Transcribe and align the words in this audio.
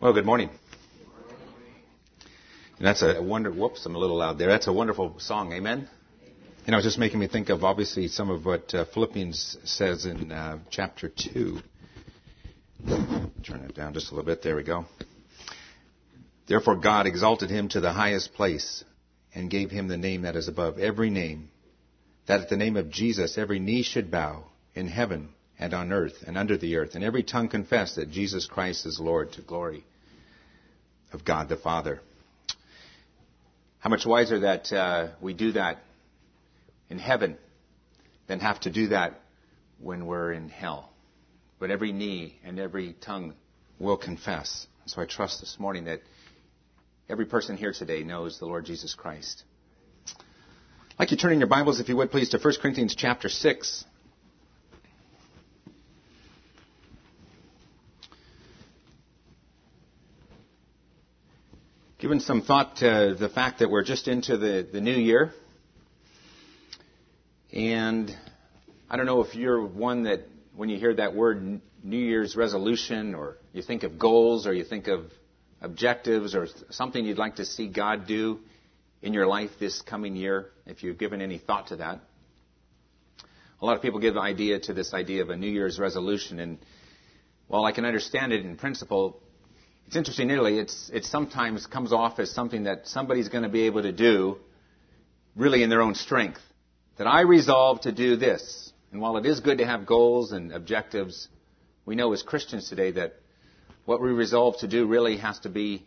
Well, 0.00 0.14
good 0.14 0.24
morning. 0.24 0.48
And 2.78 2.86
that's 2.86 3.02
a 3.02 3.20
wonder. 3.20 3.52
Whoops, 3.52 3.84
I'm 3.84 3.94
a 3.94 3.98
little 3.98 4.16
loud 4.16 4.38
there. 4.38 4.48
That's 4.48 4.66
a 4.66 4.72
wonderful 4.72 5.16
song. 5.18 5.52
Amen. 5.52 5.90
You 6.64 6.70
know, 6.70 6.78
it's 6.78 6.86
just 6.86 6.96
making 6.96 7.20
me 7.20 7.28
think 7.28 7.50
of 7.50 7.64
obviously 7.64 8.08
some 8.08 8.30
of 8.30 8.46
what 8.46 8.74
uh, 8.74 8.86
Philippians 8.94 9.58
says 9.64 10.06
in 10.06 10.32
uh, 10.32 10.60
chapter 10.70 11.10
two. 11.10 11.58
Turn 12.88 13.60
it 13.68 13.74
down 13.74 13.92
just 13.92 14.10
a 14.10 14.14
little 14.14 14.24
bit. 14.24 14.42
There 14.42 14.56
we 14.56 14.62
go. 14.62 14.86
Therefore, 16.48 16.76
God 16.76 17.06
exalted 17.06 17.50
him 17.50 17.68
to 17.68 17.80
the 17.80 17.92
highest 17.92 18.32
place 18.32 18.82
and 19.34 19.50
gave 19.50 19.70
him 19.70 19.88
the 19.88 19.98
name 19.98 20.22
that 20.22 20.34
is 20.34 20.48
above 20.48 20.78
every 20.78 21.10
name, 21.10 21.50
that 22.26 22.40
at 22.40 22.48
the 22.48 22.56
name 22.56 22.78
of 22.78 22.90
Jesus 22.90 23.36
every 23.36 23.58
knee 23.58 23.82
should 23.82 24.10
bow 24.10 24.44
in 24.74 24.88
heaven 24.88 25.34
and 25.60 25.74
on 25.74 25.92
earth 25.92 26.24
and 26.26 26.38
under 26.38 26.56
the 26.56 26.76
earth, 26.76 26.94
and 26.94 27.04
every 27.04 27.22
tongue 27.22 27.48
confess 27.48 27.94
that 27.96 28.10
Jesus 28.10 28.46
Christ 28.46 28.86
is 28.86 28.98
Lord 28.98 29.32
to 29.34 29.42
glory 29.42 29.84
of 31.12 31.24
God 31.24 31.48
the 31.48 31.56
Father. 31.56 32.00
How 33.78 33.90
much 33.90 34.06
wiser 34.06 34.40
that 34.40 34.72
uh, 34.72 35.08
we 35.20 35.34
do 35.34 35.52
that 35.52 35.78
in 36.88 36.98
heaven 36.98 37.36
than 38.26 38.40
have 38.40 38.58
to 38.60 38.70
do 38.70 38.88
that 38.88 39.20
when 39.78 40.06
we're 40.06 40.32
in 40.32 40.48
hell. 40.48 40.90
But 41.58 41.70
every 41.70 41.92
knee 41.92 42.38
and 42.42 42.58
every 42.58 42.94
tongue 42.94 43.34
will 43.78 43.98
confess. 43.98 44.66
So 44.86 45.02
I 45.02 45.04
trust 45.04 45.40
this 45.40 45.56
morning 45.58 45.84
that 45.84 46.00
every 47.08 47.26
person 47.26 47.56
here 47.56 47.72
today 47.72 48.02
knows 48.02 48.38
the 48.38 48.46
Lord 48.46 48.64
Jesus 48.64 48.94
Christ. 48.94 49.42
I'd 50.06 51.00
like 51.00 51.10
you 51.10 51.18
turn 51.18 51.32
in 51.32 51.38
your 51.38 51.48
Bibles, 51.48 51.80
if 51.80 51.88
you 51.88 51.96
would, 51.96 52.10
please, 52.10 52.30
to 52.30 52.38
1 52.38 52.54
Corinthians 52.62 52.94
chapter 52.94 53.28
6. 53.28 53.84
Given 62.00 62.18
some 62.18 62.40
thought 62.40 62.76
to 62.76 63.14
the 63.18 63.28
fact 63.28 63.58
that 63.58 63.68
we're 63.68 63.84
just 63.84 64.08
into 64.08 64.38
the, 64.38 64.66
the 64.72 64.80
new 64.80 64.96
year. 64.96 65.34
And 67.52 68.10
I 68.88 68.96
don't 68.96 69.04
know 69.04 69.22
if 69.22 69.34
you're 69.34 69.62
one 69.66 70.04
that, 70.04 70.20
when 70.56 70.70
you 70.70 70.78
hear 70.78 70.94
that 70.94 71.14
word 71.14 71.60
New 71.84 71.98
Year's 71.98 72.36
resolution, 72.36 73.14
or 73.14 73.36
you 73.52 73.60
think 73.60 73.82
of 73.82 73.98
goals, 73.98 74.46
or 74.46 74.54
you 74.54 74.64
think 74.64 74.88
of 74.88 75.12
objectives, 75.60 76.34
or 76.34 76.46
something 76.70 77.04
you'd 77.04 77.18
like 77.18 77.36
to 77.36 77.44
see 77.44 77.68
God 77.68 78.06
do 78.06 78.40
in 79.02 79.12
your 79.12 79.26
life 79.26 79.50
this 79.60 79.82
coming 79.82 80.16
year, 80.16 80.46
if 80.64 80.82
you've 80.82 80.96
given 80.96 81.20
any 81.20 81.36
thought 81.36 81.66
to 81.66 81.76
that. 81.76 82.00
A 83.60 83.66
lot 83.66 83.76
of 83.76 83.82
people 83.82 84.00
give 84.00 84.16
idea 84.16 84.58
to 84.58 84.72
this 84.72 84.94
idea 84.94 85.20
of 85.20 85.28
a 85.28 85.36
New 85.36 85.50
Year's 85.50 85.78
resolution, 85.78 86.40
and 86.40 86.58
while 87.46 87.66
I 87.66 87.72
can 87.72 87.84
understand 87.84 88.32
it 88.32 88.42
in 88.46 88.56
principle, 88.56 89.20
it's 89.90 89.96
interesting, 89.96 90.28
nearly, 90.28 90.60
it's, 90.60 90.88
it 90.94 91.04
sometimes 91.04 91.66
comes 91.66 91.92
off 91.92 92.20
as 92.20 92.30
something 92.30 92.62
that 92.62 92.86
somebody's 92.86 93.28
going 93.28 93.42
to 93.42 93.48
be 93.48 93.62
able 93.62 93.82
to 93.82 93.90
do 93.90 94.38
really 95.34 95.64
in 95.64 95.68
their 95.68 95.82
own 95.82 95.96
strength. 95.96 96.38
That 96.98 97.08
I 97.08 97.22
resolve 97.22 97.80
to 97.80 97.90
do 97.90 98.14
this. 98.14 98.72
And 98.92 99.00
while 99.00 99.16
it 99.16 99.26
is 99.26 99.40
good 99.40 99.58
to 99.58 99.66
have 99.66 99.86
goals 99.86 100.30
and 100.30 100.52
objectives, 100.52 101.26
we 101.86 101.96
know 101.96 102.12
as 102.12 102.22
Christians 102.22 102.68
today 102.68 102.92
that 102.92 103.16
what 103.84 104.00
we 104.00 104.10
resolve 104.10 104.58
to 104.58 104.68
do 104.68 104.86
really 104.86 105.16
has 105.16 105.40
to 105.40 105.48
be 105.48 105.84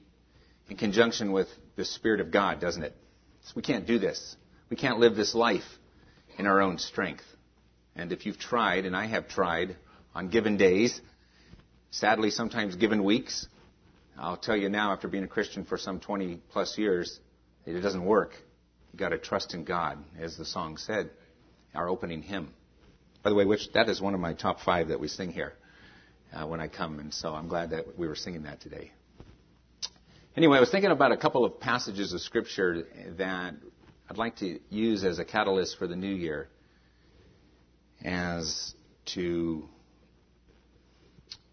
in 0.70 0.76
conjunction 0.76 1.32
with 1.32 1.48
the 1.78 1.86
Spirit 1.86 2.20
of 2.20 2.30
God, 2.30 2.60
doesn't 2.60 2.84
it? 2.84 2.94
So 3.44 3.54
we 3.56 3.62
can't 3.62 3.88
do 3.88 4.00
this. 4.00 4.36
We 4.70 4.76
can't 4.76 5.00
live 5.00 5.16
this 5.16 5.34
life 5.34 5.78
in 6.38 6.46
our 6.46 6.60
own 6.60 6.78
strength. 6.78 7.24
And 7.96 8.12
if 8.12 8.26
you've 8.26 8.38
tried, 8.38 8.86
and 8.86 8.98
I 8.98 9.08
have 9.08 9.30
tried 9.30 9.78
on 10.14 10.28
given 10.28 10.58
days, 10.58 11.00
sadly 11.90 12.32
sometimes 12.32 12.76
given 12.76 13.06
weeks, 13.06 13.48
I'll 14.18 14.38
tell 14.38 14.56
you 14.56 14.70
now, 14.70 14.92
after 14.92 15.08
being 15.08 15.24
a 15.24 15.28
Christian 15.28 15.66
for 15.66 15.78
some 15.78 16.00
20 16.00 16.40
plus 16.52 16.78
years, 16.78 17.20
it 17.66 17.80
doesn't 17.82 18.06
work. 18.06 18.36
You've 18.92 19.00
got 19.00 19.10
to 19.10 19.18
trust 19.18 19.54
in 19.54 19.64
God, 19.64 19.98
as 20.20 20.38
the 20.38 20.46
song 20.46 20.78
said, 20.78 21.10
our 21.74 21.90
opening 21.90 22.22
hymn. 22.22 22.54
By 23.24 23.32
the 23.32 23.36
way, 23.36 23.46
which 23.46 23.72
that 23.74 23.90
is 23.90 24.02
one 24.02 24.14
of 24.14 24.20
my 24.20 24.34
top 24.34 24.60
five 24.60 24.90
that 24.90 25.00
we 25.00 25.08
sing 25.08 25.32
here 25.32 25.54
uh, 26.34 26.46
when 26.46 26.60
I 26.60 26.68
come, 26.68 27.00
and 27.00 27.14
so 27.14 27.34
I'm 27.34 27.48
glad 27.48 27.72
that 27.72 27.98
we 27.98 28.08
were 28.08 28.16
singing 28.16 28.44
that 28.44 28.62
today. 28.62 28.92
Anyway, 30.36 30.58
I 30.58 30.60
was 30.60 30.70
thinking 30.70 30.92
about 30.92 31.12
a 31.12 31.18
couple 31.18 31.46
of 31.46 31.60
passages 31.60 32.14
of 32.14 32.22
Scripture 32.22 32.88
that 33.18 33.56
I'd 34.10 34.18
like 34.18 34.38
to 34.38 34.60
use 34.70 35.04
as 35.04 35.20
a 35.20 35.26
catalyst 35.26 35.78
for 35.78 35.88
the 35.88 35.96
new 35.96 36.14
year 36.14 36.50
as 38.04 38.76
to 39.14 39.70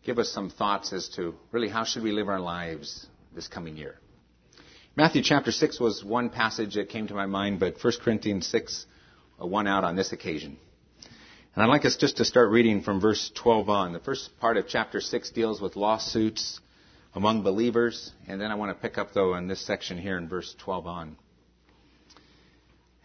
give 0.04 0.18
us 0.18 0.30
some 0.30 0.50
thoughts 0.50 0.92
as 0.92 1.08
to 1.10 1.34
really 1.52 1.68
how 1.68 1.84
should 1.84 2.02
we 2.02 2.12
live 2.12 2.28
our 2.28 2.40
lives 2.40 3.06
this 3.34 3.48
coming 3.48 3.76
year. 3.76 3.96
Matthew 4.96 5.22
chapter 5.22 5.52
6 5.52 5.78
was 5.78 6.04
one 6.04 6.30
passage 6.30 6.74
that 6.74 6.88
came 6.88 7.06
to 7.08 7.14
my 7.14 7.26
mind, 7.26 7.60
but 7.60 7.82
1 7.82 7.92
Corinthians 8.02 8.46
6 8.48 8.86
uh, 9.40 9.46
won 9.46 9.66
out 9.66 9.84
on 9.84 9.96
this 9.96 10.12
occasion. 10.12 10.56
And 11.54 11.62
I'd 11.64 11.68
like 11.68 11.84
us 11.84 11.96
just 11.96 12.16
to 12.18 12.24
start 12.24 12.50
reading 12.50 12.82
from 12.82 13.00
verse 13.00 13.30
12 13.34 13.68
on. 13.68 13.92
The 13.92 14.00
first 14.00 14.30
part 14.40 14.56
of 14.56 14.66
chapter 14.68 15.00
6 15.00 15.30
deals 15.30 15.60
with 15.60 15.76
lawsuits 15.76 16.60
among 17.14 17.42
believers, 17.42 18.12
and 18.28 18.40
then 18.40 18.50
I 18.50 18.54
want 18.54 18.76
to 18.76 18.80
pick 18.80 18.98
up, 18.98 19.12
though, 19.12 19.34
in 19.34 19.48
this 19.48 19.64
section 19.64 19.98
here 19.98 20.16
in 20.16 20.28
verse 20.28 20.54
12 20.58 20.86
on. 20.86 21.16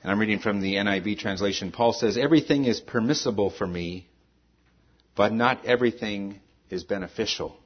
And 0.03 0.11
I'm 0.11 0.19
reading 0.19 0.39
from 0.39 0.61
the 0.61 0.75
NIV 0.75 1.17
translation. 1.17 1.71
Paul 1.71 1.93
says, 1.93 2.17
Everything 2.17 2.65
is 2.65 2.79
permissible 2.79 3.49
for 3.49 3.65
me, 3.65 4.07
but 5.15 5.33
not 5.33 5.65
everything 5.65 6.39
is 6.69 6.83
beneficial. 6.83 7.57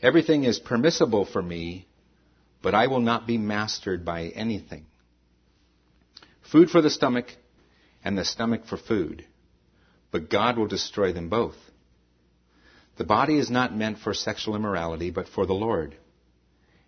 Everything 0.00 0.44
is 0.44 0.58
permissible 0.58 1.24
for 1.24 1.42
me, 1.42 1.86
but 2.62 2.74
I 2.74 2.86
will 2.88 3.00
not 3.00 3.26
be 3.26 3.38
mastered 3.38 4.04
by 4.04 4.28
anything. 4.28 4.86
Food 6.50 6.70
for 6.70 6.82
the 6.82 6.90
stomach, 6.90 7.26
and 8.04 8.18
the 8.18 8.24
stomach 8.24 8.66
for 8.66 8.76
food, 8.76 9.24
but 10.10 10.28
God 10.28 10.58
will 10.58 10.66
destroy 10.66 11.12
them 11.12 11.28
both. 11.28 11.56
The 12.96 13.04
body 13.04 13.38
is 13.38 13.50
not 13.50 13.74
meant 13.74 13.98
for 13.98 14.12
sexual 14.12 14.56
immorality, 14.56 15.10
but 15.10 15.28
for 15.28 15.46
the 15.46 15.54
Lord, 15.54 15.96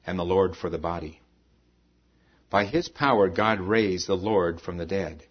and 0.07 0.19
the 0.19 0.25
Lord 0.25 0.57
for 0.57 0.69
the 0.69 0.79
body. 0.79 1.21
By 2.51 2.67
his 2.67 2.89
power, 2.89 3.29
God 3.29 3.61
raised 3.61 4.07
the 4.07 4.17
Lord 4.17 4.61
from 4.61 4.77
the 4.77 4.87
dead, 4.87 5.25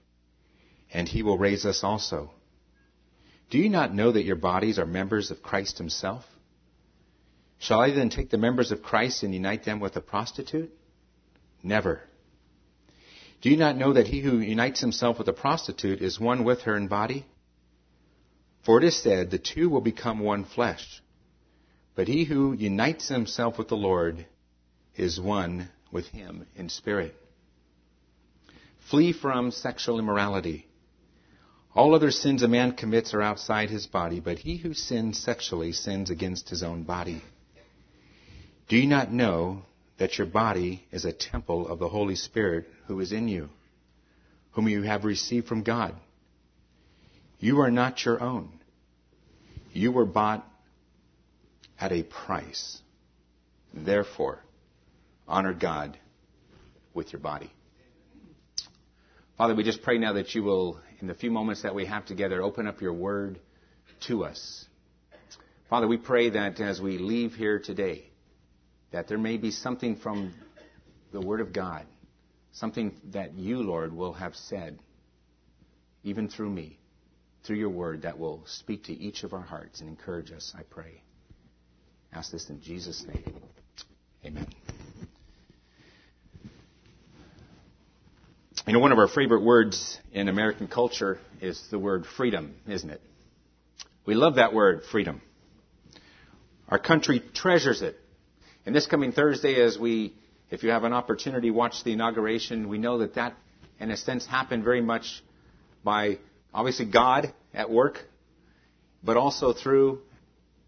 and 0.92 1.08
he 1.08 1.22
will 1.22 1.38
raise 1.38 1.66
us 1.66 1.84
also. 1.84 2.32
Do 3.54 3.60
you 3.60 3.70
not 3.70 3.94
know 3.94 4.12
that 4.12 4.26
your 4.26 4.36
bodies 4.36 4.80
are 4.80 4.86
members 4.88 5.30
of 5.30 5.44
Christ 5.44 5.78
himself? 5.78 6.26
Shall 7.60 7.82
I 7.82 7.92
then 7.92 8.10
take 8.10 8.32
the 8.32 8.40
members 8.40 8.72
of 8.72 8.82
Christ 8.82 9.22
and 9.22 9.32
unite 9.32 9.64
them 9.64 9.80
with 9.80 9.96
a 9.96 10.02
prostitute? 10.02 10.72
Never. 11.62 12.02
Do 13.44 13.52
you 13.52 13.58
not 13.58 13.78
know 13.78 13.94
that 13.94 14.08
he 14.08 14.22
who 14.22 14.40
unites 14.40 14.82
himself 14.82 15.20
with 15.20 15.28
a 15.28 15.34
prostitute 15.34 16.02
is 16.02 16.20
one 16.20 16.44
with 16.44 16.62
her 16.62 16.76
in 16.76 16.88
body? 16.88 17.28
For 18.66 18.80
it 18.80 18.86
is 18.86 18.98
said, 18.98 19.30
the 19.30 19.38
two 19.38 19.70
will 19.70 19.82
become 19.82 20.18
one 20.18 20.46
flesh. 20.46 21.04
But 21.94 22.08
he 22.08 22.24
who 22.24 22.54
unites 22.54 23.08
himself 23.08 23.60
with 23.60 23.68
the 23.68 23.78
Lord 23.78 24.26
is 24.96 25.20
one 25.20 25.70
with 25.92 26.08
him 26.08 26.48
in 26.56 26.70
spirit. 26.70 27.14
Flee 28.90 29.14
from 29.14 29.52
sexual 29.52 30.00
immorality. 30.00 30.66
All 31.76 31.96
other 31.96 32.12
sins 32.12 32.44
a 32.44 32.48
man 32.48 32.74
commits 32.74 33.14
are 33.16 33.22
outside 33.22 33.70
his 33.70 33.88
body, 33.88 34.20
but 34.20 34.38
he 34.38 34.58
who 34.58 34.74
sins 34.76 35.18
sexually 35.18 35.72
sins 35.72 36.12
against 36.12 36.50
his 36.50 36.62
own 36.62 36.84
body. 36.84 37.22
Do 38.68 38.78
you 38.78 38.88
not 38.88 39.12
know 39.12 39.64
that 39.98 40.18
your 40.18 40.28
body 40.28 40.86
is 40.92 41.06
a 41.06 41.12
temple 41.12 41.68
of 41.68 41.80
the 41.80 41.90
Holy 41.90 42.16
Spirit 42.16 42.68
who 42.88 43.00
is 43.00 43.12
in 43.12 43.28
you, 43.28 43.50
whom 44.52 44.68
you 44.68 44.84
have 44.84 45.04
received 45.04 45.48
from 45.48 45.64
God? 45.64 45.96
You 47.40 47.62
are 47.62 47.72
not 47.72 48.06
your 48.06 48.22
own. 48.22 48.50
You 49.72 49.92
were 49.92 50.06
bought 50.06 50.48
at 51.80 51.92
a 51.92 52.04
price. 52.04 52.80
Therefore, 53.74 54.40
honor 55.28 55.54
God 55.54 55.98
with 56.94 57.12
your 57.12 57.20
body. 57.20 57.52
Father, 59.38 59.56
we 59.56 59.64
just 59.64 59.82
pray 59.82 59.98
now 59.98 60.14
that 60.14 60.36
you 60.36 60.44
will 60.44 60.80
in 61.04 61.08
the 61.08 61.14
few 61.14 61.32
moments 61.32 61.64
that 61.64 61.76
we 61.76 61.86
have 61.86 62.06
together, 62.06 62.42
open 62.42 62.66
up 62.66 62.80
your 62.80 62.94
word 62.94 63.38
to 64.08 64.24
us. 64.24 64.66
Father, 65.70 65.86
we 65.86 65.98
pray 65.98 66.30
that 66.30 66.62
as 66.62 66.80
we 66.80 66.98
leave 66.98 67.34
here 67.34 67.60
today, 67.60 68.06
that 68.94 69.10
there 69.10 69.18
may 69.18 69.36
be 69.36 69.52
something 69.52 69.98
from 69.98 70.34
the 71.12 71.20
Word 71.20 71.42
of 71.42 71.52
God, 71.52 71.86
something 72.54 72.94
that 73.12 73.34
you, 73.34 73.58
Lord, 73.58 73.92
will 73.94 74.14
have 74.14 74.34
said, 74.34 74.80
even 76.06 76.30
through 76.30 76.52
me, 76.52 76.80
through 77.44 77.58
your 77.58 77.70
Word, 77.70 78.04
that 78.04 78.18
will 78.18 78.42
speak 78.46 78.86
to 78.86 78.94
each 78.94 79.26
of 79.26 79.34
our 79.34 79.42
hearts 79.42 79.82
and 79.82 79.90
encourage 79.90 80.32
us, 80.32 80.54
I 80.58 80.62
pray. 80.64 81.02
ask 82.14 82.32
this 82.32 82.50
in 82.50 82.62
Jesus' 82.62 83.06
name. 83.06 83.42
Amen. 84.24 84.48
You 88.66 88.72
know, 88.72 88.80
one 88.80 88.94
of 88.94 88.98
our 88.98 89.10
favorite 89.10 89.44
words 89.44 90.00
in 90.14 90.30
American 90.30 90.70
culture 90.70 91.20
is 91.42 91.62
the 91.70 91.78
word 91.78 92.06
freedom, 92.06 92.56
isn't 92.66 92.90
it? 92.90 93.02
We 94.06 94.16
love 94.16 94.36
that 94.36 94.54
word, 94.54 94.84
freedom. 94.90 95.22
Our 96.70 96.80
country 96.80 97.22
treasures 97.34 97.82
it 97.82 98.00
And 98.66 98.74
this 98.74 98.88
coming 98.88 99.12
Thursday, 99.12 99.62
as 99.62 99.78
we, 99.78 100.14
if 100.50 100.64
you 100.64 100.70
have 100.70 100.86
an 100.86 100.94
opportunity, 100.94 101.52
watch 101.52 101.84
the 101.84 101.92
inauguration, 101.92 102.70
we 102.70 102.78
know 102.78 103.00
that 103.00 103.16
that, 103.16 103.36
in 103.82 103.92
a 103.92 103.98
sense, 103.98 104.26
happened 104.26 104.64
very 104.64 104.82
much 104.82 105.22
by 105.84 106.20
obviously 106.54 106.86
God 106.86 107.34
at 107.54 107.70
work, 107.70 108.00
but 109.04 109.18
also 109.18 109.52
through 109.52 110.00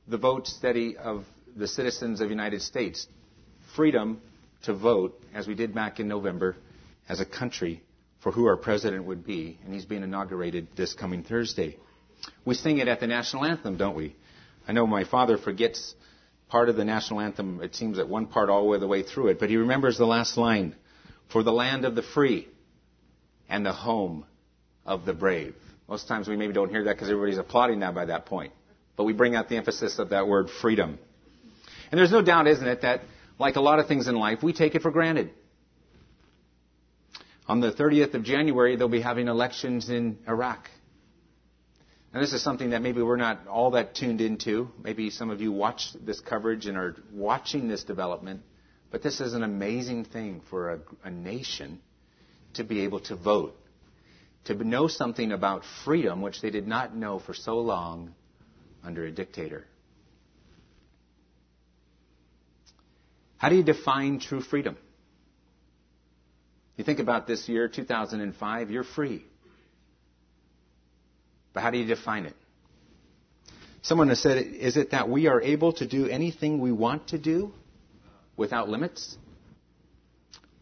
the 0.05 0.17
vote 0.17 0.47
study 0.47 0.97
of 0.97 1.23
the 1.55 1.67
citizens 1.67 2.19
of 2.19 2.27
the 2.27 2.33
United 2.33 2.61
States. 2.61 3.07
Freedom 3.73 4.19
to 4.63 4.73
vote, 4.73 5.17
as 5.33 5.47
we 5.47 5.55
did 5.55 5.73
back 5.73 6.01
in 6.01 6.09
November, 6.09 6.57
as 7.07 7.19
a 7.19 7.25
country 7.25 7.83
for 8.19 8.31
who 8.31 8.47
our 8.47 8.57
president 8.57 9.05
would 9.05 9.25
be, 9.25 9.59
and 9.63 9.73
he's 9.73 9.85
being 9.85 10.03
inaugurated 10.03 10.67
this 10.75 10.93
coming 10.93 11.23
Thursday. 11.23 11.77
We 12.43 12.55
sing 12.55 12.79
it 12.79 12.87
at 12.87 12.99
the 12.99 13.07
national 13.07 13.45
anthem, 13.45 13.77
don't 13.77 13.95
we? 13.95 14.15
I 14.67 14.71
know 14.71 14.87
my 14.87 15.03
father 15.03 15.37
forgets 15.37 15.93
part 16.47 16.69
of 16.69 16.75
the 16.75 16.85
national 16.85 17.21
anthem. 17.21 17.61
It 17.61 17.75
seems 17.75 17.97
that 17.97 18.09
one 18.09 18.27
part 18.27 18.49
all 18.49 18.77
the 18.79 18.87
way 18.87 19.03
through 19.03 19.27
it, 19.27 19.39
but 19.39 19.49
he 19.49 19.57
remembers 19.57 19.97
the 19.97 20.07
last 20.07 20.37
line 20.37 20.75
for 21.31 21.43
the 21.43 21.51
land 21.51 21.85
of 21.85 21.95
the 21.95 22.01
free 22.01 22.47
and 23.49 23.65
the 23.65 23.73
home 23.73 24.25
of 24.85 25.05
the 25.05 25.13
brave. 25.13 25.55
Most 25.87 26.07
times 26.07 26.27
we 26.27 26.35
maybe 26.35 26.53
don't 26.53 26.69
hear 26.69 26.83
that 26.85 26.95
because 26.95 27.09
everybody's 27.09 27.37
applauding 27.37 27.79
now 27.79 27.91
by 27.91 28.05
that 28.05 28.25
point. 28.25 28.53
But 28.95 29.03
we 29.03 29.13
bring 29.13 29.35
out 29.35 29.49
the 29.49 29.57
emphasis 29.57 29.99
of 29.99 30.09
that 30.09 30.27
word 30.27 30.49
freedom. 30.49 30.97
And 31.91 31.99
there's 31.99 32.11
no 32.11 32.21
doubt, 32.21 32.47
isn't 32.47 32.67
it, 32.67 32.81
that 32.81 33.01
like 33.37 33.55
a 33.55 33.61
lot 33.61 33.79
of 33.79 33.87
things 33.87 34.07
in 34.07 34.15
life, 34.15 34.41
we 34.41 34.53
take 34.53 34.73
it 34.73 34.81
for 34.81 34.91
granted. 34.91 35.31
On 37.47 37.59
the 37.59 37.71
30th 37.71 38.15
of 38.15 38.23
January, 38.23 38.75
they'll 38.75 38.87
be 38.87 39.01
having 39.01 39.27
elections 39.27 39.89
in 39.89 40.17
Iraq. 40.27 40.69
And 42.11 42.23
this 42.23 42.33
is 42.33 42.41
something 42.41 42.71
that 42.71 42.81
maybe 42.81 43.01
we're 43.01 43.17
not 43.17 43.45
all 43.47 43.71
that 43.71 43.93
tuned 43.93 44.21
into. 44.21 44.69
Maybe 44.81 45.09
some 45.09 45.29
of 45.29 45.41
you 45.41 45.51
watch 45.51 45.89
this 45.99 46.19
coverage 46.21 46.65
and 46.65 46.77
are 46.77 46.95
watching 47.11 47.67
this 47.67 47.83
development. 47.83 48.41
But 48.89 49.03
this 49.03 49.19
is 49.19 49.33
an 49.33 49.43
amazing 49.43 50.05
thing 50.05 50.41
for 50.49 50.71
a, 50.71 50.79
a 51.03 51.11
nation 51.11 51.81
to 52.53 52.63
be 52.63 52.81
able 52.81 53.01
to 53.01 53.15
vote, 53.15 53.55
to 54.45 54.55
know 54.55 54.87
something 54.87 55.31
about 55.31 55.63
freedom, 55.83 56.21
which 56.21 56.41
they 56.41 56.49
did 56.49 56.67
not 56.67 56.95
know 56.95 57.19
for 57.19 57.33
so 57.33 57.59
long 57.59 58.15
under 58.83 59.05
a 59.05 59.11
dictator. 59.11 59.65
How 63.37 63.49
do 63.49 63.55
you 63.55 63.63
define 63.63 64.19
true 64.19 64.41
freedom? 64.41 64.77
You 66.77 66.83
think 66.83 66.99
about 66.99 67.25
this 67.27 67.47
year, 67.47 67.67
2005, 67.67 68.71
you're 68.71 68.83
free. 68.83 69.25
But 71.53 71.63
how 71.63 71.71
do 71.71 71.77
you 71.77 71.85
define 71.85 72.25
it? 72.25 72.35
Someone 73.81 74.09
has 74.09 74.19
said, 74.19 74.37
is 74.37 74.77
it 74.77 74.91
that 74.91 75.09
we 75.09 75.27
are 75.27 75.41
able 75.41 75.73
to 75.73 75.87
do 75.87 76.07
anything 76.07 76.59
we 76.59 76.71
want 76.71 77.09
to 77.09 77.17
do 77.17 77.53
without 78.35 78.67
limits? 78.67 79.17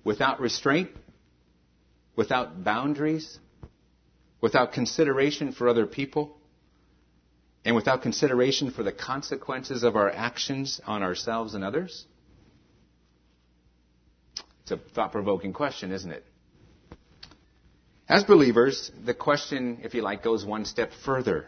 Without 0.04 0.40
restraint? 0.40 0.92
Without 2.16 2.64
boundaries? 2.64 3.40
Without 4.42 4.74
consideration 4.74 5.52
for 5.52 5.68
other 5.68 5.88
people? 5.88 6.38
And 7.66 7.76
without 7.76 8.02
consideration 8.02 8.72
for 8.72 8.84
the 8.84 8.92
consequences 8.92 9.84
of 9.84 9.96
our 9.96 10.12
actions 10.12 10.82
on 10.86 11.02
ourselves 11.02 11.56
and 11.56 11.64
others? 11.64 12.06
It's 14.64 14.72
a 14.72 14.78
thought 14.78 15.12
provoking 15.12 15.54
question, 15.54 15.92
isn't 15.92 16.12
it? 16.12 16.26
As 18.08 18.24
believers, 18.24 18.92
the 19.06 19.14
question, 19.14 19.80
if 19.84 19.94
you 19.94 20.02
like, 20.02 20.24
goes 20.24 20.46
one 20.46 20.66
step 20.66 20.92
further. 21.06 21.48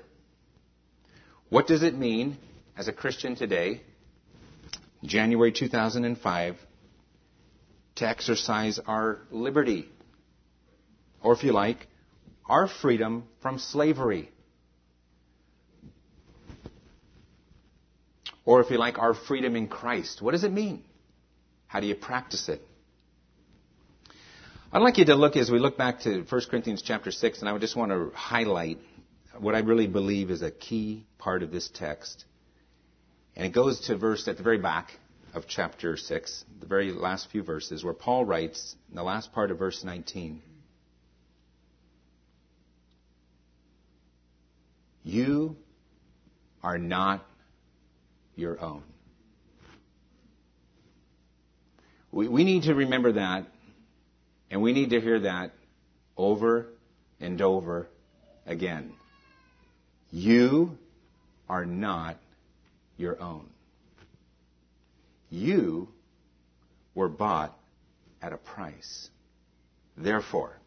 What 1.49 1.67
does 1.67 1.83
it 1.83 1.97
mean 1.97 2.37
as 2.77 2.87
a 2.87 2.93
Christian 2.93 3.35
today, 3.35 3.81
January 5.03 5.51
2005, 5.51 6.55
to 7.95 8.07
exercise 8.07 8.79
our 8.85 9.19
liberty? 9.31 9.87
Or 11.21 11.33
if 11.33 11.43
you 11.43 11.53
like, 11.53 11.87
our 12.47 12.67
freedom 12.67 13.23
from 13.41 13.59
slavery. 13.59 14.29
Or 18.43 18.61
if 18.61 18.69
you 18.69 18.77
like, 18.77 18.99
our 18.99 19.13
freedom 19.13 19.55
in 19.55 19.67
Christ. 19.67 20.21
What 20.21 20.31
does 20.31 20.43
it 20.43 20.51
mean? 20.51 20.83
How 21.67 21.79
do 21.79 21.87
you 21.87 21.95
practice 21.95 22.49
it? 22.49 22.61
I'd 24.75 24.81
like 24.81 24.97
you 24.97 25.05
to 25.05 25.15
look 25.15 25.37
as 25.37 25.49
we 25.49 25.57
look 25.57 25.77
back 25.77 26.01
to 26.01 26.23
1 26.23 26.41
Corinthians 26.49 26.81
chapter 26.81 27.09
6, 27.09 27.39
and 27.39 27.47
I 27.47 27.53
would 27.53 27.61
just 27.61 27.77
want 27.77 27.93
to 27.93 28.11
highlight 28.13 28.77
what 29.39 29.55
I 29.55 29.59
really 29.59 29.87
believe 29.87 30.29
is 30.29 30.41
a 30.41 30.51
key 30.51 31.05
part 31.17 31.43
of 31.43 31.51
this 31.51 31.69
text. 31.73 32.25
And 33.37 33.45
it 33.45 33.53
goes 33.53 33.79
to 33.87 33.95
verse 33.95 34.27
at 34.27 34.35
the 34.35 34.43
very 34.43 34.57
back 34.57 34.91
of 35.33 35.47
chapter 35.47 35.95
6, 35.95 36.45
the 36.59 36.65
very 36.65 36.91
last 36.91 37.31
few 37.31 37.41
verses, 37.41 37.85
where 37.85 37.93
Paul 37.93 38.25
writes, 38.25 38.75
in 38.89 38.97
the 38.97 39.03
last 39.03 39.31
part 39.31 39.49
of 39.49 39.59
verse 39.59 39.81
19, 39.85 40.41
You 45.05 45.55
are 46.61 46.77
not 46.77 47.25
your 48.35 48.59
own. 48.59 48.83
We, 52.11 52.27
we 52.27 52.43
need 52.43 52.63
to 52.63 52.75
remember 52.75 53.13
that 53.13 53.45
and 54.49 54.61
we 54.61 54.73
need 54.73 54.91
to 54.91 55.01
hear 55.01 55.19
that 55.21 55.51
over 56.17 56.67
and 57.19 57.41
over 57.41 57.87
again. 58.45 58.93
You 60.11 60.77
are 61.49 61.65
not 61.65 62.17
your 62.97 63.21
own. 63.21 63.49
You 65.29 65.89
were 66.93 67.09
bought 67.09 67.57
at 68.21 68.33
a 68.33 68.37
price. 68.37 69.09
Therefore, 69.97 70.57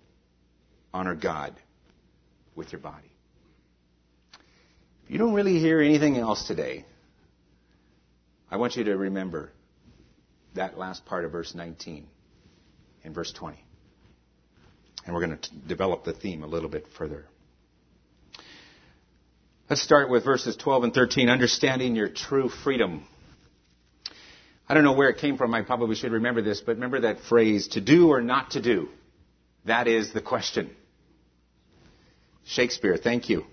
honor 0.92 1.14
God 1.14 1.54
with 2.54 2.72
your 2.72 2.80
body. 2.80 3.10
If 5.04 5.12
you 5.12 5.18
don't 5.18 5.32
really 5.32 5.58
hear 5.58 5.80
anything 5.80 6.18
else 6.18 6.46
today, 6.46 6.84
I 8.50 8.56
want 8.56 8.76
you 8.76 8.84
to 8.84 8.96
remember 8.96 9.52
that 10.54 10.78
last 10.78 11.06
part 11.06 11.24
of 11.24 11.32
verse 11.32 11.54
19 11.54 12.06
and 13.04 13.14
verse 13.14 13.32
20. 13.32 13.58
And 15.08 15.14
we're 15.14 15.24
going 15.24 15.38
to 15.38 15.54
develop 15.66 16.04
the 16.04 16.12
theme 16.12 16.42
a 16.42 16.46
little 16.46 16.68
bit 16.68 16.84
further. 16.98 17.24
Let's 19.70 19.80
start 19.80 20.10
with 20.10 20.22
verses 20.22 20.54
12 20.54 20.84
and 20.84 20.92
13, 20.92 21.30
understanding 21.30 21.96
your 21.96 22.10
true 22.10 22.50
freedom. 22.50 23.04
I 24.68 24.74
don't 24.74 24.84
know 24.84 24.92
where 24.92 25.08
it 25.08 25.16
came 25.16 25.38
from. 25.38 25.54
I 25.54 25.62
probably 25.62 25.96
should 25.96 26.12
remember 26.12 26.42
this, 26.42 26.60
but 26.60 26.74
remember 26.74 27.00
that 27.00 27.20
phrase, 27.20 27.68
to 27.68 27.80
do 27.80 28.10
or 28.10 28.20
not 28.20 28.50
to 28.50 28.60
do. 28.60 28.90
That 29.64 29.88
is 29.88 30.12
the 30.12 30.20
question. 30.20 30.76
Shakespeare, 32.44 32.98
thank 32.98 33.30
you. 33.30 33.46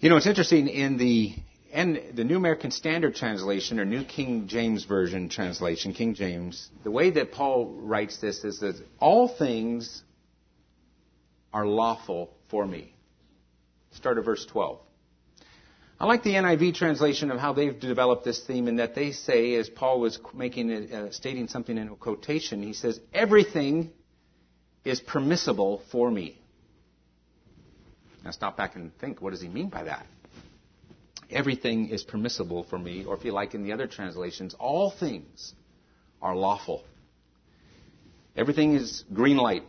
You 0.00 0.10
know, 0.10 0.16
it's 0.16 0.26
interesting 0.26 0.66
in 0.66 0.98
the 0.98 1.36
and 1.72 2.00
the 2.14 2.24
New 2.24 2.36
American 2.36 2.70
Standard 2.70 3.14
Translation 3.14 3.78
or 3.78 3.84
New 3.84 4.04
King 4.04 4.48
James 4.48 4.84
Version 4.84 5.28
translation, 5.28 5.92
King 5.92 6.14
James, 6.14 6.68
the 6.82 6.90
way 6.90 7.10
that 7.10 7.32
Paul 7.32 7.66
writes 7.66 8.18
this 8.18 8.44
is 8.44 8.60
that 8.60 8.76
all 8.98 9.28
things 9.28 10.02
are 11.52 11.66
lawful 11.66 12.30
for 12.50 12.66
me. 12.66 12.94
Start 13.92 14.18
at 14.18 14.24
verse 14.24 14.44
12. 14.46 14.78
I 16.00 16.06
like 16.06 16.22
the 16.22 16.34
NIV 16.34 16.74
translation 16.74 17.30
of 17.30 17.40
how 17.40 17.52
they've 17.52 17.78
developed 17.78 18.24
this 18.24 18.40
theme 18.46 18.68
in 18.68 18.76
that 18.76 18.94
they 18.94 19.10
say, 19.10 19.54
as 19.56 19.68
Paul 19.68 20.00
was 20.00 20.20
making 20.32 20.70
it, 20.70 20.92
uh, 20.92 21.10
stating 21.10 21.48
something 21.48 21.76
in 21.76 21.88
a 21.88 21.96
quotation, 21.96 22.62
he 22.62 22.72
says, 22.72 23.00
everything 23.12 23.90
is 24.84 25.00
permissible 25.00 25.82
for 25.90 26.08
me. 26.08 26.40
Now 28.24 28.30
stop 28.30 28.56
back 28.56 28.76
and 28.76 28.96
think, 28.98 29.20
what 29.20 29.30
does 29.30 29.40
he 29.40 29.48
mean 29.48 29.70
by 29.70 29.84
that? 29.84 30.06
Everything 31.30 31.88
is 31.88 32.02
permissible 32.02 32.64
for 32.64 32.78
me, 32.78 33.04
or 33.04 33.16
if 33.16 33.24
you 33.24 33.32
like 33.32 33.54
in 33.54 33.62
the 33.62 33.72
other 33.72 33.86
translations, 33.86 34.54
all 34.58 34.90
things 34.90 35.54
are 36.22 36.34
lawful. 36.34 36.82
Everything 38.36 38.74
is 38.74 39.04
green 39.12 39.36
light. 39.36 39.64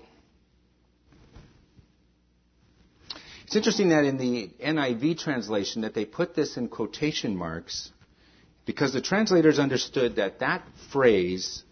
It's 3.45 3.55
interesting 3.55 3.89
that 3.89 4.05
in 4.05 4.17
the 4.17 4.51
NIV 4.63 5.17
translation 5.17 5.81
that 5.81 5.95
they 5.95 6.05
put 6.05 6.35
this 6.35 6.55
in 6.55 6.67
quotation 6.67 7.35
marks 7.35 7.89
because 8.67 8.93
the 8.93 9.01
translators 9.01 9.57
understood 9.57 10.17
that 10.17 10.39
that 10.39 10.63
phrase 10.91 11.63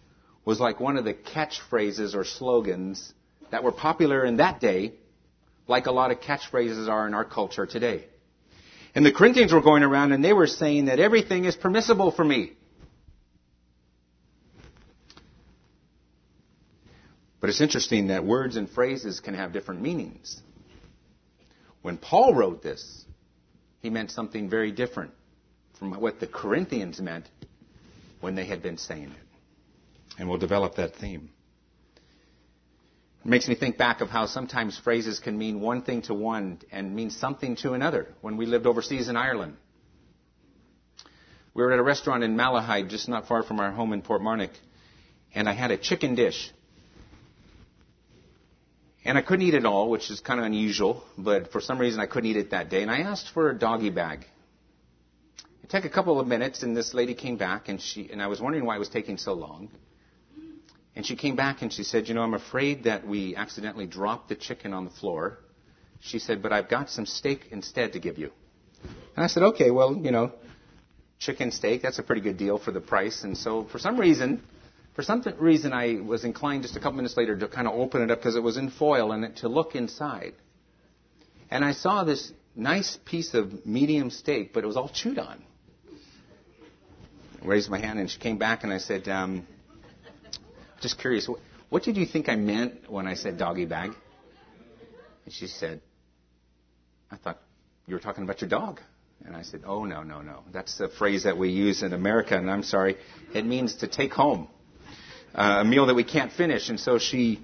was 0.44 0.58
like 0.58 0.80
one 0.80 0.96
of 0.96 1.04
the 1.04 1.14
catchphrases 1.14 2.16
or 2.16 2.24
slogans 2.24 3.14
that 3.52 3.62
were 3.62 3.70
popular 3.70 4.24
in 4.24 4.38
that 4.38 4.60
day, 4.60 4.92
like 5.68 5.86
a 5.86 5.92
lot 5.92 6.10
of 6.10 6.20
catchphrases 6.20 6.88
are 6.88 7.06
in 7.06 7.14
our 7.14 7.24
culture 7.24 7.66
today. 7.66 8.06
And 8.98 9.06
the 9.06 9.12
Corinthians 9.12 9.52
were 9.52 9.60
going 9.60 9.84
around 9.84 10.10
and 10.10 10.24
they 10.24 10.32
were 10.32 10.48
saying 10.48 10.86
that 10.86 10.98
everything 10.98 11.44
is 11.44 11.54
permissible 11.54 12.10
for 12.10 12.24
me. 12.24 12.54
But 17.40 17.48
it's 17.48 17.60
interesting 17.60 18.08
that 18.08 18.24
words 18.24 18.56
and 18.56 18.68
phrases 18.68 19.20
can 19.20 19.34
have 19.34 19.52
different 19.52 19.82
meanings. 19.82 20.42
When 21.80 21.96
Paul 21.96 22.34
wrote 22.34 22.60
this, 22.60 23.04
he 23.82 23.88
meant 23.88 24.10
something 24.10 24.50
very 24.50 24.72
different 24.72 25.12
from 25.78 25.92
what 25.92 26.18
the 26.18 26.26
Corinthians 26.26 27.00
meant 27.00 27.28
when 28.20 28.34
they 28.34 28.46
had 28.46 28.64
been 28.64 28.78
saying 28.78 29.12
it. 29.12 30.18
And 30.18 30.28
we'll 30.28 30.38
develop 30.38 30.74
that 30.74 30.96
theme. 30.96 31.30
It 33.24 33.28
makes 33.28 33.48
me 33.48 33.54
think 33.54 33.76
back 33.76 34.00
of 34.00 34.08
how 34.08 34.26
sometimes 34.26 34.78
phrases 34.78 35.18
can 35.18 35.36
mean 35.36 35.60
one 35.60 35.82
thing 35.82 36.02
to 36.02 36.14
one 36.14 36.58
and 36.70 36.94
mean 36.94 37.10
something 37.10 37.56
to 37.56 37.72
another. 37.72 38.14
When 38.20 38.36
we 38.36 38.46
lived 38.46 38.66
overseas 38.66 39.08
in 39.08 39.16
Ireland, 39.16 39.56
we 41.54 41.62
were 41.62 41.72
at 41.72 41.78
a 41.78 41.82
restaurant 41.82 42.22
in 42.22 42.36
Malahide, 42.36 42.88
just 42.88 43.08
not 43.08 43.26
far 43.26 43.42
from 43.42 43.58
our 43.58 43.72
home 43.72 43.92
in 43.92 44.02
Portmarnock, 44.02 44.52
and 45.34 45.48
I 45.48 45.52
had 45.52 45.72
a 45.72 45.76
chicken 45.76 46.14
dish. 46.14 46.50
And 49.04 49.18
I 49.18 49.22
couldn't 49.22 49.46
eat 49.46 49.54
it 49.54 49.64
all, 49.64 49.90
which 49.90 50.10
is 50.10 50.20
kind 50.20 50.38
of 50.38 50.46
unusual, 50.46 51.02
but 51.16 51.50
for 51.50 51.60
some 51.60 51.78
reason 51.78 52.00
I 52.00 52.06
couldn't 52.06 52.30
eat 52.30 52.36
it 52.36 52.50
that 52.50 52.68
day. 52.68 52.82
And 52.82 52.90
I 52.90 53.00
asked 53.00 53.30
for 53.34 53.50
a 53.50 53.58
doggy 53.58 53.90
bag. 53.90 54.26
It 55.62 55.70
took 55.70 55.84
a 55.84 55.90
couple 55.90 56.20
of 56.20 56.26
minutes, 56.26 56.62
and 56.62 56.76
this 56.76 56.94
lady 56.94 57.14
came 57.14 57.36
back, 57.36 57.68
and 57.68 57.80
she 57.80 58.08
and 58.12 58.22
I 58.22 58.28
was 58.28 58.40
wondering 58.40 58.64
why 58.64 58.76
it 58.76 58.78
was 58.78 58.88
taking 58.88 59.18
so 59.18 59.32
long. 59.32 59.70
And 60.98 61.06
she 61.06 61.14
came 61.14 61.36
back 61.36 61.62
and 61.62 61.72
she 61.72 61.84
said, 61.84 62.08
"You 62.08 62.14
know, 62.14 62.22
I'm 62.22 62.34
afraid 62.34 62.82
that 62.82 63.06
we 63.06 63.36
accidentally 63.36 63.86
dropped 63.86 64.28
the 64.30 64.34
chicken 64.34 64.72
on 64.72 64.84
the 64.84 64.90
floor." 64.90 65.38
She 66.00 66.18
said, 66.18 66.42
"But 66.42 66.52
I've 66.52 66.68
got 66.68 66.90
some 66.90 67.06
steak 67.06 67.46
instead 67.52 67.92
to 67.92 68.00
give 68.00 68.18
you." 68.18 68.32
And 69.14 69.24
I 69.24 69.28
said, 69.28 69.44
"Okay, 69.44 69.70
well, 69.70 69.96
you 69.96 70.10
know, 70.10 70.32
chicken 71.20 71.52
steak, 71.52 71.82
that's 71.82 72.00
a 72.00 72.02
pretty 72.02 72.20
good 72.20 72.36
deal 72.36 72.58
for 72.58 72.72
the 72.72 72.80
price." 72.80 73.22
And 73.22 73.38
so, 73.38 73.62
for 73.62 73.78
some 73.78 73.96
reason, 73.96 74.42
for 74.94 75.04
some 75.04 75.22
reason, 75.38 75.72
I 75.72 76.00
was 76.04 76.24
inclined 76.24 76.62
just 76.62 76.74
a 76.74 76.80
couple 76.80 76.96
minutes 76.96 77.16
later 77.16 77.38
to 77.38 77.46
kind 77.46 77.68
of 77.68 77.74
open 77.74 78.02
it 78.02 78.10
up 78.10 78.18
because 78.18 78.34
it 78.34 78.42
was 78.42 78.56
in 78.56 78.68
foil 78.68 79.12
and 79.12 79.36
to 79.36 79.48
look 79.48 79.76
inside. 79.76 80.34
And 81.48 81.64
I 81.64 81.74
saw 81.74 82.02
this 82.02 82.32
nice 82.56 82.98
piece 83.04 83.34
of 83.34 83.64
medium 83.64 84.10
steak, 84.10 84.52
but 84.52 84.64
it 84.64 84.66
was 84.66 84.76
all 84.76 84.88
chewed 84.88 85.20
on. 85.20 85.44
I 87.40 87.46
raised 87.46 87.70
my 87.70 87.78
hand 87.78 88.00
and 88.00 88.10
she 88.10 88.18
came 88.18 88.38
back 88.38 88.64
and 88.64 88.72
I 88.72 88.78
said, 88.78 89.08
um, 89.08 89.46
just 90.80 90.98
curious, 90.98 91.28
what, 91.28 91.40
what 91.68 91.82
did 91.82 91.96
you 91.96 92.06
think 92.06 92.28
I 92.28 92.36
meant 92.36 92.90
when 92.90 93.06
I 93.06 93.14
said 93.14 93.38
doggy 93.38 93.66
bag? 93.66 93.92
And 95.24 95.34
she 95.34 95.46
said, 95.46 95.80
I 97.10 97.16
thought 97.16 97.38
you 97.86 97.94
were 97.94 98.00
talking 98.00 98.24
about 98.24 98.40
your 98.40 98.50
dog. 98.50 98.80
And 99.24 99.34
I 99.34 99.42
said, 99.42 99.62
Oh, 99.66 99.84
no, 99.84 100.02
no, 100.02 100.22
no. 100.22 100.44
That's 100.52 100.78
the 100.78 100.88
phrase 100.88 101.24
that 101.24 101.36
we 101.36 101.50
use 101.50 101.82
in 101.82 101.92
America, 101.92 102.36
and 102.36 102.50
I'm 102.50 102.62
sorry. 102.62 102.96
It 103.34 103.44
means 103.44 103.76
to 103.76 103.88
take 103.88 104.12
home 104.12 104.48
uh, 105.34 105.58
a 105.60 105.64
meal 105.64 105.86
that 105.86 105.94
we 105.94 106.04
can't 106.04 106.32
finish. 106.32 106.68
And 106.68 106.78
so 106.78 106.98
she 106.98 107.40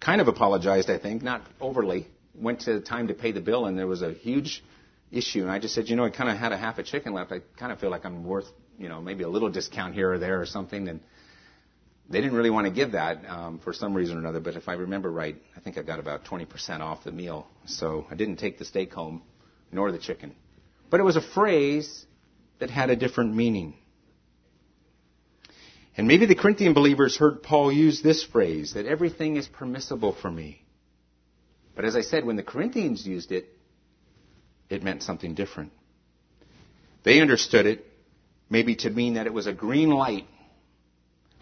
kind 0.00 0.20
of 0.20 0.28
apologized, 0.28 0.90
I 0.90 0.98
think, 0.98 1.22
not 1.22 1.42
overly. 1.60 2.06
Went 2.34 2.62
to 2.62 2.80
time 2.80 3.08
to 3.08 3.14
pay 3.14 3.32
the 3.32 3.40
bill, 3.40 3.66
and 3.66 3.78
there 3.78 3.86
was 3.86 4.02
a 4.02 4.12
huge 4.12 4.62
issue. 5.10 5.42
And 5.42 5.50
I 5.50 5.58
just 5.58 5.74
said, 5.74 5.88
you 5.88 5.96
know, 5.96 6.04
I 6.04 6.10
kind 6.10 6.30
of 6.30 6.36
had 6.36 6.52
a 6.52 6.56
half 6.56 6.78
a 6.78 6.82
chicken 6.82 7.12
left. 7.14 7.32
I 7.32 7.40
kind 7.58 7.72
of 7.72 7.80
feel 7.80 7.90
like 7.90 8.04
I'm 8.04 8.24
worth, 8.24 8.46
you 8.78 8.88
know, 8.88 9.00
maybe 9.00 9.24
a 9.24 9.28
little 9.28 9.50
discount 9.50 9.94
here 9.94 10.12
or 10.12 10.18
there 10.18 10.40
or 10.40 10.46
something. 10.46 10.88
And 10.88 11.00
they 12.08 12.20
didn't 12.20 12.36
really 12.36 12.50
want 12.50 12.66
to 12.66 12.72
give 12.72 12.92
that 12.92 13.24
um, 13.28 13.58
for 13.58 13.72
some 13.72 13.94
reason 13.94 14.16
or 14.16 14.20
another. 14.20 14.40
But 14.40 14.56
if 14.56 14.68
I 14.68 14.74
remember 14.74 15.10
right, 15.10 15.36
I 15.56 15.60
think 15.60 15.78
I 15.78 15.82
got 15.82 15.98
about 15.98 16.24
20% 16.24 16.80
off 16.80 17.04
the 17.04 17.12
meal. 17.12 17.46
So 17.66 18.06
I 18.10 18.14
didn't 18.14 18.36
take 18.36 18.58
the 18.58 18.64
steak 18.64 18.92
home, 18.92 19.22
nor 19.70 19.92
the 19.92 19.98
chicken. 19.98 20.34
But 20.90 21.00
it 21.00 21.04
was 21.04 21.16
a 21.16 21.22
phrase 21.22 22.04
that 22.58 22.70
had 22.70 22.90
a 22.90 22.96
different 22.96 23.34
meaning. 23.34 23.74
And 25.96 26.08
maybe 26.08 26.26
the 26.26 26.34
Corinthian 26.34 26.74
believers 26.74 27.16
heard 27.16 27.42
Paul 27.42 27.70
use 27.70 28.02
this 28.02 28.24
phrase, 28.24 28.74
that 28.74 28.86
everything 28.86 29.36
is 29.36 29.46
permissible 29.46 30.12
for 30.12 30.30
me. 30.30 30.62
But 31.74 31.84
as 31.84 31.96
I 31.96 32.02
said, 32.02 32.24
when 32.24 32.36
the 32.36 32.42
Corinthians 32.42 33.06
used 33.06 33.32
it, 33.32 33.46
it 34.68 34.82
meant 34.82 35.02
something 35.02 35.34
different. 35.34 35.72
They 37.04 37.20
understood 37.20 37.66
it 37.66 37.86
maybe 38.48 38.76
to 38.76 38.90
mean 38.90 39.14
that 39.14 39.26
it 39.26 39.32
was 39.32 39.46
a 39.46 39.52
green 39.52 39.90
light, 39.90 40.26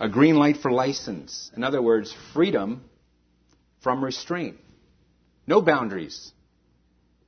a 0.00 0.08
green 0.08 0.36
light 0.36 0.56
for 0.56 0.72
license. 0.72 1.50
In 1.54 1.62
other 1.62 1.82
words, 1.82 2.14
freedom 2.32 2.82
from 3.82 4.02
restraint. 4.02 4.56
No 5.46 5.60
boundaries, 5.60 6.32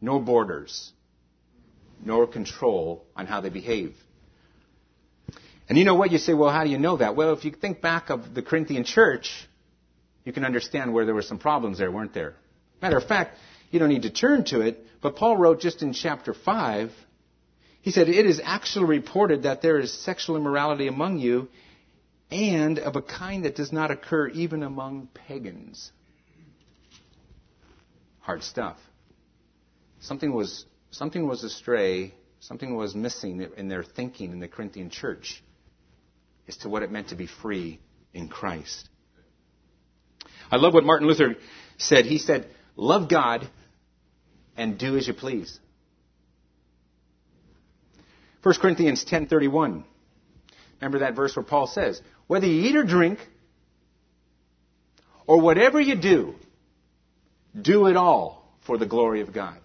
no 0.00 0.18
borders, 0.18 0.92
nor 2.02 2.26
control 2.26 3.04
on 3.14 3.26
how 3.26 3.42
they 3.42 3.50
behave. 3.50 3.94
And 5.68 5.78
you 5.78 5.84
know 5.84 5.94
what? 5.94 6.10
You 6.10 6.18
say, 6.18 6.34
well, 6.34 6.50
how 6.50 6.64
do 6.64 6.70
you 6.70 6.78
know 6.78 6.96
that? 6.96 7.14
Well, 7.14 7.34
if 7.34 7.44
you 7.44 7.52
think 7.52 7.80
back 7.80 8.10
of 8.10 8.34
the 8.34 8.42
Corinthian 8.42 8.84
church, 8.84 9.30
you 10.24 10.32
can 10.32 10.44
understand 10.44 10.92
where 10.92 11.04
there 11.04 11.14
were 11.14 11.22
some 11.22 11.38
problems 11.38 11.78
there, 11.78 11.90
weren't 11.90 12.14
there? 12.14 12.34
Matter 12.80 12.96
of 12.96 13.04
fact, 13.06 13.36
you 13.70 13.78
don't 13.78 13.88
need 13.88 14.02
to 14.02 14.10
turn 14.10 14.44
to 14.46 14.60
it, 14.60 14.84
but 15.02 15.16
Paul 15.16 15.36
wrote 15.36 15.60
just 15.60 15.82
in 15.82 15.92
chapter 15.92 16.34
5, 16.34 16.90
he 17.82 17.90
said, 17.90 18.08
It 18.08 18.26
is 18.26 18.40
actually 18.42 18.86
reported 18.86 19.42
that 19.42 19.62
there 19.62 19.78
is 19.78 19.92
sexual 19.92 20.36
immorality 20.36 20.88
among 20.88 21.18
you, 21.18 21.48
and 22.32 22.78
of 22.78 22.96
a 22.96 23.02
kind 23.02 23.44
that 23.44 23.54
does 23.54 23.72
not 23.72 23.90
occur 23.90 24.26
even 24.28 24.62
among 24.62 25.08
pagans. 25.12 25.92
Hard 28.20 28.42
stuff. 28.42 28.78
Something 30.00 30.32
was, 30.32 30.64
something 30.90 31.28
was 31.28 31.44
astray, 31.44 32.14
something 32.40 32.74
was 32.74 32.94
missing 32.94 33.46
in 33.56 33.68
their 33.68 33.84
thinking 33.84 34.32
in 34.32 34.40
the 34.40 34.48
Corinthian 34.48 34.88
church 34.88 35.44
as 36.48 36.56
to 36.58 36.70
what 36.70 36.82
it 36.82 36.90
meant 36.90 37.08
to 37.08 37.16
be 37.16 37.26
free 37.26 37.78
in 38.14 38.28
Christ. 38.28 38.88
I 40.50 40.56
love 40.56 40.72
what 40.72 40.84
Martin 40.84 41.06
Luther 41.06 41.36
said. 41.76 42.06
He 42.06 42.18
said, 42.18 42.48
Love 42.76 43.10
God 43.10 43.46
and 44.56 44.78
do 44.78 44.96
as 44.96 45.06
you 45.06 45.12
please. 45.12 45.58
1 48.42 48.54
Corinthians 48.60 49.04
10:31. 49.04 49.84
Remember 50.80 50.98
that 51.00 51.14
verse 51.14 51.36
where 51.36 51.44
Paul 51.44 51.68
says, 51.68 52.00
"Whether 52.26 52.46
you 52.46 52.68
eat 52.68 52.76
or 52.76 52.84
drink 52.84 53.18
or 55.26 55.40
whatever 55.40 55.80
you 55.80 55.96
do, 55.96 56.34
do 57.60 57.86
it 57.86 57.96
all 57.96 58.56
for 58.66 58.78
the 58.78 58.86
glory 58.86 59.20
of 59.20 59.32
God." 59.32 59.58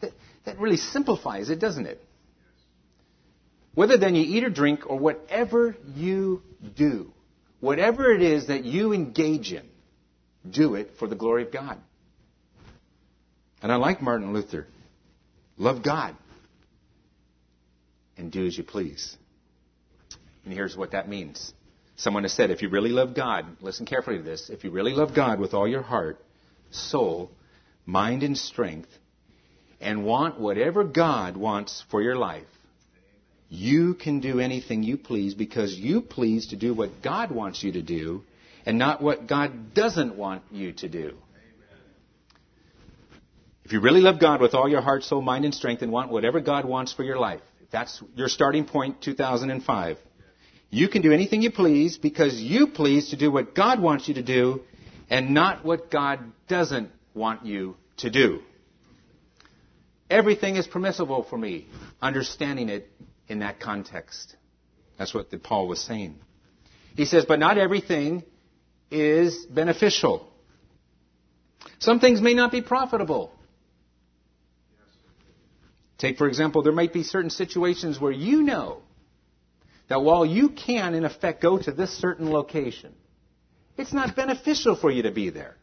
That, 0.00 0.12
that 0.44 0.58
really 0.58 0.76
simplifies 0.76 1.50
it, 1.50 1.58
doesn't 1.58 1.86
it? 1.86 2.04
Whether 3.74 3.96
then 3.96 4.14
you 4.14 4.24
eat 4.24 4.44
or 4.44 4.50
drink 4.50 4.88
or 4.88 4.98
whatever 4.98 5.76
you 5.94 6.42
do, 6.76 7.12
whatever 7.60 8.12
it 8.12 8.22
is 8.22 8.48
that 8.48 8.64
you 8.64 8.92
engage 8.92 9.52
in, 9.52 9.66
do 10.48 10.74
it 10.74 10.92
for 10.98 11.06
the 11.06 11.14
glory 11.14 11.44
of 11.44 11.52
God. 11.52 11.78
And 13.62 13.70
I 13.70 13.76
like 13.76 14.02
Martin 14.02 14.32
Luther. 14.32 14.66
Love 15.56 15.82
God 15.82 16.16
and 18.16 18.32
do 18.32 18.46
as 18.46 18.56
you 18.56 18.64
please. 18.64 19.16
And 20.50 20.56
here's 20.56 20.76
what 20.76 20.90
that 20.90 21.08
means. 21.08 21.54
Someone 21.94 22.24
has 22.24 22.32
said, 22.32 22.50
if 22.50 22.60
you 22.60 22.70
really 22.70 22.90
love 22.90 23.14
God, 23.14 23.46
listen 23.60 23.86
carefully 23.86 24.16
to 24.16 24.22
this. 24.24 24.50
If 24.50 24.64
you 24.64 24.72
really 24.72 24.90
love 24.90 25.14
God 25.14 25.38
with 25.38 25.54
all 25.54 25.68
your 25.68 25.80
heart, 25.80 26.20
soul, 26.72 27.30
mind, 27.86 28.24
and 28.24 28.36
strength, 28.36 28.88
and 29.80 30.04
want 30.04 30.40
whatever 30.40 30.82
God 30.82 31.36
wants 31.36 31.84
for 31.88 32.02
your 32.02 32.16
life, 32.16 32.48
you 33.48 33.94
can 33.94 34.18
do 34.18 34.40
anything 34.40 34.82
you 34.82 34.96
please 34.96 35.34
because 35.34 35.72
you 35.72 36.00
please 36.00 36.48
to 36.48 36.56
do 36.56 36.74
what 36.74 37.00
God 37.00 37.30
wants 37.30 37.62
you 37.62 37.70
to 37.74 37.82
do 37.82 38.24
and 38.66 38.76
not 38.76 39.00
what 39.00 39.28
God 39.28 39.72
doesn't 39.72 40.16
want 40.16 40.42
you 40.50 40.72
to 40.72 40.88
do. 40.88 41.16
If 43.64 43.72
you 43.72 43.80
really 43.80 44.00
love 44.00 44.18
God 44.18 44.40
with 44.40 44.54
all 44.54 44.68
your 44.68 44.82
heart, 44.82 45.04
soul, 45.04 45.22
mind, 45.22 45.44
and 45.44 45.54
strength 45.54 45.82
and 45.82 45.92
want 45.92 46.10
whatever 46.10 46.40
God 46.40 46.64
wants 46.64 46.92
for 46.92 47.04
your 47.04 47.20
life, 47.20 47.40
if 47.62 47.70
that's 47.70 48.02
your 48.16 48.26
starting 48.26 48.64
point, 48.64 49.00
2005, 49.00 49.96
you 50.70 50.88
can 50.88 51.02
do 51.02 51.12
anything 51.12 51.42
you 51.42 51.50
please 51.50 51.98
because 51.98 52.40
you 52.40 52.68
please 52.68 53.10
to 53.10 53.16
do 53.16 53.30
what 53.30 53.54
God 53.54 53.80
wants 53.80 54.06
you 54.06 54.14
to 54.14 54.22
do 54.22 54.62
and 55.10 55.34
not 55.34 55.64
what 55.64 55.90
God 55.90 56.20
doesn't 56.48 56.90
want 57.12 57.44
you 57.44 57.76
to 57.98 58.10
do. 58.10 58.40
Everything 60.08 60.56
is 60.56 60.66
permissible 60.66 61.24
for 61.28 61.36
me, 61.36 61.66
understanding 62.00 62.68
it 62.68 62.88
in 63.28 63.40
that 63.40 63.60
context. 63.60 64.34
That's 64.96 65.12
what 65.12 65.30
Paul 65.42 65.66
was 65.66 65.80
saying. 65.80 66.16
He 66.96 67.04
says, 67.04 67.24
but 67.26 67.38
not 67.38 67.58
everything 67.58 68.24
is 68.90 69.46
beneficial. 69.46 70.28
Some 71.78 72.00
things 72.00 72.20
may 72.20 72.34
not 72.34 72.52
be 72.52 72.62
profitable. 72.62 73.32
Take, 75.98 76.16
for 76.16 76.28
example, 76.28 76.62
there 76.62 76.72
might 76.72 76.92
be 76.92 77.02
certain 77.02 77.30
situations 77.30 78.00
where 78.00 78.12
you 78.12 78.42
know 78.42 78.82
that 79.90 80.00
while 80.00 80.24
you 80.24 80.48
can, 80.50 80.94
in 80.94 81.04
effect, 81.04 81.42
go 81.42 81.58
to 81.58 81.72
this 81.72 81.90
certain 81.90 82.30
location, 82.30 82.94
it's 83.76 83.92
not 83.92 84.14
beneficial 84.14 84.76
for 84.76 84.88
you 84.88 85.02
to 85.02 85.10
be 85.10 85.30
there. 85.30 85.56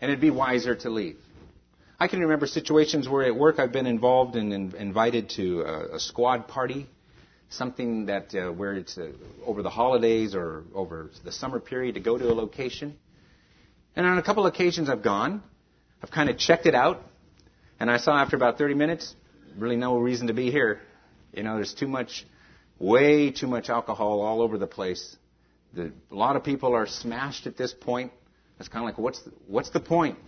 And 0.00 0.10
it'd 0.10 0.20
be 0.20 0.30
wiser 0.30 0.74
to 0.74 0.90
leave. 0.90 1.16
I 1.98 2.08
can 2.08 2.18
remember 2.20 2.48
situations 2.48 3.08
where 3.08 3.24
at 3.24 3.36
work 3.36 3.60
I've 3.60 3.70
been 3.70 3.86
involved 3.86 4.34
and 4.34 4.52
in, 4.52 4.74
invited 4.74 5.30
to 5.36 5.62
a, 5.62 5.94
a, 5.94 6.00
squad 6.00 6.48
party, 6.48 6.88
something 7.50 8.06
that 8.06 8.34
uh, 8.34 8.50
where 8.50 8.74
it's 8.74 8.98
uh, 8.98 9.12
over 9.46 9.62
the 9.62 9.70
holidays 9.70 10.34
or 10.34 10.64
over 10.74 11.08
the 11.22 11.30
summer 11.30 11.60
period 11.60 11.94
to 11.94 12.00
go 12.00 12.18
to 12.18 12.28
a 12.28 12.34
location. 12.34 12.98
And 13.94 14.04
on 14.04 14.18
a 14.18 14.22
couple 14.24 14.44
occasions 14.46 14.90
I've 14.90 15.04
gone, 15.04 15.40
I've 16.02 16.10
kind 16.10 16.28
of 16.28 16.36
checked 16.36 16.66
it 16.66 16.74
out, 16.74 17.00
and 17.78 17.88
I 17.88 17.98
saw 17.98 18.20
after 18.20 18.34
about 18.34 18.58
30 18.58 18.74
minutes, 18.74 19.14
really 19.56 19.76
no 19.76 19.98
reason 19.98 20.26
to 20.26 20.34
be 20.34 20.50
here. 20.50 20.80
You 21.32 21.44
know, 21.44 21.54
there's 21.54 21.74
too 21.74 21.88
much, 21.88 22.26
way 22.78 23.30
too 23.30 23.46
much 23.46 23.68
alcohol 23.70 24.20
all 24.20 24.42
over 24.42 24.58
the 24.58 24.66
place. 24.66 25.16
The, 25.74 25.92
a 26.10 26.14
lot 26.14 26.36
of 26.36 26.44
people 26.44 26.74
are 26.74 26.86
smashed 26.86 27.46
at 27.46 27.56
this 27.56 27.72
point. 27.72 28.12
It's 28.58 28.68
kind 28.68 28.84
of 28.84 28.88
like, 28.88 28.98
what's 28.98 29.22
the, 29.22 29.32
what's 29.46 29.70
the 29.70 29.80
point? 29.80 30.18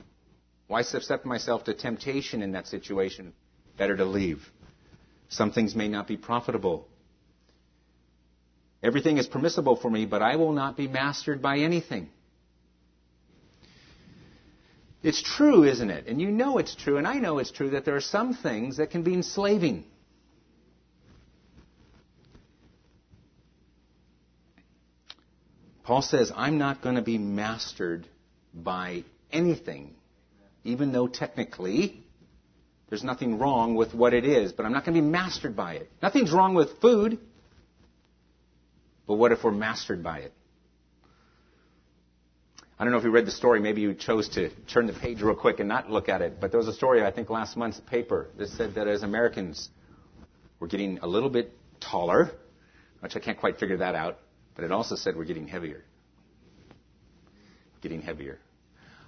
Why 0.66 0.82
subject 0.82 1.24
myself 1.24 1.64
to 1.64 1.74
temptation 1.74 2.42
in 2.42 2.52
that 2.52 2.66
situation? 2.66 3.32
Better 3.76 3.96
to 3.96 4.04
leave. 4.04 4.40
Some 5.28 5.52
things 5.52 5.74
may 5.74 5.88
not 5.88 6.08
be 6.08 6.16
profitable. 6.16 6.88
Everything 8.82 9.18
is 9.18 9.26
permissible 9.26 9.76
for 9.76 9.90
me, 9.90 10.06
but 10.06 10.22
I 10.22 10.36
will 10.36 10.52
not 10.52 10.76
be 10.76 10.88
mastered 10.88 11.40
by 11.40 11.58
anything. 11.58 12.10
It's 15.02 15.22
true, 15.22 15.64
isn't 15.64 15.90
it? 15.90 16.06
And 16.08 16.20
you 16.20 16.30
know 16.30 16.58
it's 16.58 16.74
true, 16.74 16.96
and 16.96 17.06
I 17.06 17.14
know 17.14 17.38
it's 17.38 17.52
true 17.52 17.70
that 17.70 17.84
there 17.84 17.96
are 17.96 18.00
some 18.00 18.34
things 18.34 18.78
that 18.78 18.90
can 18.90 19.02
be 19.02 19.14
enslaving. 19.14 19.84
Paul 25.86 26.02
says, 26.02 26.32
I'm 26.34 26.58
not 26.58 26.82
going 26.82 26.96
to 26.96 27.02
be 27.02 27.16
mastered 27.16 28.08
by 28.52 29.04
anything, 29.30 29.94
even 30.64 30.90
though 30.90 31.06
technically 31.06 32.02
there's 32.88 33.04
nothing 33.04 33.38
wrong 33.38 33.76
with 33.76 33.94
what 33.94 34.12
it 34.12 34.24
is, 34.24 34.50
but 34.50 34.66
I'm 34.66 34.72
not 34.72 34.84
going 34.84 34.96
to 34.96 35.00
be 35.00 35.06
mastered 35.06 35.54
by 35.54 35.74
it. 35.74 35.88
Nothing's 36.02 36.32
wrong 36.32 36.56
with 36.56 36.80
food, 36.80 37.20
but 39.06 39.14
what 39.14 39.30
if 39.30 39.44
we're 39.44 39.52
mastered 39.52 40.02
by 40.02 40.18
it? 40.18 40.32
I 42.80 42.82
don't 42.82 42.92
know 42.92 42.98
if 42.98 43.04
you 43.04 43.12
read 43.12 43.26
the 43.26 43.30
story. 43.30 43.60
Maybe 43.60 43.80
you 43.80 43.94
chose 43.94 44.28
to 44.30 44.50
turn 44.66 44.88
the 44.88 44.92
page 44.92 45.22
real 45.22 45.36
quick 45.36 45.60
and 45.60 45.68
not 45.68 45.88
look 45.88 46.08
at 46.08 46.20
it. 46.20 46.40
But 46.40 46.50
there 46.50 46.58
was 46.58 46.66
a 46.66 46.74
story, 46.74 47.04
I 47.04 47.12
think, 47.12 47.30
last 47.30 47.56
month's 47.56 47.78
paper 47.78 48.26
that 48.38 48.48
said 48.48 48.74
that 48.74 48.88
as 48.88 49.04
Americans, 49.04 49.68
we're 50.58 50.66
getting 50.66 50.98
a 50.98 51.06
little 51.06 51.30
bit 51.30 51.52
taller, 51.78 52.32
which 52.98 53.14
I 53.14 53.20
can't 53.20 53.38
quite 53.38 53.60
figure 53.60 53.76
that 53.76 53.94
out. 53.94 54.18
But 54.56 54.64
it 54.64 54.72
also 54.72 54.96
said 54.96 55.16
we're 55.16 55.24
getting 55.24 55.46
heavier. 55.46 55.84
Getting 57.82 58.00
heavier. 58.00 58.38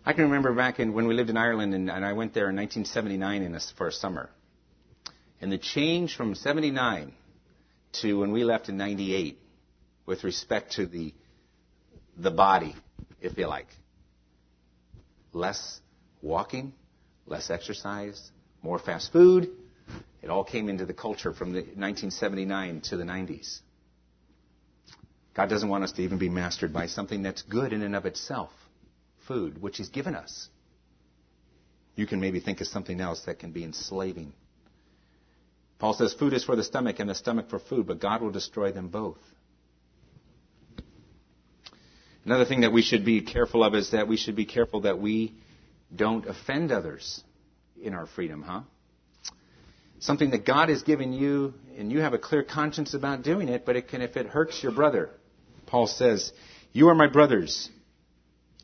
I 0.05 0.13
can 0.13 0.25
remember 0.25 0.55
back 0.55 0.79
in, 0.79 0.93
when 0.93 1.09
we 1.09 1.15
lived 1.15 1.31
in 1.31 1.37
Ireland, 1.37 1.75
and, 1.75 1.91
and 1.91 2.05
I 2.05 2.13
went 2.13 2.35
there 2.35 2.49
in 2.49 2.57
1979 2.57 3.43
in 3.43 3.55
a, 3.55 3.61
for 3.77 3.89
a 3.89 3.93
summer. 3.93 4.31
And 5.41 5.51
the 5.51 5.59
change 5.59 6.17
from 6.17 6.35
79 6.35 7.13
to 8.01 8.19
when 8.19 8.33
we 8.33 8.45
left 8.45 8.69
in 8.69 8.77
98 8.77 9.39
with 10.07 10.25
respect 10.25 10.73
to 10.73 10.87
the, 10.87 11.15
the 12.17 12.31
body, 12.31 12.75
if 13.21 13.37
you 13.39 13.47
like. 13.47 13.69
Less 15.33 15.81
walking, 16.23 16.73
less 17.27 17.51
exercise, 17.51 18.31
more 18.63 18.79
fast 18.79 19.13
food. 19.13 19.51
It 20.23 20.31
all 20.31 20.45
came 20.45 20.69
into 20.69 20.85
the 20.85 20.95
culture 20.95 21.33
from 21.33 21.53
the 21.53 21.61
1979 21.61 22.83
to 22.83 22.97
the 22.97 23.05
90s. 23.05 23.61
God 25.39 25.49
doesn't 25.49 25.69
want 25.69 25.85
us 25.85 25.93
to 25.93 26.03
even 26.03 26.19
be 26.19 26.29
mastered 26.29 26.73
by 26.73 26.89
something 26.89 27.23
that's 27.23 27.43
good 27.43 27.73
in 27.73 27.83
and 27.83 27.95
of 27.95 28.07
itself 28.07 28.51
food, 29.29 29.63
which 29.63 29.77
He's 29.77 29.89
given 29.89 30.17
us. 30.17 30.49
You 31.95 32.09
can 32.09 32.19
maybe 32.19 32.41
think 32.41 32.61
of 32.61 32.67
something 32.67 33.01
else 33.01 33.23
that 33.27 33.39
can 33.39 33.53
be 33.53 33.63
enslaving. 33.63 34.33
Paul 35.79 35.95
says 35.95 36.13
food 36.13 36.33
is 36.33 36.43
for 36.43 36.57
the 36.57 36.65
stomach 36.65 36.99
and 36.99 37.09
the 37.09 37.15
stomach 37.15 37.51
for 37.51 37.61
food, 37.61 37.87
but 37.87 38.01
God 38.01 38.21
will 38.21 38.33
destroy 38.33 38.73
them 38.73 38.89
both. 38.89 39.19
Another 42.25 42.45
thing 42.45 42.63
that 42.63 42.73
we 42.73 42.83
should 42.83 43.05
be 43.05 43.21
careful 43.21 43.63
of 43.63 43.77
is 43.77 43.93
that 43.93 44.09
we 44.09 44.17
should 44.17 44.35
be 44.35 44.45
careful 44.45 44.81
that 44.81 44.99
we 44.99 45.35
don't 45.95 46.27
offend 46.27 46.73
others 46.73 47.23
in 47.81 47.95
our 47.95 48.07
freedom, 48.07 48.43
huh? 48.43 48.63
Something 50.01 50.31
that 50.31 50.45
God 50.45 50.69
has 50.69 50.83
given 50.83 51.13
you, 51.13 51.55
and 51.77 51.93
you 51.93 52.01
have 52.01 52.13
a 52.13 52.19
clear 52.19 52.43
conscience 52.43 52.93
about 52.93 53.23
doing 53.23 53.49
it, 53.49 53.65
but 53.65 53.77
it 53.77 53.87
can, 53.87 54.03
if 54.03 54.17
it 54.17 54.27
hurts 54.27 54.61
your 54.65 54.73
brother, 54.73 55.11
Paul 55.69 55.87
says, 55.87 56.33
You 56.73 56.89
are 56.89 56.95
my 56.95 57.07
brothers. 57.07 57.69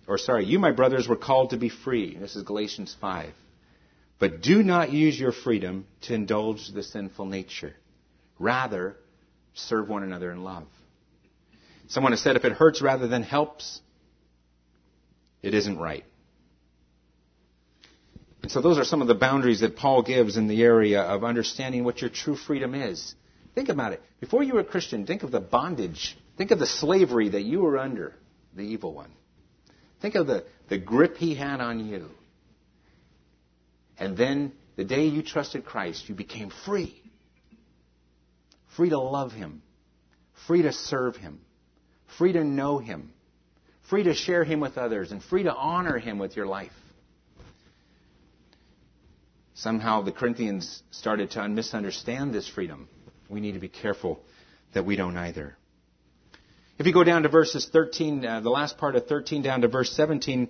Or, 0.08 0.18
sorry, 0.18 0.44
you, 0.44 0.58
my 0.58 0.72
brothers, 0.72 1.06
were 1.06 1.16
called 1.16 1.50
to 1.50 1.56
be 1.56 1.68
free. 1.68 2.16
This 2.16 2.34
is 2.34 2.42
Galatians 2.42 2.96
5. 3.00 3.30
But 4.18 4.40
do 4.40 4.62
not 4.62 4.92
use 4.92 5.18
your 5.18 5.32
freedom 5.32 5.86
to 6.02 6.14
indulge 6.14 6.68
the 6.72 6.82
sinful 6.82 7.26
nature. 7.26 7.74
Rather, 8.38 8.96
serve 9.54 9.88
one 9.88 10.02
another 10.02 10.32
in 10.32 10.42
love. 10.42 10.66
Someone 11.88 12.12
has 12.12 12.20
said 12.20 12.36
if 12.36 12.44
it 12.44 12.52
hurts 12.52 12.80
rather 12.82 13.06
than 13.06 13.22
helps, 13.22 13.80
it 15.42 15.54
isn't 15.54 15.78
right. 15.78 16.04
And 18.42 18.50
so 18.50 18.60
those 18.60 18.78
are 18.78 18.84
some 18.84 19.02
of 19.02 19.08
the 19.08 19.14
boundaries 19.14 19.60
that 19.60 19.76
Paul 19.76 20.02
gives 20.02 20.36
in 20.36 20.48
the 20.48 20.62
area 20.62 21.02
of 21.02 21.24
understanding 21.24 21.84
what 21.84 22.00
your 22.00 22.10
true 22.10 22.36
freedom 22.36 22.74
is. 22.74 23.14
Think 23.54 23.68
about 23.68 23.92
it. 23.92 24.02
Before 24.20 24.42
you 24.42 24.54
were 24.54 24.60
a 24.60 24.64
Christian, 24.64 25.06
think 25.06 25.22
of 25.22 25.30
the 25.30 25.40
bondage 25.40 26.16
Think 26.36 26.50
of 26.50 26.58
the 26.58 26.66
slavery 26.66 27.30
that 27.30 27.42
you 27.42 27.60
were 27.60 27.78
under, 27.78 28.14
the 28.54 28.62
evil 28.62 28.92
one. 28.92 29.12
Think 30.00 30.16
of 30.16 30.26
the, 30.26 30.44
the 30.68 30.78
grip 30.78 31.16
he 31.16 31.34
had 31.34 31.60
on 31.60 31.86
you. 31.86 32.10
And 33.98 34.16
then 34.16 34.52
the 34.76 34.84
day 34.84 35.06
you 35.06 35.22
trusted 35.22 35.64
Christ, 35.64 36.08
you 36.08 36.14
became 36.14 36.50
free. 36.64 37.00
Free 38.76 38.90
to 38.90 38.98
love 38.98 39.32
him. 39.32 39.62
Free 40.46 40.62
to 40.62 40.72
serve 40.72 41.16
him. 41.16 41.40
Free 42.18 42.32
to 42.32 42.42
know 42.42 42.78
him. 42.78 43.12
Free 43.88 44.02
to 44.02 44.14
share 44.14 44.42
him 44.44 44.60
with 44.60 44.76
others. 44.76 45.12
And 45.12 45.22
free 45.22 45.44
to 45.44 45.54
honor 45.54 45.98
him 45.98 46.18
with 46.18 46.36
your 46.36 46.46
life. 46.46 46.72
Somehow 49.54 50.02
the 50.02 50.10
Corinthians 50.10 50.82
started 50.90 51.30
to 51.32 51.48
misunderstand 51.48 52.34
this 52.34 52.48
freedom. 52.48 52.88
We 53.28 53.40
need 53.40 53.52
to 53.52 53.60
be 53.60 53.68
careful 53.68 54.20
that 54.74 54.84
we 54.84 54.96
don't 54.96 55.16
either. 55.16 55.56
If 56.76 56.86
you 56.86 56.92
go 56.92 57.04
down 57.04 57.22
to 57.22 57.28
verses 57.28 57.68
13, 57.72 58.26
uh, 58.26 58.40
the 58.40 58.50
last 58.50 58.78
part 58.78 58.96
of 58.96 59.06
13 59.06 59.42
down 59.42 59.60
to 59.60 59.68
verse 59.68 59.92
17, 59.92 60.48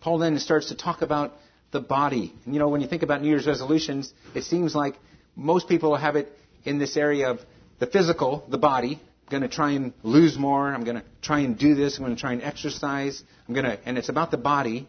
Paul 0.00 0.18
then 0.18 0.38
starts 0.38 0.68
to 0.68 0.74
talk 0.76 1.00
about 1.00 1.32
the 1.70 1.80
body. 1.80 2.34
And, 2.44 2.52
you 2.52 2.60
know, 2.60 2.68
when 2.68 2.82
you 2.82 2.88
think 2.88 3.02
about 3.02 3.22
New 3.22 3.28
Year's 3.28 3.46
resolutions, 3.46 4.12
it 4.34 4.44
seems 4.44 4.74
like 4.74 4.96
most 5.34 5.66
people 5.66 5.96
have 5.96 6.14
it 6.14 6.30
in 6.64 6.78
this 6.78 6.98
area 6.98 7.30
of 7.30 7.40
the 7.78 7.86
physical, 7.86 8.44
the 8.50 8.58
body. 8.58 9.00
I'm 9.00 9.30
going 9.30 9.42
to 9.42 9.48
try 9.48 9.70
and 9.72 9.94
lose 10.02 10.36
more. 10.36 10.72
I'm 10.72 10.84
going 10.84 10.96
to 10.96 11.04
try 11.22 11.40
and 11.40 11.58
do 11.58 11.74
this. 11.74 11.96
I'm 11.96 12.04
going 12.04 12.14
to 12.14 12.20
try 12.20 12.34
and 12.34 12.42
exercise. 12.42 13.22
I'm 13.48 13.54
going 13.54 13.64
to, 13.64 13.78
and 13.86 13.96
it's 13.96 14.10
about 14.10 14.30
the 14.30 14.36
body 14.36 14.86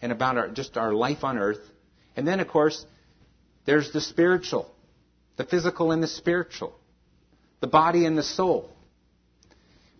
and 0.00 0.12
about 0.12 0.38
our, 0.38 0.48
just 0.48 0.76
our 0.76 0.94
life 0.94 1.24
on 1.24 1.38
earth. 1.38 1.60
And 2.14 2.26
then, 2.26 2.38
of 2.38 2.46
course, 2.46 2.86
there's 3.66 3.92
the 3.92 4.00
spiritual, 4.00 4.70
the 5.38 5.44
physical 5.44 5.90
and 5.90 6.00
the 6.00 6.08
spiritual, 6.08 6.72
the 7.60 7.66
body 7.66 8.06
and 8.06 8.16
the 8.16 8.22
soul. 8.22 8.70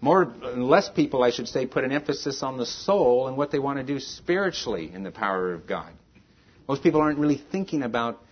More, 0.05 0.27
less 0.27 0.90
people, 0.90 1.23
I 1.23 1.31
should 1.31 1.49
say, 1.49 1.64
put 1.64 1.83
an 1.83 1.90
emphasis 1.90 2.43
on 2.43 2.59
the 2.59 2.67
soul 2.67 3.27
and 3.27 3.38
what 3.38 3.51
they 3.51 3.59
want 3.59 3.79
to 3.79 3.83
do 3.83 3.99
spiritually 3.99 4.93
in 4.93 5.03
the 5.03 5.11
power 5.11 5.55
of 5.55 5.67
God. 5.67 5.90
Most 6.69 6.83
people 6.83 7.01
aren't 7.01 7.19
really 7.19 7.43
thinking 7.51 7.83
about 7.83 8.23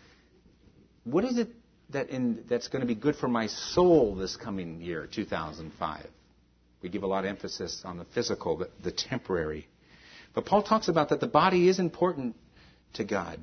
what 1.04 1.24
is 1.24 1.38
it 1.38 1.48
that 1.88 2.10
in, 2.10 2.44
that's 2.46 2.68
going 2.68 2.82
to 2.82 2.86
be 2.86 2.94
good 2.94 3.16
for 3.16 3.26
my 3.26 3.46
soul 3.46 4.14
this 4.14 4.36
coming 4.36 4.82
year, 4.82 5.08
2005. 5.10 6.06
We 6.82 6.90
give 6.90 7.04
a 7.04 7.06
lot 7.06 7.24
of 7.24 7.30
emphasis 7.30 7.80
on 7.86 7.96
the 7.96 8.04
physical, 8.04 8.58
the, 8.58 8.68
the 8.84 8.92
temporary. 8.92 9.66
But 10.34 10.44
Paul 10.44 10.62
talks 10.62 10.88
about 10.88 11.08
that 11.08 11.20
the 11.20 11.26
body 11.26 11.70
is 11.70 11.78
important 11.78 12.36
to 12.94 13.04
God. 13.04 13.40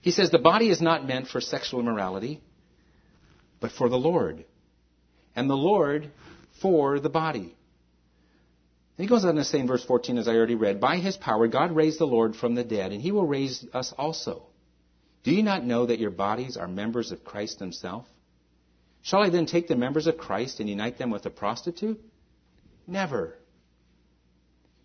He 0.00 0.12
says 0.12 0.30
the 0.30 0.38
body 0.38 0.70
is 0.70 0.80
not 0.80 1.06
meant 1.06 1.28
for 1.28 1.42
sexual 1.42 1.80
immorality, 1.80 2.40
but 3.60 3.70
for 3.70 3.90
the 3.90 3.98
Lord. 3.98 4.46
And 5.36 5.50
the 5.50 5.54
Lord 5.54 6.10
for 6.62 7.00
the 7.00 7.10
body. 7.10 7.56
And 8.96 9.04
he 9.04 9.06
goes 9.06 9.24
on 9.24 9.34
to 9.34 9.44
say 9.44 9.58
in 9.58 9.66
verse 9.66 9.84
14, 9.84 10.16
as 10.16 10.28
I 10.28 10.34
already 10.34 10.54
read, 10.54 10.80
By 10.80 10.98
his 10.98 11.16
power 11.16 11.48
God 11.48 11.74
raised 11.74 11.98
the 11.98 12.06
Lord 12.06 12.36
from 12.36 12.54
the 12.54 12.64
dead, 12.64 12.92
and 12.92 13.02
he 13.02 13.12
will 13.12 13.26
raise 13.26 13.66
us 13.74 13.92
also. 13.98 14.44
Do 15.24 15.32
you 15.32 15.42
not 15.42 15.64
know 15.64 15.86
that 15.86 15.98
your 15.98 16.10
bodies 16.10 16.56
are 16.56 16.68
members 16.68 17.12
of 17.12 17.24
Christ 17.24 17.58
himself? 17.58 18.06
Shall 19.02 19.22
I 19.22 19.30
then 19.30 19.46
take 19.46 19.66
the 19.66 19.76
members 19.76 20.06
of 20.06 20.16
Christ 20.16 20.60
and 20.60 20.68
unite 20.68 20.98
them 20.98 21.10
with 21.10 21.26
a 21.26 21.30
prostitute? 21.30 22.00
Never. 22.86 23.36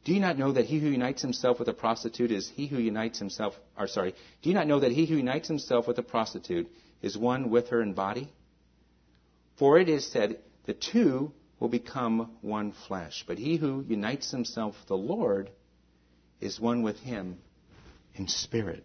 Do 0.05 0.13
you 0.13 0.19
not 0.19 0.37
know 0.37 0.53
that 0.53 0.65
he 0.65 0.79
who 0.79 0.87
unites 0.87 1.21
himself 1.21 1.59
with 1.59 1.67
a 1.67 1.73
prostitute 1.73 2.31
is 2.31 2.47
he 2.47 2.67
who 2.67 2.77
unites 2.77 3.19
himself, 3.19 3.53
or 3.77 3.87
sorry, 3.87 4.15
do 4.41 4.49
you 4.49 4.55
not 4.55 4.67
know 4.67 4.79
that 4.79 4.91
he 4.91 5.05
who 5.05 5.15
unites 5.15 5.47
himself 5.47 5.87
with 5.87 5.97
a 5.97 6.03
prostitute 6.03 6.71
is 7.01 7.17
one 7.17 7.49
with 7.49 7.69
her 7.69 7.81
in 7.81 7.93
body? 7.93 8.31
For 9.57 9.77
it 9.77 9.89
is 9.89 10.09
said, 10.09 10.39
the 10.65 10.73
two 10.73 11.33
will 11.59 11.69
become 11.69 12.31
one 12.41 12.73
flesh. 12.87 13.23
But 13.27 13.37
he 13.37 13.57
who 13.57 13.83
unites 13.87 14.31
himself 14.31 14.75
with 14.79 14.87
the 14.87 14.97
Lord 14.97 15.49
is 16.39 16.59
one 16.59 16.83
with 16.83 16.99
him 16.99 17.39
in 18.15 18.27
spirit. 18.27 18.83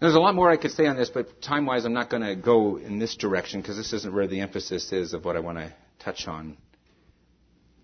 There's 0.00 0.14
a 0.14 0.20
lot 0.20 0.34
more 0.34 0.50
I 0.50 0.56
could 0.56 0.70
say 0.70 0.86
on 0.86 0.96
this, 0.96 1.10
but 1.10 1.42
time 1.42 1.66
wise, 1.66 1.84
I'm 1.84 1.92
not 1.92 2.08
going 2.08 2.22
to 2.22 2.34
go 2.34 2.78
in 2.78 2.98
this 2.98 3.16
direction 3.16 3.60
because 3.60 3.76
this 3.76 3.92
isn't 3.92 4.14
where 4.14 4.26
the 4.26 4.40
emphasis 4.40 4.92
is 4.92 5.12
of 5.12 5.24
what 5.24 5.36
I 5.36 5.40
want 5.40 5.58
to 5.58 5.74
touch 5.98 6.26
on. 6.26 6.56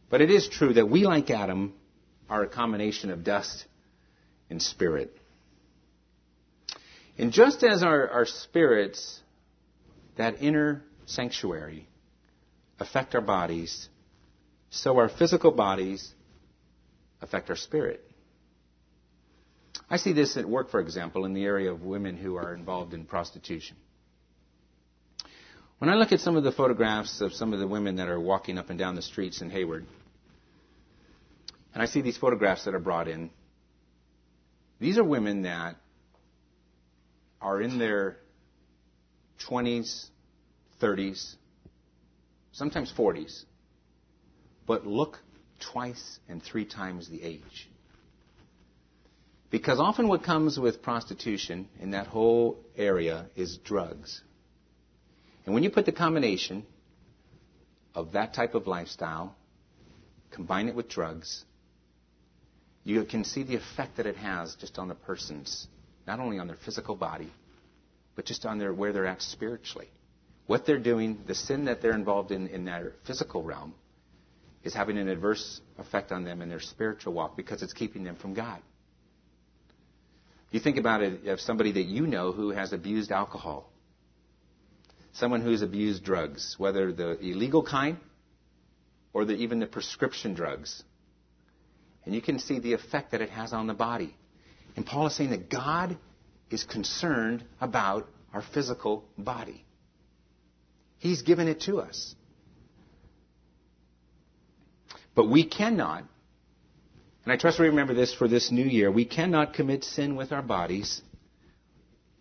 But 0.09 0.22
it 0.22 0.31
is 0.31 0.49
true 0.49 0.72
that 0.75 0.88
we, 0.88 1.05
like 1.05 1.31
Adam, 1.31 1.75
are 2.31 2.42
a 2.42 2.49
combination 2.49 3.11
of 3.11 3.22
dust 3.22 3.66
and 4.49 4.62
spirit. 4.62 5.14
And 7.18 7.33
just 7.33 7.62
as 7.62 7.83
our, 7.83 8.09
our 8.09 8.25
spirits, 8.25 9.20
that 10.16 10.42
inner 10.42 10.83
sanctuary 11.05 11.87
affect 12.79 13.15
our 13.15 13.21
bodies, 13.21 13.89
so 14.71 14.99
our 14.99 15.09
physical 15.09 15.51
bodies 15.51 16.12
affect 17.21 17.51
our 17.51 17.57
spirit. 17.57 18.03
I 19.89 19.97
see 19.97 20.12
this 20.12 20.37
at 20.37 20.47
work, 20.47 20.71
for 20.71 20.81
example, 20.81 21.25
in 21.25 21.33
the 21.33 21.45
area 21.45 21.71
of 21.71 21.83
women 21.83 22.17
who 22.17 22.37
are 22.37 22.55
involved 22.55 22.93
in 22.93 23.05
prostitution. 23.05 23.77
When 25.79 25.91
I 25.91 25.95
look 25.95 26.12
at 26.12 26.21
some 26.21 26.37
of 26.37 26.43
the 26.43 26.53
photographs 26.53 27.21
of 27.21 27.33
some 27.35 27.53
of 27.53 27.61
the 27.61 27.69
women 27.69 27.97
that 27.97 28.09
are 28.09 28.19
walking 28.19 28.59
up 28.59 28.71
and 28.71 28.79
down 28.79 28.95
the 28.95 29.03
streets 29.03 29.43
in 29.43 29.51
Hayward, 29.51 29.87
and 31.75 31.83
I 31.83 31.87
see 31.87 32.01
these 32.01 32.17
photographs 32.17 32.65
that 32.65 32.75
are 32.75 32.81
brought 32.81 33.09
in, 33.09 33.31
these 34.81 34.99
are 34.99 35.05
women 35.05 35.43
that 35.43 35.77
are 37.41 37.61
in 37.61 37.79
their 37.79 38.17
20s, 39.49 40.07
30s, 40.81 41.37
sometimes 42.57 42.90
40s, 42.97 43.45
but 44.66 44.87
look 44.87 45.19
twice 45.61 46.19
and 46.27 46.42
three 46.42 46.64
times 46.64 47.09
the 47.09 47.23
age. 47.23 47.69
Because 49.51 49.79
often 49.79 50.09
what 50.09 50.25
comes 50.25 50.59
with 50.59 50.83
prostitution 50.83 51.69
in 51.81 51.90
that 51.90 52.07
whole 52.07 52.59
area 52.77 53.27
is 53.37 53.59
drugs. 53.59 54.23
And 55.45 55.55
when 55.55 55.62
you 55.62 55.71
put 55.71 55.85
the 55.85 55.92
combination 55.92 56.64
of 57.95 58.12
that 58.12 58.33
type 58.33 58.55
of 58.55 58.66
lifestyle, 58.66 59.37
combine 60.31 60.69
it 60.69 60.75
with 60.75 60.88
drugs, 60.88 61.45
you 62.85 63.05
can 63.05 63.23
see 63.25 63.42
the 63.42 63.57
effect 63.57 63.99
that 63.99 64.07
it 64.07 64.16
has 64.16 64.55
just 64.55 64.79
on 64.79 64.88
the 64.88 64.95
person's, 64.95 65.69
not 66.07 66.21
only 66.21 66.38
on 66.38 66.47
their 66.47 66.57
physical 66.64 66.97
body, 66.97 67.33
but 68.14 68.25
just 68.25 68.47
on 68.47 68.59
their, 68.59 68.73
where 68.73 68.95
they're 68.95 69.07
at 69.07 69.21
spiritually. 69.21 69.88
What 70.47 70.65
they're 70.65 70.79
doing, 70.79 71.19
the 71.27 71.35
sin 71.35 71.65
that 71.65 71.83
they're 71.83 71.95
involved 71.95 72.31
in 72.31 72.47
in 72.49 72.65
their 72.65 72.93
physical 73.05 73.43
realm, 73.43 73.75
is 74.63 74.75
having 74.75 74.99
an 74.99 75.09
adverse 75.09 75.61
effect 75.79 76.13
on 76.13 76.25
them 76.25 76.43
in 76.43 76.49
their 76.49 76.61
spiritual 76.61 77.13
walk 77.13 77.37
because 77.37 77.63
it's 77.63 77.73
keeping 77.73 78.05
them 78.05 78.17
from 78.17 78.35
God. 78.35 78.61
You 80.51 80.61
think 80.61 80.79
about 80.79 81.03
it 81.03 81.27
of 81.27 81.41
somebody 81.41 81.73
that 81.73 81.83
you 81.85 82.07
know 82.07 82.33
who 82.33 82.51
has 82.51 82.73
abused 82.73 83.11
alcohol, 83.11 83.71
someone 85.13 85.41
who's 85.41 85.63
abused 85.63 86.05
drugs, 86.05 86.55
whether 86.59 86.93
the 86.93 87.19
illegal 87.19 87.63
kind 87.63 87.99
or 89.13 89.25
the, 89.25 89.35
even 89.35 89.59
the 89.59 89.67
prescription 89.67 90.35
drugs. 90.35 90.83
And 92.05 92.15
you 92.15 92.23
can 92.23 92.39
see 92.39 92.61
the 92.61 92.73
effect 92.73 93.11
that 93.11 93.21
it 93.21 93.31
has 93.31 93.53
on 93.53 93.67
the 93.67 93.75
body. 93.75 94.17
And 94.77 94.87
Paul 94.87 95.09
is 95.09 95.17
saying 95.17 95.31
that 95.31 95.51
God 95.51 95.99
is 96.51 96.63
concerned 96.63 97.45
about 97.61 98.09
our 98.33 98.43
physical 98.43 99.05
body. 99.19 99.65
He's 100.99 101.23
given 101.23 101.49
it 101.49 101.61
to 101.63 101.79
us. 101.79 102.15
But 105.15 105.31
we 105.31 105.45
cannot, 105.45 106.05
and 107.25 107.33
I 107.33 107.37
trust 107.37 107.59
we 107.59 107.69
remember 107.69 107.95
this 107.95 108.15
for 108.15 108.29
this 108.29 108.51
new 108.51 108.65
year, 108.65 108.91
we 108.91 109.07
cannot 109.07 109.55
commit 109.55 109.85
sin 109.85 110.15
with 110.15 110.31
our 110.31 110.43
bodies 110.43 111.01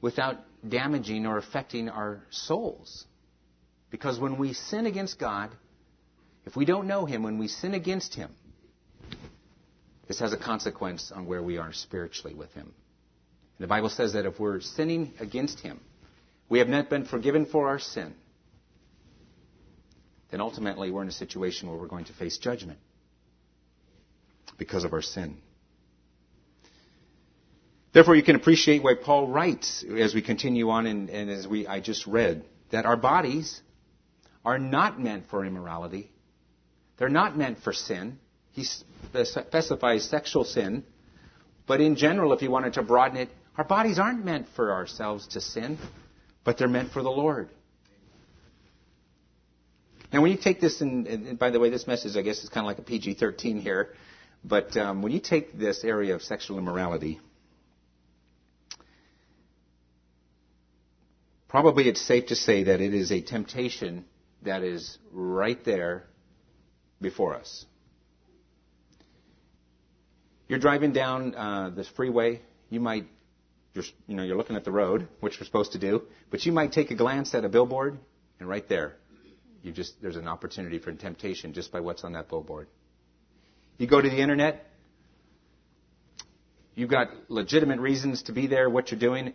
without 0.02 0.38
damaging 0.68 1.26
or 1.26 1.38
affecting 1.38 1.90
our 1.90 2.22
souls. 2.30 3.06
Because 3.92 4.20
when 4.20 4.38
we 4.38 4.54
sin 4.54 4.86
against 4.86 5.20
God, 5.20 5.52
if 6.46 6.56
we 6.56 6.66
don't 6.66 6.88
know 6.88 7.06
Him, 7.06 7.24
when 7.24 7.38
we 7.38 7.48
sin 7.48 7.74
against 7.74 8.16
Him, 8.16 8.32
this 10.08 10.20
has 10.20 10.34
a 10.34 10.38
consequence 10.38 11.12
on 11.14 11.26
where 11.26 11.42
we 11.42 11.58
are 11.58 11.74
spiritually 11.74 12.36
with 12.36 12.54
Him. 12.54 12.66
And 13.58 13.64
the 13.64 13.68
Bible 13.68 13.90
says 13.90 14.14
that 14.14 14.26
if 14.26 14.40
we're 14.40 14.62
sinning 14.62 15.14
against 15.20 15.60
Him, 15.60 15.80
we 16.50 16.60
have 16.60 16.68
not 16.68 16.90
been 16.90 17.06
forgiven 17.06 17.46
for 17.46 17.68
our 17.68 17.80
sin, 17.80 18.14
then 20.32 20.42
ultimately 20.42 20.92
we're 20.92 21.04
in 21.04 21.08
a 21.08 21.14
situation 21.14 21.70
where 21.70 21.78
we're 21.78 21.88
going 21.88 22.06
to 22.06 22.14
face 22.14 22.38
judgment 22.38 22.80
because 24.58 24.84
of 24.84 24.94
our 24.94 25.02
sin. 25.02 25.38
Therefore, 27.94 28.16
you 28.16 28.24
can 28.24 28.36
appreciate 28.36 28.84
why 28.84 28.96
Paul 29.02 29.28
writes 29.28 29.86
as 29.98 30.14
we 30.14 30.22
continue 30.22 30.70
on 30.70 30.86
and, 30.86 31.10
and 31.10 31.30
as 31.30 31.48
we 31.48 31.66
I 31.66 31.80
just 31.80 32.06
read 32.06 32.44
that 32.72 32.86
our 32.86 32.98
bodies 32.98 33.62
are 34.44 34.60
not 34.60 35.00
meant 35.00 35.30
for 35.30 35.46
immorality. 35.46 36.12
They're 36.98 37.10
not 37.10 37.38
meant 37.38 37.60
for 37.64 37.72
sin. 37.72 38.20
He 38.52 38.64
specifies 38.64 40.10
sexual 40.10 40.44
sin, 40.44 40.84
but 41.68 41.82
in 41.82 41.96
general, 41.96 42.34
if 42.34 42.42
you 42.42 42.52
wanted 42.52 42.74
to 42.74 42.84
broaden 42.84 43.18
it, 43.18 43.30
our 43.58 43.64
bodies 43.64 44.00
aren't 44.00 44.24
meant 44.24 44.48
for 44.56 44.74
ourselves 44.74 45.28
to 45.30 45.42
sin, 45.42 45.78
but 46.44 46.58
they're 46.58 46.68
meant 46.68 46.92
for 46.92 47.02
the 47.02 47.10
Lord. 47.10 47.50
Now, 50.16 50.22
when 50.22 50.32
you 50.32 50.38
take 50.38 50.62
this, 50.62 50.80
and, 50.80 51.06
and 51.08 51.38
by 51.38 51.50
the 51.50 51.60
way, 51.60 51.70
this 51.70 51.88
message, 51.88 52.16
I 52.16 52.22
guess, 52.22 52.42
is 52.42 52.48
kind 52.48 52.66
of 52.66 52.68
like 52.68 52.80
a 52.80 52.84
PG 52.84 53.16
13 53.16 53.60
here, 53.60 53.96
but 54.46 54.78
um, 54.78 55.02
when 55.02 55.12
you 55.12 55.20
take 55.20 55.60
this 55.60 55.84
area 55.84 56.16
of 56.16 56.22
sexual 56.22 56.58
immorality, 56.58 57.20
probably 61.50 61.90
it's 61.90 62.00
safe 62.00 62.28
to 62.28 62.36
say 62.38 62.64
that 62.64 62.80
it 62.80 62.94
is 62.94 63.12
a 63.12 63.20
temptation 63.20 64.06
that 64.44 64.64
is 64.64 64.98
right 65.12 65.62
there 65.66 66.06
before 67.02 67.36
us. 67.36 67.66
You're 70.48 70.60
driving 70.60 70.94
down 70.94 71.36
uh, 71.36 71.72
this 71.72 71.90
freeway, 71.90 72.40
you 72.70 72.80
might 72.80 73.06
you're, 73.74 73.84
you 74.08 74.16
know, 74.16 74.24
you're 74.24 74.38
looking 74.38 74.56
at 74.56 74.64
the 74.64 74.72
road, 74.72 75.10
which 75.20 75.42
we're 75.42 75.46
supposed 75.46 75.74
to 75.74 75.78
do, 75.78 76.04
but 76.32 76.46
you 76.46 76.54
might 76.54 76.72
take 76.72 76.90
a 76.90 76.96
glance 76.96 77.36
at 77.36 77.44
a 77.44 77.50
billboard, 77.50 78.00
and 78.40 78.48
right 78.48 78.70
there, 78.70 78.96
you 79.66 79.72
just, 79.72 80.00
there's 80.00 80.16
an 80.16 80.28
opportunity 80.28 80.78
for 80.78 80.94
temptation 80.94 81.54
just 81.54 81.72
by 81.72 81.80
what's 81.80 82.04
on 82.04 82.14
that 82.14 82.30
billboard. 82.30 82.68
You 83.80 83.88
go 83.88 84.00
to 84.00 84.08
the 84.08 84.20
internet, 84.20 84.64
you've 86.76 86.92
got 86.92 87.08
legitimate 87.30 87.80
reasons 87.80 88.22
to 88.24 88.32
be 88.32 88.46
there, 88.46 88.70
what 88.70 88.92
you're 88.92 89.00
doing, 89.00 89.34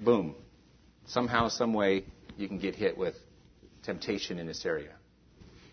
boom. 0.00 0.36
Somehow, 1.06 1.48
some 1.48 1.74
way, 1.74 2.04
you 2.36 2.46
can 2.46 2.58
get 2.58 2.76
hit 2.76 2.96
with 2.96 3.16
temptation 3.82 4.38
in 4.38 4.46
this 4.46 4.64
area. 4.64 4.92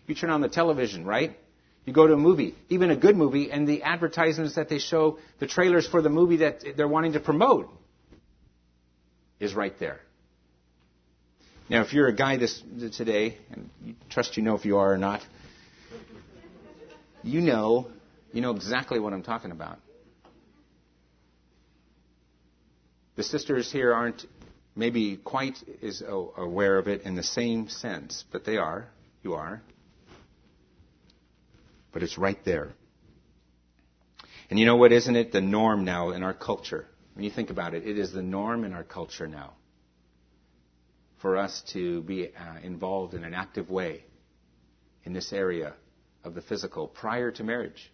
You 0.08 0.16
turn 0.16 0.30
on 0.30 0.40
the 0.40 0.48
television, 0.48 1.04
right? 1.04 1.38
You 1.84 1.92
go 1.92 2.08
to 2.08 2.14
a 2.14 2.18
movie, 2.18 2.56
even 2.68 2.90
a 2.90 2.96
good 2.96 3.16
movie, 3.16 3.52
and 3.52 3.66
the 3.66 3.84
advertisements 3.84 4.56
that 4.56 4.68
they 4.68 4.80
show, 4.80 5.20
the 5.38 5.46
trailers 5.46 5.86
for 5.86 6.02
the 6.02 6.10
movie 6.10 6.38
that 6.38 6.64
they're 6.76 6.88
wanting 6.88 7.12
to 7.12 7.20
promote, 7.20 7.70
is 9.38 9.54
right 9.54 9.78
there. 9.78 10.00
Now, 11.70 11.82
if 11.82 11.92
you're 11.92 12.08
a 12.08 12.12
guy 12.12 12.36
this 12.36 12.60
today, 12.96 13.38
and 13.52 13.94
trust 14.10 14.36
you 14.36 14.42
know 14.42 14.56
if 14.56 14.64
you 14.64 14.78
are 14.78 14.92
or 14.92 14.98
not, 14.98 15.24
you 17.22 17.40
know, 17.40 17.86
you 18.32 18.40
know 18.40 18.50
exactly 18.50 18.98
what 18.98 19.12
I'm 19.12 19.22
talking 19.22 19.52
about. 19.52 19.78
The 23.14 23.22
sisters 23.22 23.70
here 23.70 23.94
aren't 23.94 24.26
maybe 24.74 25.16
quite 25.16 25.58
as 25.80 26.02
aware 26.08 26.76
of 26.76 26.88
it 26.88 27.02
in 27.02 27.14
the 27.14 27.22
same 27.22 27.68
sense, 27.68 28.24
but 28.32 28.44
they 28.44 28.56
are. 28.56 28.88
You 29.22 29.34
are. 29.34 29.62
But 31.92 32.02
it's 32.02 32.18
right 32.18 32.44
there. 32.44 32.72
And 34.48 34.58
you 34.58 34.66
know 34.66 34.76
what, 34.76 34.90
isn't 34.90 35.14
it 35.14 35.30
the 35.30 35.40
norm 35.40 35.84
now 35.84 36.10
in 36.10 36.24
our 36.24 36.34
culture? 36.34 36.86
When 37.14 37.24
you 37.24 37.30
think 37.30 37.50
about 37.50 37.74
it, 37.74 37.86
it 37.86 37.96
is 37.96 38.12
the 38.12 38.22
norm 38.22 38.64
in 38.64 38.72
our 38.72 38.82
culture 38.82 39.28
now 39.28 39.52
for 41.20 41.36
us 41.36 41.62
to 41.72 42.02
be 42.02 42.28
uh, 42.28 42.60
involved 42.62 43.14
in 43.14 43.24
an 43.24 43.34
active 43.34 43.70
way 43.70 44.04
in 45.04 45.12
this 45.12 45.32
area 45.32 45.74
of 46.24 46.34
the 46.34 46.42
physical 46.42 46.88
prior 46.88 47.30
to 47.30 47.44
marriage. 47.44 47.90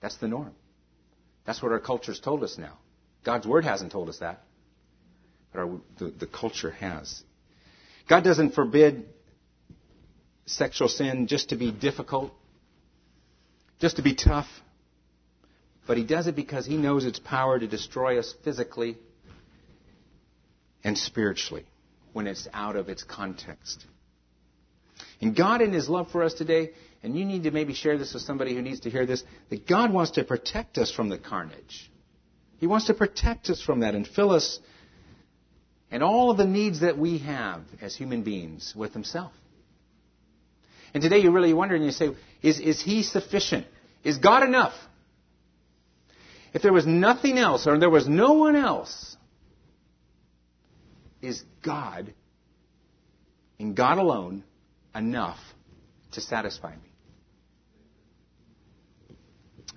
That's 0.00 0.16
the 0.16 0.28
norm. 0.28 0.52
That's 1.44 1.62
what 1.62 1.72
our 1.72 1.80
culture's 1.80 2.20
told 2.20 2.42
us 2.42 2.56
now. 2.58 2.78
God's 3.24 3.46
word 3.46 3.64
hasn't 3.64 3.92
told 3.92 4.08
us 4.08 4.18
that, 4.18 4.42
but 5.52 5.60
our, 5.60 5.80
the, 5.98 6.10
the 6.10 6.26
culture 6.26 6.70
has. 6.70 7.22
God 8.08 8.22
doesn't 8.22 8.54
forbid 8.54 9.06
sexual 10.46 10.88
sin 10.88 11.26
just 11.26 11.48
to 11.48 11.56
be 11.56 11.72
difficult, 11.72 12.32
just 13.80 13.96
to 13.96 14.02
be 14.02 14.14
tough. 14.14 14.48
But 15.86 15.96
he 15.96 16.04
does 16.04 16.26
it 16.26 16.36
because 16.36 16.64
he 16.66 16.76
knows 16.76 17.04
its 17.04 17.18
power 17.18 17.58
to 17.58 17.66
destroy 17.66 18.18
us 18.18 18.34
physically 18.44 18.98
and 20.82 20.96
spiritually 20.96 21.66
when 22.14 22.26
it's 22.26 22.48
out 22.54 22.76
of 22.76 22.88
its 22.88 23.02
context. 23.02 23.84
And 25.20 25.36
God, 25.36 25.60
in 25.60 25.72
His 25.72 25.88
love 25.88 26.10
for 26.10 26.22
us 26.22 26.32
today, 26.32 26.70
and 27.02 27.18
you 27.18 27.26
need 27.26 27.42
to 27.42 27.50
maybe 27.50 27.74
share 27.74 27.98
this 27.98 28.14
with 28.14 28.22
somebody 28.22 28.54
who 28.54 28.62
needs 28.62 28.80
to 28.80 28.90
hear 28.90 29.04
this, 29.04 29.22
that 29.50 29.66
God 29.66 29.92
wants 29.92 30.12
to 30.12 30.24
protect 30.24 30.78
us 30.78 30.90
from 30.90 31.10
the 31.10 31.18
carnage. 31.18 31.90
He 32.58 32.66
wants 32.66 32.86
to 32.86 32.94
protect 32.94 33.50
us 33.50 33.60
from 33.60 33.80
that 33.80 33.94
and 33.94 34.06
fill 34.06 34.30
us 34.30 34.58
and 35.90 36.02
all 36.02 36.30
of 36.30 36.38
the 36.38 36.46
needs 36.46 36.80
that 36.80 36.98
we 36.98 37.18
have 37.18 37.60
as 37.80 37.94
human 37.94 38.22
beings 38.22 38.72
with 38.74 38.92
Himself. 38.92 39.32
And 40.92 41.02
today 41.02 41.18
you 41.18 41.30
really 41.30 41.52
wonder 41.52 41.74
and 41.74 41.84
you 41.84 41.90
say, 41.90 42.10
is, 42.42 42.58
is 42.58 42.80
He 42.80 43.02
sufficient? 43.02 43.66
Is 44.02 44.18
God 44.18 44.42
enough? 44.42 44.74
If 46.52 46.62
there 46.62 46.72
was 46.72 46.86
nothing 46.86 47.38
else, 47.38 47.66
or 47.66 47.78
there 47.78 47.90
was 47.90 48.08
no 48.08 48.34
one 48.34 48.54
else, 48.56 49.13
is 51.24 51.42
God 51.62 52.12
and 53.58 53.76
God 53.76 53.98
alone 53.98 54.44
enough 54.94 55.38
to 56.12 56.20
satisfy 56.20 56.70
me. 56.70 56.90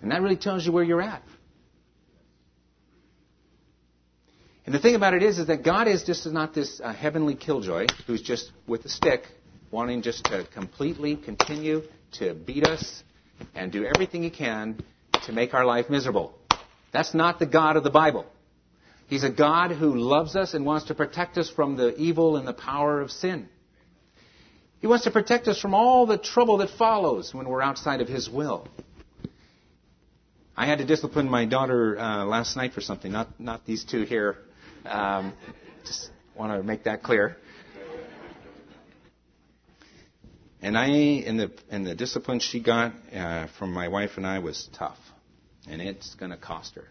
And 0.01 0.11
that 0.11 0.21
really 0.21 0.37
tells 0.37 0.65
you 0.65 0.71
where 0.71 0.83
you're 0.83 1.01
at. 1.01 1.23
And 4.65 4.75
the 4.75 4.79
thing 4.79 4.95
about 4.95 5.13
it 5.13 5.23
is, 5.23 5.39
is 5.39 5.47
that 5.47 5.63
God 5.63 5.87
is 5.87 6.03
just 6.03 6.25
not 6.25 6.53
this 6.53 6.81
uh, 6.83 6.93
heavenly 6.93 7.35
killjoy 7.35 7.87
who's 8.05 8.21
just 8.21 8.51
with 8.67 8.83
a 8.83 8.89
stick 8.89 9.23
wanting 9.71 10.01
just 10.01 10.25
to 10.25 10.45
completely 10.53 11.15
continue 11.15 11.83
to 12.19 12.33
beat 12.33 12.65
us 12.65 13.03
and 13.55 13.71
do 13.71 13.85
everything 13.85 14.23
he 14.23 14.29
can 14.29 14.77
to 15.25 15.31
make 15.31 15.53
our 15.53 15.65
life 15.65 15.89
miserable. 15.89 16.37
That's 16.91 17.13
not 17.13 17.39
the 17.39 17.45
God 17.45 17.77
of 17.77 17.83
the 17.83 17.89
Bible. 17.89 18.25
He's 19.07 19.23
a 19.23 19.29
God 19.29 19.71
who 19.71 19.95
loves 19.95 20.35
us 20.35 20.53
and 20.53 20.65
wants 20.65 20.87
to 20.87 20.95
protect 20.95 21.37
us 21.37 21.49
from 21.49 21.77
the 21.77 21.95
evil 21.95 22.35
and 22.35 22.45
the 22.47 22.53
power 22.53 22.99
of 22.99 23.09
sin. 23.09 23.47
He 24.79 24.87
wants 24.87 25.05
to 25.05 25.11
protect 25.11 25.47
us 25.47 25.59
from 25.59 25.73
all 25.73 26.05
the 26.05 26.17
trouble 26.17 26.57
that 26.57 26.69
follows 26.71 27.33
when 27.33 27.47
we're 27.47 27.61
outside 27.61 28.01
of 28.01 28.07
His 28.07 28.29
will. 28.29 28.67
I 30.55 30.65
had 30.65 30.79
to 30.79 30.85
discipline 30.85 31.29
my 31.29 31.45
daughter 31.45 31.97
uh, 31.97 32.25
last 32.25 32.57
night 32.57 32.73
for 32.73 32.81
something, 32.81 33.11
not 33.11 33.39
not 33.39 33.65
these 33.65 33.85
two 33.85 34.03
here. 34.03 34.37
Um, 34.85 35.33
just 35.85 36.09
want 36.35 36.51
to 36.51 36.63
make 36.63 36.83
that 36.83 37.03
clear. 37.03 37.37
And 40.61 40.77
I, 40.77 40.87
in 40.87 41.37
the 41.37 41.51
in 41.69 41.83
the 41.83 41.95
discipline 41.95 42.39
she 42.39 42.59
got 42.59 42.93
uh, 43.15 43.47
from 43.57 43.71
my 43.71 43.87
wife 43.87 44.11
and 44.17 44.25
I 44.25 44.39
was 44.39 44.67
tough, 44.73 44.97
and 45.69 45.81
it's 45.81 46.15
going 46.15 46.31
to 46.31 46.37
cost 46.37 46.75
her. 46.75 46.85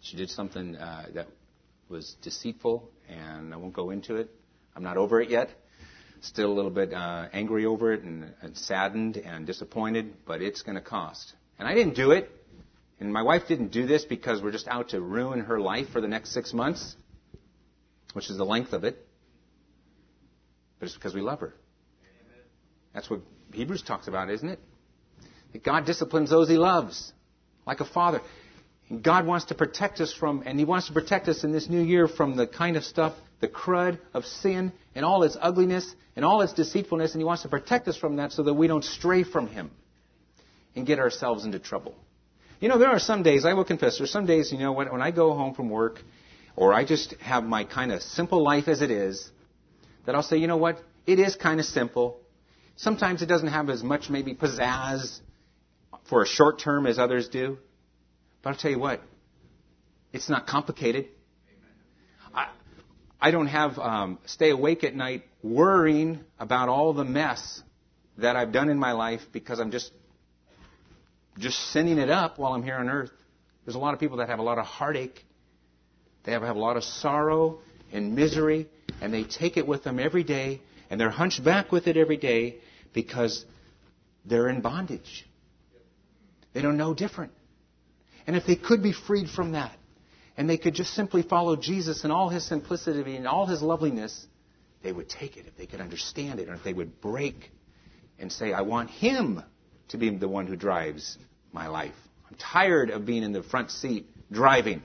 She 0.00 0.16
did 0.16 0.28
something 0.28 0.76
uh, 0.76 1.06
that 1.14 1.28
was 1.88 2.16
deceitful, 2.22 2.90
and 3.08 3.52
I 3.52 3.56
won't 3.56 3.74
go 3.74 3.90
into 3.90 4.16
it. 4.16 4.30
I'm 4.74 4.82
not 4.82 4.96
over 4.96 5.20
it 5.20 5.30
yet. 5.30 5.50
Still 6.20 6.50
a 6.50 6.54
little 6.54 6.70
bit 6.70 6.92
uh, 6.92 7.28
angry 7.32 7.66
over 7.66 7.92
it, 7.92 8.02
and, 8.02 8.32
and 8.40 8.56
saddened 8.56 9.16
and 9.16 9.46
disappointed, 9.46 10.14
but 10.26 10.42
it's 10.42 10.62
going 10.62 10.76
to 10.76 10.80
cost. 10.80 11.34
And 11.58 11.68
I 11.68 11.74
didn't 11.74 11.94
do 11.94 12.12
it, 12.12 12.30
and 13.00 13.12
my 13.12 13.22
wife 13.22 13.42
didn't 13.46 13.72
do 13.72 13.86
this 13.86 14.04
because 14.04 14.42
we're 14.42 14.52
just 14.52 14.68
out 14.68 14.90
to 14.90 15.00
ruin 15.00 15.40
her 15.40 15.60
life 15.60 15.88
for 15.90 16.00
the 16.00 16.08
next 16.08 16.32
six 16.32 16.52
months 16.52 16.96
which 18.14 18.30
is 18.30 18.38
the 18.38 18.44
length 18.44 18.72
of 18.72 18.84
it, 18.84 19.06
but 20.78 20.86
it's 20.86 20.94
because 20.94 21.14
we 21.14 21.20
love 21.20 21.40
her. 21.40 21.54
That's 22.94 23.10
what 23.10 23.20
Hebrews 23.52 23.82
talks 23.82 24.08
about, 24.08 24.30
isn't 24.30 24.48
it? 24.48 24.60
That 25.52 25.64
God 25.64 25.84
disciplines 25.84 26.30
those 26.30 26.48
he 26.48 26.56
loves, 26.56 27.12
like 27.66 27.80
a 27.80 27.84
father. 27.84 28.20
God 29.02 29.26
wants 29.26 29.46
to 29.46 29.54
protect 29.54 30.00
us 30.00 30.12
from, 30.12 30.42
and 30.44 30.58
He 30.58 30.64
wants 30.64 30.88
to 30.88 30.92
protect 30.92 31.28
us 31.28 31.42
in 31.42 31.52
this 31.52 31.68
new 31.68 31.82
year 31.82 32.06
from 32.06 32.36
the 32.36 32.46
kind 32.46 32.76
of 32.76 32.84
stuff, 32.84 33.14
the 33.40 33.48
crud 33.48 33.98
of 34.12 34.24
sin 34.24 34.72
and 34.94 35.04
all 35.04 35.22
its 35.22 35.36
ugliness 35.40 35.94
and 36.16 36.24
all 36.24 36.42
its 36.42 36.52
deceitfulness, 36.52 37.12
and 37.12 37.20
He 37.20 37.24
wants 37.24 37.42
to 37.42 37.48
protect 37.48 37.88
us 37.88 37.96
from 37.96 38.16
that 38.16 38.32
so 38.32 38.42
that 38.42 38.54
we 38.54 38.66
don't 38.66 38.84
stray 38.84 39.22
from 39.24 39.48
Him 39.48 39.70
and 40.76 40.86
get 40.86 40.98
ourselves 40.98 41.44
into 41.44 41.58
trouble. 41.58 41.94
You 42.60 42.68
know, 42.68 42.78
there 42.78 42.90
are 42.90 42.98
some 42.98 43.22
days, 43.22 43.44
I 43.44 43.54
will 43.54 43.64
confess, 43.64 43.98
there 43.98 44.04
are 44.04 44.08
some 44.08 44.26
days, 44.26 44.52
you 44.52 44.58
know, 44.58 44.72
when, 44.72 44.90
when 44.92 45.02
I 45.02 45.10
go 45.10 45.34
home 45.34 45.54
from 45.54 45.70
work 45.70 46.00
or 46.56 46.72
I 46.72 46.84
just 46.84 47.14
have 47.14 47.44
my 47.44 47.64
kind 47.64 47.90
of 47.90 48.02
simple 48.02 48.42
life 48.42 48.68
as 48.68 48.80
it 48.82 48.90
is, 48.90 49.30
that 50.06 50.14
I'll 50.14 50.22
say, 50.22 50.36
you 50.36 50.46
know 50.46 50.56
what? 50.56 50.78
It 51.06 51.18
is 51.18 51.36
kind 51.36 51.58
of 51.58 51.66
simple. 51.66 52.20
Sometimes 52.76 53.22
it 53.22 53.26
doesn't 53.26 53.48
have 53.48 53.70
as 53.70 53.82
much 53.82 54.10
maybe 54.10 54.34
pizzazz 54.34 55.20
for 56.08 56.22
a 56.22 56.26
short 56.26 56.58
term 56.58 56.86
as 56.86 56.98
others 56.98 57.28
do. 57.28 57.58
But 58.44 58.50
I'll 58.50 58.56
tell 58.56 58.70
you 58.70 58.78
what, 58.78 59.00
it's 60.12 60.28
not 60.28 60.46
complicated. 60.46 61.08
I, 62.34 62.50
I 63.18 63.30
don't 63.30 63.46
have 63.46 63.78
um, 63.78 64.18
stay 64.26 64.50
awake 64.50 64.84
at 64.84 64.94
night 64.94 65.24
worrying 65.42 66.20
about 66.38 66.68
all 66.68 66.92
the 66.92 67.04
mess 67.04 67.62
that 68.18 68.36
I've 68.36 68.52
done 68.52 68.68
in 68.68 68.78
my 68.78 68.92
life 68.92 69.22
because 69.32 69.58
I'm 69.58 69.70
just 69.70 69.90
just 71.38 71.58
sending 71.72 71.98
it 71.98 72.10
up 72.10 72.38
while 72.38 72.52
I'm 72.52 72.62
here 72.62 72.76
on 72.76 72.88
earth. 72.88 73.10
There's 73.64 73.74
a 73.74 73.78
lot 73.78 73.94
of 73.94 73.98
people 73.98 74.18
that 74.18 74.28
have 74.28 74.38
a 74.38 74.42
lot 74.42 74.58
of 74.58 74.66
heartache 74.66 75.24
they 76.24 76.32
have, 76.32 76.42
have 76.42 76.56
a 76.56 76.60
lot 76.60 76.76
of 76.76 76.84
sorrow 76.84 77.58
and 77.92 78.14
misery, 78.14 78.68
and 79.00 79.12
they 79.12 79.24
take 79.24 79.56
it 79.56 79.66
with 79.66 79.84
them 79.84 79.98
every 79.98 80.24
day, 80.24 80.60
and 80.90 81.00
they're 81.00 81.10
hunched 81.10 81.44
back 81.44 81.70
with 81.72 81.86
it 81.86 81.96
every 81.96 82.16
day 82.16 82.56
because 82.92 83.44
they're 84.24 84.48
in 84.48 84.60
bondage. 84.60 85.26
They 86.52 86.62
don't 86.62 86.76
know 86.76 86.94
different. 86.94 87.32
And 88.26 88.36
if 88.36 88.46
they 88.46 88.56
could 88.56 88.82
be 88.82 88.92
freed 88.92 89.28
from 89.28 89.52
that, 89.52 89.76
and 90.36 90.48
they 90.48 90.56
could 90.56 90.74
just 90.74 90.94
simply 90.94 91.22
follow 91.22 91.56
Jesus 91.56 92.04
in 92.04 92.10
all 92.10 92.28
his 92.28 92.44
simplicity 92.44 93.16
and 93.16 93.28
all 93.28 93.46
his 93.46 93.62
loveliness, 93.62 94.26
they 94.82 94.92
would 94.92 95.08
take 95.08 95.36
it 95.36 95.46
if 95.46 95.56
they 95.56 95.66
could 95.66 95.80
understand 95.80 96.40
it, 96.40 96.48
or 96.48 96.54
if 96.54 96.64
they 96.64 96.72
would 96.72 97.00
break 97.00 97.50
and 98.18 98.32
say, 98.32 98.52
I 98.52 98.62
want 98.62 98.90
him 98.90 99.42
to 99.88 99.96
be 99.96 100.10
the 100.10 100.28
one 100.28 100.46
who 100.46 100.56
drives 100.56 101.18
my 101.52 101.68
life. 101.68 101.94
I'm 102.28 102.36
tired 102.36 102.90
of 102.90 103.06
being 103.06 103.22
in 103.22 103.32
the 103.32 103.42
front 103.42 103.70
seat 103.70 104.06
driving. 104.32 104.82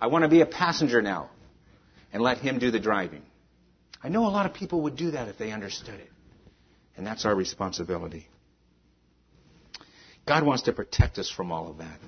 I 0.00 0.08
want 0.08 0.24
to 0.24 0.28
be 0.28 0.40
a 0.40 0.46
passenger 0.46 1.00
now 1.02 1.30
and 2.12 2.22
let 2.22 2.38
Him 2.38 2.58
do 2.58 2.70
the 2.70 2.80
driving. 2.80 3.22
I 4.02 4.08
know 4.08 4.26
a 4.26 4.30
lot 4.30 4.46
of 4.46 4.54
people 4.54 4.82
would 4.82 4.96
do 4.96 5.12
that 5.12 5.28
if 5.28 5.38
they 5.38 5.52
understood 5.52 6.00
it. 6.00 6.10
And 6.96 7.06
that's 7.06 7.24
our 7.24 7.34
responsibility. 7.34 8.26
God 10.26 10.44
wants 10.44 10.64
to 10.64 10.72
protect 10.72 11.18
us 11.18 11.30
from 11.30 11.52
all 11.52 11.68
of 11.70 11.78
that. 11.78 11.98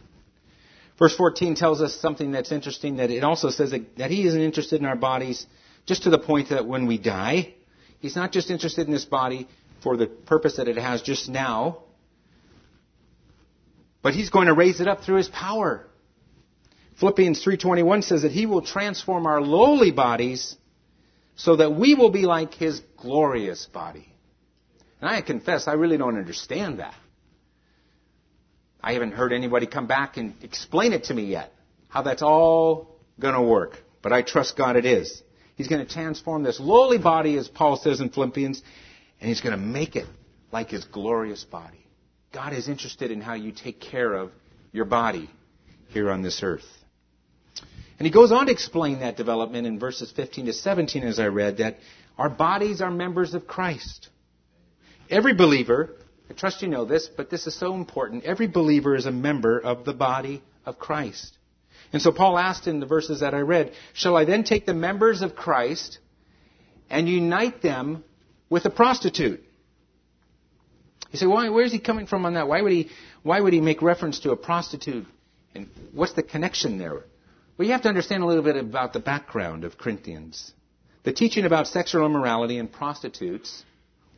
Verse 0.99 1.15
14 1.17 1.55
tells 1.55 1.81
us 1.81 1.95
something 1.97 2.33
that's 2.33 2.53
interesting 2.53 2.97
that 2.97 3.11
it 3.11 3.25
also 3.25 3.51
says 3.51 3.71
that, 3.71 3.97
that 3.97 4.11
He 4.11 4.27
isn't 4.27 4.41
interested 4.41 4.81
in 4.81 4.87
our 4.87 4.97
bodies 4.97 5.47
just 5.87 6.05
to 6.05 6.11
the 6.11 6.19
point 6.19 6.51
that 6.51 6.67
when 6.67 6.87
we 6.87 6.99
die, 6.99 7.55
He's 8.01 8.17
not 8.17 8.33
just 8.33 8.51
interested 8.51 8.87
in 8.87 8.93
this 8.93 9.05
body 9.05 9.49
for 9.83 9.97
the 9.97 10.07
purpose 10.07 10.57
that 10.57 10.69
it 10.69 10.77
has 10.77 11.03
just 11.03 11.29
now, 11.29 11.79
but 14.03 14.15
He's 14.15 14.31
going 14.31 14.47
to 14.47 14.55
raise 14.55 14.81
it 14.81 14.89
up 14.89 15.03
through 15.03 15.17
His 15.17 15.29
power. 15.29 15.87
Philippians 17.03 17.45
3:21 17.45 18.05
says 18.05 18.23
that 18.23 18.33
he 18.33 18.47
will 18.47 18.63
transform 18.63 19.27
our 19.27 19.41
lowly 19.41 19.91
bodies 19.91 20.57
so 21.35 21.57
that 21.57 21.75
we 21.75 21.95
will 21.95 22.11
be 22.11 22.27
like 22.27 22.55
his 22.55 22.81
glorious 22.97 23.67
body. 23.67 24.07
And 25.01 25.11
I 25.11 25.21
confess 25.23 25.67
I 25.67 25.73
really 25.73 25.97
don't 25.97 26.17
understand 26.17 26.79
that. 26.79 26.95
I 28.83 28.95
haven't 28.95 29.13
heard 29.13 29.33
anybody 29.33 29.67
come 29.67 29.87
back 29.87 30.17
and 30.17 30.35
explain 30.43 30.93
it 30.93 31.05
to 31.05 31.15
me 31.15 31.25
yet. 31.25 31.53
How 31.89 32.03
that's 32.03 32.23
all 32.23 32.97
going 33.21 33.35
to 33.35 33.43
work. 33.43 33.79
But 34.03 34.13
I 34.13 34.23
trust 34.23 34.57
God 34.57 34.77
it 34.77 34.85
is. 34.85 35.23
He's 35.57 35.69
going 35.69 35.87
to 35.87 35.93
transform 35.93 36.43
this 36.43 36.59
lowly 36.59 36.99
body 36.99 37.37
as 37.37 37.49
Paul 37.49 37.77
says 37.77 38.01
in 38.01 38.11
Philippians 38.11 38.63
and 39.21 39.29
he's 39.29 39.41
going 39.41 39.53
to 39.53 39.65
make 39.65 39.95
it 39.95 40.07
like 40.51 40.71
his 40.71 40.85
glorious 40.85 41.45
body. 41.45 41.87
God 42.33 42.53
is 42.53 42.69
interested 42.69 43.11
in 43.11 43.21
how 43.21 43.35
you 43.35 43.53
take 43.53 43.81
care 43.81 44.13
of 44.13 44.33
your 44.73 44.87
body 44.87 45.31
here 45.89 46.11
on 46.11 46.23
this 46.23 46.43
earth. 46.43 46.67
And 47.99 48.07
he 48.07 48.11
goes 48.11 48.33
on 48.33 48.47
to 48.47 48.53
explain 48.53 49.01
that 49.01 49.17
development 49.17 49.67
in 49.67 49.79
verses 49.79 50.11
15 50.11 50.47
to 50.47 50.53
17 50.53 51.05
as 51.05 51.21
I 51.21 51.27
read 51.27 51.59
that 51.59 51.77
our 52.19 52.31
bodies 52.31 52.81
are 52.81 52.91
members 52.91 53.35
of 53.35 53.47
Christ. 53.47 54.09
Every 55.09 55.35
believer, 55.35 55.91
I 56.31 56.35
trust 56.35 56.63
you 56.63 56.69
know 56.69 56.85
this, 56.85 57.09
but 57.09 57.31
this 57.31 57.47
is 57.47 57.55
so 57.55 57.75
important. 57.75 58.25
Every 58.25 58.47
believer 58.47 58.95
is 58.97 59.07
a 59.07 59.13
member 59.13 59.59
of 59.59 59.85
the 59.85 59.93
body 59.93 60.43
of 60.65 60.79
Christ. 60.79 61.37
And 61.93 62.01
so 62.01 62.11
Paul 62.13 62.39
asked 62.39 62.67
in 62.67 62.81
the 62.81 62.87
verses 62.87 63.21
that 63.21 63.35
I 63.35 63.41
read, 63.41 63.73
Shall 63.93 64.17
I 64.17 64.25
then 64.25 64.45
take 64.45 64.65
the 64.65 64.75
members 64.75 65.21
of 65.21 65.37
Christ 65.37 65.99
and 66.89 67.09
unite 67.09 67.61
them 67.61 68.05
with 68.49 68.65
a 68.65 68.71
prostitute? 68.71 69.43
You 71.11 71.19
say, 71.19 71.27
why, 71.27 71.51
where 71.51 71.65
is 71.65 71.73
he 71.73 71.79
coming 71.79 72.07
from 72.07 72.25
on 72.25 72.35
that? 72.35 72.49
Why 72.49 72.63
would 72.63 72.73
he, 72.73 72.89
why 73.23 73.39
would 73.39 73.53
he 73.53 73.61
make 73.61 73.83
reference 73.83 74.21
to 74.21 74.31
a 74.31 74.37
prostitute? 74.37 75.07
And 75.55 75.69
what's 75.93 76.15
the 76.15 76.23
connection 76.23 76.79
there? 76.79 77.05
Well, 77.59 77.67
you 77.67 77.73
have 77.73 77.83
to 77.83 77.89
understand 77.89 78.23
a 78.23 78.27
little 78.27 78.43
bit 78.43 78.57
about 78.57 78.95
the 78.95 79.01
background 79.01 79.65
of 79.65 79.77
Corinthians. 79.77 80.53
The 81.05 81.13
teaching 81.13 81.45
about 81.45 81.67
sexual 81.67 82.07
immorality 82.07 82.59
and 82.59 82.73
prostitutes 82.73 83.63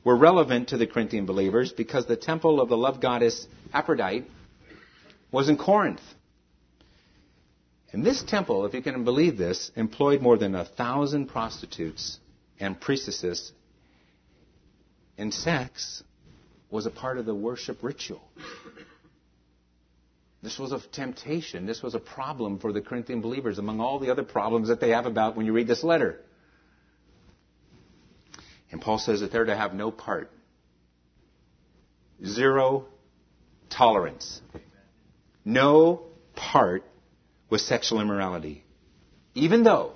were 0.05 0.17
relevant 0.17 0.69
to 0.69 0.77
the 0.77 0.87
Corinthian 0.87 1.27
believers 1.27 1.73
because 1.73 2.07
the 2.07 2.17
temple 2.17 2.61
of 2.61 2.69
the 2.69 2.77
love 2.77 3.01
goddess 3.01 3.47
Aphrodite 3.73 4.27
was 5.33 5.49
in 5.49 5.57
Corinth. 5.57 6.03
And 7.93 8.05
this 8.05 8.23
temple, 8.23 8.67
if 8.67 8.75
you 8.75 8.83
can 8.83 9.05
believe 9.05 9.39
this, 9.39 9.71
employed 9.77 10.21
more 10.21 10.37
than 10.37 10.55
a 10.55 10.65
thousand 10.65 11.27
prostitutes 11.27 12.19
and 12.61 12.81
priestesses, 12.81 13.53
and 15.17 15.33
sex 15.33 16.03
was 16.71 16.87
a 16.87 16.91
part 16.91 17.19
of 17.19 17.25
the 17.25 17.35
worship 17.35 17.83
ritual. 17.83 18.23
This 20.43 20.59
was 20.59 20.73
a 20.73 20.81
temptation. 20.93 21.67
This 21.67 21.83
was 21.83 21.95
a 21.95 22.01
problem 22.01 22.59
for 22.59 22.73
the 22.73 22.83
Corinthian 22.83 23.23
believers 23.23 23.59
among 23.59 23.81
all 23.81 23.99
the 23.99 24.11
other 24.11 24.25
problems 24.25 24.69
that 24.69 24.81
they 24.81 24.91
have 24.91 25.07
about 25.07 25.37
when 25.37 25.47
you 25.47 25.53
read 25.53 25.69
this 25.69 25.83
letter. 25.83 26.21
And 28.75 28.83
Paul 28.83 28.99
says 28.99 29.21
that 29.21 29.31
they're 29.31 29.45
to 29.45 29.55
have 29.55 29.73
no 29.73 29.93
part. 29.93 30.33
Zero 32.27 32.87
tolerance. 33.71 34.41
No 35.45 36.07
part 36.35 36.83
with 37.49 37.61
sexual 37.61 38.01
immorality. 38.01 38.65
Even 39.37 39.63
though, 39.63 39.93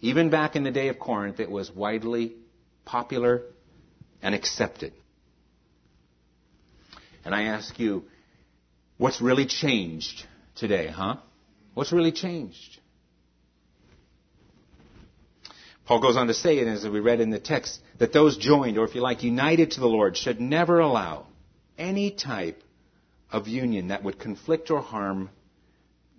even 0.00 0.30
back 0.30 0.54
in 0.54 0.62
the 0.62 0.70
day 0.70 0.86
of 0.90 1.00
Corinth, 1.00 1.40
it 1.40 1.50
was 1.50 1.72
widely 1.72 2.34
popular, 2.84 3.42
and 4.22 4.32
accepted. 4.32 4.92
And 7.24 7.34
I 7.34 7.46
ask 7.46 7.80
you, 7.80 8.04
what's 8.96 9.20
really 9.20 9.46
changed 9.46 10.24
today, 10.54 10.86
huh? 10.86 11.16
What's 11.74 11.90
really 11.90 12.12
changed? 12.12 12.78
Paul 15.84 16.00
goes 16.00 16.16
on 16.16 16.26
to 16.26 16.34
say, 16.34 16.60
and 16.60 16.68
as 16.68 16.86
we 16.86 17.00
read 17.00 17.20
in 17.20 17.30
the 17.30 17.40
text, 17.40 17.80
that 17.98 18.12
those 18.12 18.36
joined, 18.36 18.78
or 18.78 18.84
if 18.84 18.94
you 18.94 19.00
like, 19.00 19.22
united 19.22 19.72
to 19.72 19.80
the 19.80 19.88
Lord, 19.88 20.16
should 20.16 20.40
never 20.40 20.78
allow 20.78 21.26
any 21.76 22.10
type 22.10 22.62
of 23.30 23.48
union 23.48 23.88
that 23.88 24.02
would 24.02 24.18
conflict 24.18 24.70
or 24.70 24.80
harm 24.80 25.30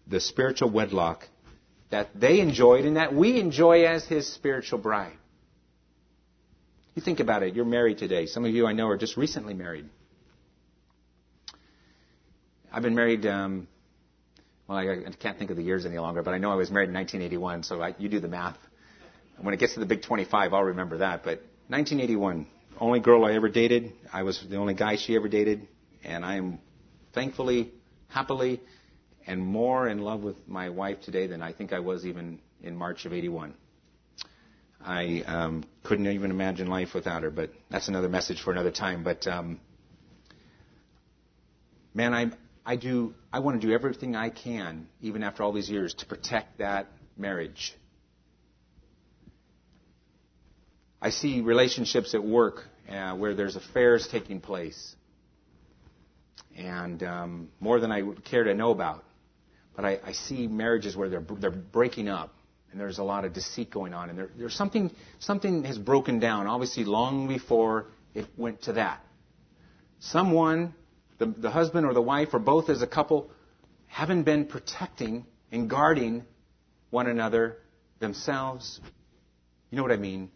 the 0.08 0.20
spiritual 0.20 0.70
wedlock 0.70 1.28
that 1.90 2.10
they 2.16 2.40
enjoyed 2.40 2.86
and 2.86 2.98
that 2.98 3.14
we 3.14 3.40
enjoy 3.40 3.86
as 3.86 4.06
his 4.06 4.32
spiritual 4.32 4.80
bride. 4.80 5.14
You 6.96 7.02
think 7.02 7.20
about 7.20 7.44
it. 7.44 7.56
You're 7.56 7.66
married 7.66 7.98
today. 7.98 8.26
Some 8.26 8.46
of 8.46 8.52
you 8.52 8.68
I 8.68 8.74
know 8.74 8.88
are 8.88 8.98
just 8.98 9.18
recently 9.18 9.54
married. 9.54 9.86
I've 12.72 12.84
been 12.84 12.96
married, 12.96 13.26
um, 13.26 13.68
well, 14.68 14.78
I, 14.78 15.12
can't 15.20 15.40
think 15.40 15.50
of 15.50 15.58
the 15.58 15.64
years 15.64 15.86
any 15.86 15.98
longer, 15.98 16.22
but 16.22 16.34
I 16.34 16.38
know 16.38 16.52
I 16.52 16.56
was 16.56 16.70
married 16.70 16.90
in 16.90 16.96
1981, 16.96 17.64
so 17.64 17.82
I, 17.82 17.96
you 17.98 18.10
do 18.10 18.20
the 18.20 18.28
math. 18.28 18.58
When 19.38 19.54
it 19.54 19.60
gets 19.60 19.74
to 19.76 19.80
the 19.80 19.86
big 19.86 20.04
25, 20.04 20.54
I'll 20.54 20.64
remember 20.64 20.98
that. 20.98 21.24
But 21.24 21.42
1981, 21.70 22.48
only 22.80 23.00
girl 23.00 23.26
I 23.26 23.34
ever 23.34 23.48
dated. 23.48 23.94
I 24.12 24.24
was 24.24 24.44
the 24.50 24.56
only 24.56 24.74
guy 24.74 24.96
she 24.96 25.16
ever 25.16 25.28
dated. 25.28 25.68
And 26.04 26.26
I 26.26 26.38
am 26.38 26.58
thankfully, 27.14 27.72
happily, 28.08 28.60
and 29.28 29.40
more 29.40 29.88
in 29.88 30.00
love 30.00 30.24
with 30.24 30.36
my 30.48 30.70
wife 30.70 31.02
today 31.02 31.28
than 31.28 31.44
I 31.44 31.54
think 31.54 31.72
I 31.72 31.80
was 31.80 32.08
even 32.08 32.40
in 32.64 32.76
March 32.76 33.06
of 33.06 33.14
81. 33.14 33.54
I 34.84 35.22
um, 35.28 35.64
couldn't 35.84 36.08
even 36.08 36.32
imagine 36.32 36.68
life 36.68 36.96
without 36.96 37.22
her, 37.22 37.30
but 37.30 37.52
that's 37.70 37.88
another 37.88 38.10
message 38.10 38.42
for 38.42 38.52
another 38.52 38.72
time. 38.72 39.04
But 39.04 39.28
um, 39.28 39.60
man, 41.94 42.16
I 42.16 42.32
I 42.66 42.78
do 42.78 43.14
I 43.32 43.40
want 43.40 43.62
to 43.62 43.68
do 43.68 43.74
everything 43.74 44.16
I 44.16 44.30
can, 44.30 44.88
even 45.02 45.22
after 45.22 45.44
all 45.44 45.52
these 45.52 45.70
years, 45.70 45.94
to 45.96 46.08
protect 46.08 46.58
that 46.58 46.88
marriage. 47.16 47.76
I 51.02 51.12
see 51.12 51.42
relationships 51.42 52.14
at 52.14 52.24
work 52.24 52.66
uh, 52.90 53.16
where 53.16 53.34
there's 53.34 53.56
affairs 53.56 54.08
taking 54.12 54.42
place, 54.42 54.96
and 56.58 57.02
um, 57.04 57.50
more 57.60 57.80
than 57.80 57.92
I 57.92 58.02
would 58.02 58.26
care 58.26 58.44
to 58.44 58.54
know 58.54 58.72
about. 58.72 59.06
But 59.76 59.86
I, 59.86 60.00
I 60.04 60.12
see 60.12 60.48
marriages 60.48 60.98
where 60.98 61.08
they're 61.08 61.24
they're 61.40 61.52
breaking 61.52 62.10
up, 62.10 62.34
and 62.72 62.80
there's 62.80 62.98
a 62.98 63.04
lot 63.04 63.24
of 63.24 63.32
deceit 63.32 63.72
going 63.72 63.94
on, 63.94 64.10
and 64.10 64.18
there, 64.18 64.30
there's 64.38 64.56
something 64.56 64.92
something 65.20 65.64
has 65.64 65.78
broken 65.78 66.20
down. 66.20 66.48
Obviously, 66.48 66.84
long 66.84 67.30
before 67.30 67.86
it 68.14 68.26
went 68.36 68.64
to 68.64 68.74
that, 68.74 69.02
someone, 70.00 70.74
the, 71.18 71.28
the 71.28 71.50
husband 71.50 71.86
or 71.86 71.94
the 71.94 72.02
wife 72.02 72.30
or 72.34 72.40
both 72.40 72.70
as 72.70 72.82
a 72.82 72.88
couple, 72.88 73.32
haven't 73.88 74.24
been 74.24 74.46
protecting 74.46 75.26
and 75.50 75.70
guarding 75.70 76.26
one 76.90 77.08
another 77.08 77.58
themselves. 78.00 78.82
You 79.72 79.78
know 79.78 79.84
what 79.84 79.92
I 79.94 79.98
mean? 79.98 80.30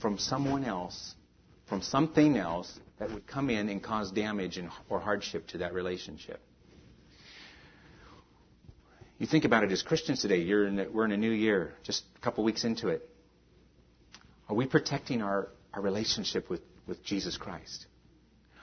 From 0.00 0.18
someone 0.18 0.64
else, 0.64 1.14
from 1.66 1.82
something 1.82 2.36
else 2.36 2.78
that 2.98 3.10
would 3.10 3.26
come 3.26 3.50
in 3.50 3.68
and 3.68 3.82
cause 3.82 4.10
damage 4.10 4.58
and, 4.58 4.70
or 4.88 5.00
hardship 5.00 5.46
to 5.48 5.58
that 5.58 5.72
relationship. 5.72 6.40
You 9.18 9.26
think 9.26 9.44
about 9.44 9.64
it 9.64 9.72
as 9.72 9.82
Christians 9.82 10.22
today. 10.22 10.42
In 10.42 10.92
we're 10.92 11.04
in 11.04 11.12
a 11.12 11.16
new 11.16 11.30
year, 11.30 11.72
just 11.82 12.04
a 12.16 12.20
couple 12.20 12.44
weeks 12.44 12.64
into 12.64 12.88
it. 12.88 13.08
Are 14.48 14.54
we 14.54 14.66
protecting 14.66 15.22
our, 15.22 15.48
our 15.74 15.82
relationship 15.82 16.48
with, 16.48 16.60
with 16.86 17.04
Jesus 17.04 17.36
Christ? 17.36 17.86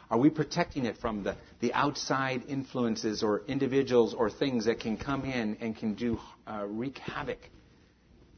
Are 0.09 0.17
we 0.17 0.29
protecting 0.29 0.85
it 0.85 0.97
from 0.97 1.23
the, 1.23 1.35
the 1.59 1.73
outside 1.73 2.43
influences 2.47 3.23
or 3.23 3.41
individuals 3.47 4.13
or 4.13 4.29
things 4.29 4.65
that 4.65 4.79
can 4.79 4.97
come 4.97 5.25
in 5.25 5.57
and 5.59 5.75
can 5.75 5.95
do 5.95 6.19
uh, 6.47 6.63
wreak 6.65 6.99
havoc 6.99 7.39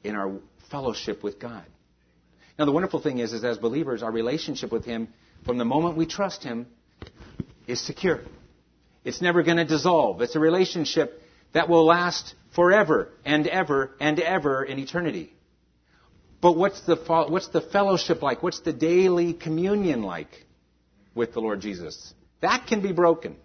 in 0.03 0.15
our 0.15 0.39
fellowship 0.71 1.23
with 1.23 1.39
God? 1.39 1.65
Now, 2.58 2.65
the 2.65 2.72
wonderful 2.72 3.00
thing 3.00 3.20
is, 3.20 3.34
is 3.34 3.43
as 3.43 3.58
believers, 3.58 4.02
our 4.02 4.12
relationship 4.12 4.72
with 4.72 4.86
Him, 4.86 5.10
from 5.46 5.58
the 5.58 5.65
moment 5.65 5.96
we 5.96 6.06
trust 6.06 6.43
Him, 6.43 6.67
is 7.67 7.80
secure. 7.80 8.22
It's 9.04 9.22
never 9.22 9.43
going 9.43 9.58
to 9.58 9.65
dissolve. 9.65 10.22
It's 10.22 10.36
a 10.36 10.39
relationship 10.39 11.22
that 11.54 11.70
will 11.70 11.86
last 11.86 12.34
forever 12.56 13.10
and 13.24 13.48
ever 13.48 13.91
and 14.00 14.20
ever 14.20 14.63
in 14.63 14.80
eternity. 14.80 15.34
But 16.41 16.58
what's 16.58 16.82
the, 16.82 16.96
what's 17.30 17.48
the 17.50 17.62
fellowship 17.62 18.22
like? 18.22 18.43
What's 18.43 18.62
the 18.62 18.74
daily 18.74 19.34
communion 19.34 20.02
like 20.04 20.46
with 21.15 21.34
the 21.34 21.39
Lord 21.39 21.62
Jesus? 21.62 22.13
That 22.41 22.65
can 22.67 22.82
be 22.82 22.91
broken. 22.91 23.36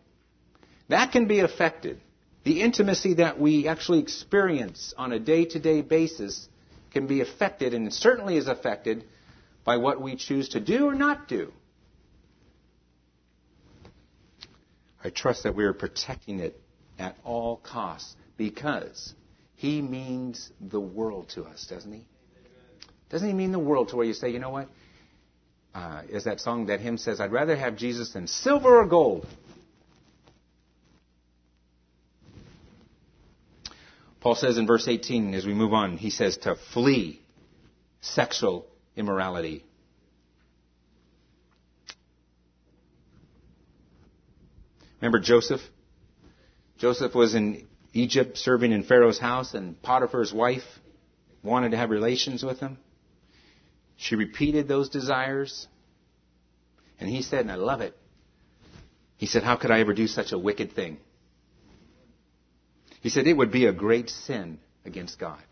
That 0.89 1.13
can 1.13 1.27
be 1.27 1.41
affected. 1.41 2.01
The 2.45 2.61
intimacy 2.61 3.15
that 3.15 3.41
we 3.41 3.69
actually 3.69 4.01
experience 4.01 4.95
on 4.99 5.13
a 5.13 5.19
day 5.19 5.45
to 5.47 5.59
day 5.59 5.81
basis 5.81 6.49
can 6.93 7.07
be 7.07 7.21
affected 7.21 7.75
and 7.75 7.93
certainly 7.93 8.37
is 8.37 8.49
affected 8.49 9.05
by 9.65 9.77
what 9.77 10.01
we 10.01 10.17
choose 10.17 10.51
to 10.51 10.61
do 10.61 10.87
or 10.87 10.95
not 10.95 11.29
do. 11.29 11.53
I 15.05 15.11
trust 15.11 15.43
that 15.45 15.55
we 15.55 15.65
are 15.65 15.73
protecting 15.73 16.41
it 16.41 16.61
at 16.99 17.17
all 17.25 17.57
costs 17.57 18.15
because 18.37 19.15
He 19.57 19.83
means 19.83 20.51
the 20.61 20.81
world 20.81 21.31
to 21.31 21.45
us, 21.45 21.67
doesn't 21.69 21.93
He? 21.93 22.05
Doesn't 23.11 23.27
He 23.27 23.35
mean 23.35 23.53
the 23.53 23.59
world 23.59 23.89
to 23.89 23.97
where 23.97 24.07
you 24.07 24.15
say, 24.15 24.31
you 24.31 24.39
know 24.39 24.51
what? 24.51 24.69
Uh, 25.75 26.03
is 26.11 26.25
that 26.25 26.39
song, 26.39 26.67
that 26.67 26.81
hymn 26.81 26.99
says, 26.99 27.19
I'd 27.19 27.33
rather 27.33 27.57
have 27.57 27.77
Jesus 27.77 28.13
than 28.13 28.27
silver 28.27 28.79
or 28.81 28.87
gold. 28.87 29.27
Paul 34.23 34.37
says 34.37 34.57
in 34.57 34.69
verse 34.69 34.87
18, 34.87 35.35
as 35.35 35.45
we 35.45 35.53
move 35.53 35.73
on, 35.73 35.97
he 35.97 36.11
says 36.11 36.37
to 36.39 36.55
flee 36.73 37.21
sexual 38.01 38.67
immorality. 38.97 39.65
Remember 45.01 45.19
Joseph? 45.19 45.61
Joseph 46.79 47.17
was 47.17 47.35
in 47.35 47.67
Egypt 47.93 48.39
serving 48.39 48.71
in 48.71 48.85
Pharaoh's 48.85 49.19
house, 49.19 49.55
and 49.55 49.81
Potiphar's 49.83 50.33
wife 50.33 50.63
wanted 51.43 51.73
to 51.73 51.77
have 51.77 51.91
relations 51.91 52.45
with 52.45 52.61
him. 52.61 52.79
She 53.97 54.15
repeated 54.15 54.69
those 54.69 54.89
desires. 54.89 55.67
And 57.01 57.11
he 57.11 57.23
said, 57.23 57.41
and 57.41 57.51
I 57.51 57.57
love 57.57 57.81
it, 57.81 57.97
he 59.17 59.27
said, 59.27 59.43
How 59.43 59.57
could 59.57 59.73
I 59.73 59.81
ever 59.81 59.93
do 59.93 60.07
such 60.07 60.31
a 60.31 60.39
wicked 60.39 60.75
thing? 60.75 60.99
He 63.03 63.11
said 63.11 63.27
it 63.27 63.37
would 63.37 63.51
be 63.51 63.67
a 63.67 63.73
great 63.73 64.09
sin 64.09 64.59
against 64.85 65.19
God. 65.19 65.43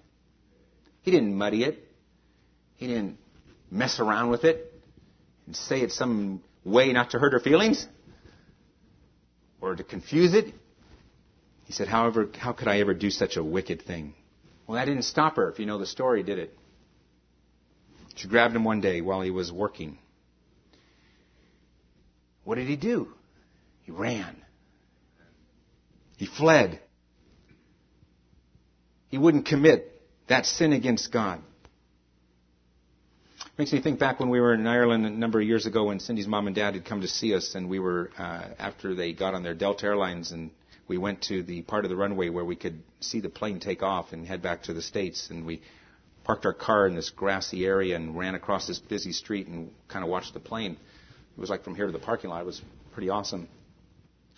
He 1.02 1.10
didn't 1.10 1.34
muddy 1.36 1.64
it. 1.64 1.84
He 2.76 2.86
didn't 2.86 3.18
mess 3.70 3.98
around 3.98 4.30
with 4.30 4.44
it 4.44 4.72
and 5.46 5.56
say 5.56 5.80
it's 5.80 5.96
some 5.96 6.42
way 6.64 6.92
not 6.92 7.10
to 7.10 7.18
hurt 7.18 7.32
her 7.32 7.40
feelings 7.40 7.86
or 9.60 9.74
to 9.74 9.82
confuse 9.82 10.32
it. 10.32 10.54
He 11.64 11.72
said, 11.72 11.88
however, 11.88 12.28
how 12.38 12.52
could 12.52 12.68
I 12.68 12.78
ever 12.80 12.94
do 12.94 13.10
such 13.10 13.36
a 13.36 13.42
wicked 13.42 13.82
thing? 13.82 14.14
Well, 14.66 14.76
that 14.76 14.84
didn't 14.84 15.02
stop 15.02 15.34
her, 15.34 15.50
if 15.50 15.58
you 15.58 15.66
know 15.66 15.78
the 15.78 15.86
story, 15.86 16.22
did 16.22 16.38
it? 16.38 16.56
She 18.14 18.28
grabbed 18.28 18.54
him 18.54 18.62
one 18.62 18.80
day 18.80 19.00
while 19.00 19.22
he 19.22 19.30
was 19.32 19.50
working. 19.50 19.98
What 22.44 22.56
did 22.56 22.68
he 22.68 22.76
do? 22.76 23.08
He 23.82 23.90
ran. 23.90 24.36
He 26.16 26.26
fled. 26.26 26.80
He 29.10 29.18
wouldn't 29.18 29.46
commit 29.46 30.00
that 30.28 30.46
sin 30.46 30.72
against 30.72 31.12
God. 31.12 31.42
Makes 33.58 33.72
me 33.72 33.82
think 33.82 33.98
back 33.98 34.20
when 34.20 34.30
we 34.30 34.40
were 34.40 34.54
in 34.54 34.66
Ireland 34.66 35.04
a 35.04 35.10
number 35.10 35.40
of 35.40 35.46
years 35.46 35.66
ago 35.66 35.84
when 35.86 36.00
Cindy's 36.00 36.26
mom 36.26 36.46
and 36.46 36.56
dad 36.56 36.74
had 36.74 36.86
come 36.86 37.02
to 37.02 37.08
see 37.08 37.34
us, 37.34 37.54
and 37.54 37.68
we 37.68 37.78
were 37.78 38.10
uh, 38.16 38.44
after 38.58 38.94
they 38.94 39.12
got 39.12 39.34
on 39.34 39.42
their 39.42 39.54
Delta 39.54 39.86
Airlines, 39.86 40.32
and 40.32 40.50
we 40.88 40.96
went 40.96 41.22
to 41.24 41.42
the 41.42 41.60
part 41.62 41.84
of 41.84 41.90
the 41.90 41.96
runway 41.96 42.30
where 42.30 42.44
we 42.44 42.56
could 42.56 42.82
see 43.00 43.20
the 43.20 43.28
plane 43.28 43.60
take 43.60 43.82
off 43.82 44.12
and 44.12 44.26
head 44.26 44.40
back 44.40 44.62
to 44.62 44.72
the 44.72 44.80
states, 44.80 45.28
and 45.30 45.44
we 45.44 45.60
parked 46.24 46.46
our 46.46 46.54
car 46.54 46.86
in 46.86 46.94
this 46.94 47.10
grassy 47.10 47.66
area 47.66 47.96
and 47.96 48.16
ran 48.16 48.34
across 48.34 48.66
this 48.66 48.78
busy 48.78 49.12
street 49.12 49.46
and 49.46 49.70
kind 49.88 50.04
of 50.04 50.10
watched 50.10 50.32
the 50.32 50.40
plane. 50.40 50.72
It 51.36 51.40
was 51.40 51.50
like 51.50 51.64
from 51.64 51.74
here 51.74 51.86
to 51.86 51.92
the 51.92 51.98
parking 51.98 52.30
lot. 52.30 52.40
It 52.40 52.46
was 52.46 52.62
pretty 52.92 53.10
awesome. 53.10 53.48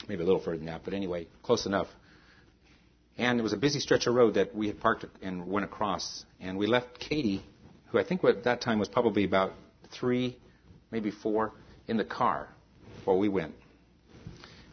Maybe 0.09 0.23
a 0.23 0.27
little 0.27 0.43
further 0.43 0.57
than 0.57 0.67
that, 0.67 0.83
but 0.85 0.95
anyway, 0.95 1.29
close 1.43 1.67
enough. 1.67 1.87
And 3.19 3.39
it 3.39 3.43
was 3.43 3.53
a 3.53 3.59
busy 3.59 3.81
stretch 3.81 4.07
of 4.07 4.15
road 4.15 4.35
that 4.35 4.55
we 4.55 4.69
had 4.69 4.81
parked 4.81 5.05
and 5.21 5.47
went 5.47 5.65
across. 5.65 6.25
And 6.41 6.59
we 6.59 6.67
left 6.67 6.99
Katie, 6.99 7.43
who 7.89 7.99
I 7.99 8.05
think 8.05 8.25
at 8.25 8.45
that 8.45 8.61
time 8.61 8.79
was 8.79 8.89
probably 8.89 9.25
about 9.25 9.53
three, 9.91 10.39
maybe 10.91 11.11
four, 11.11 11.53
in 11.89 11.97
the 11.97 12.05
car 12.05 12.49
while 13.05 13.19
we 13.19 13.29
went. 13.29 13.55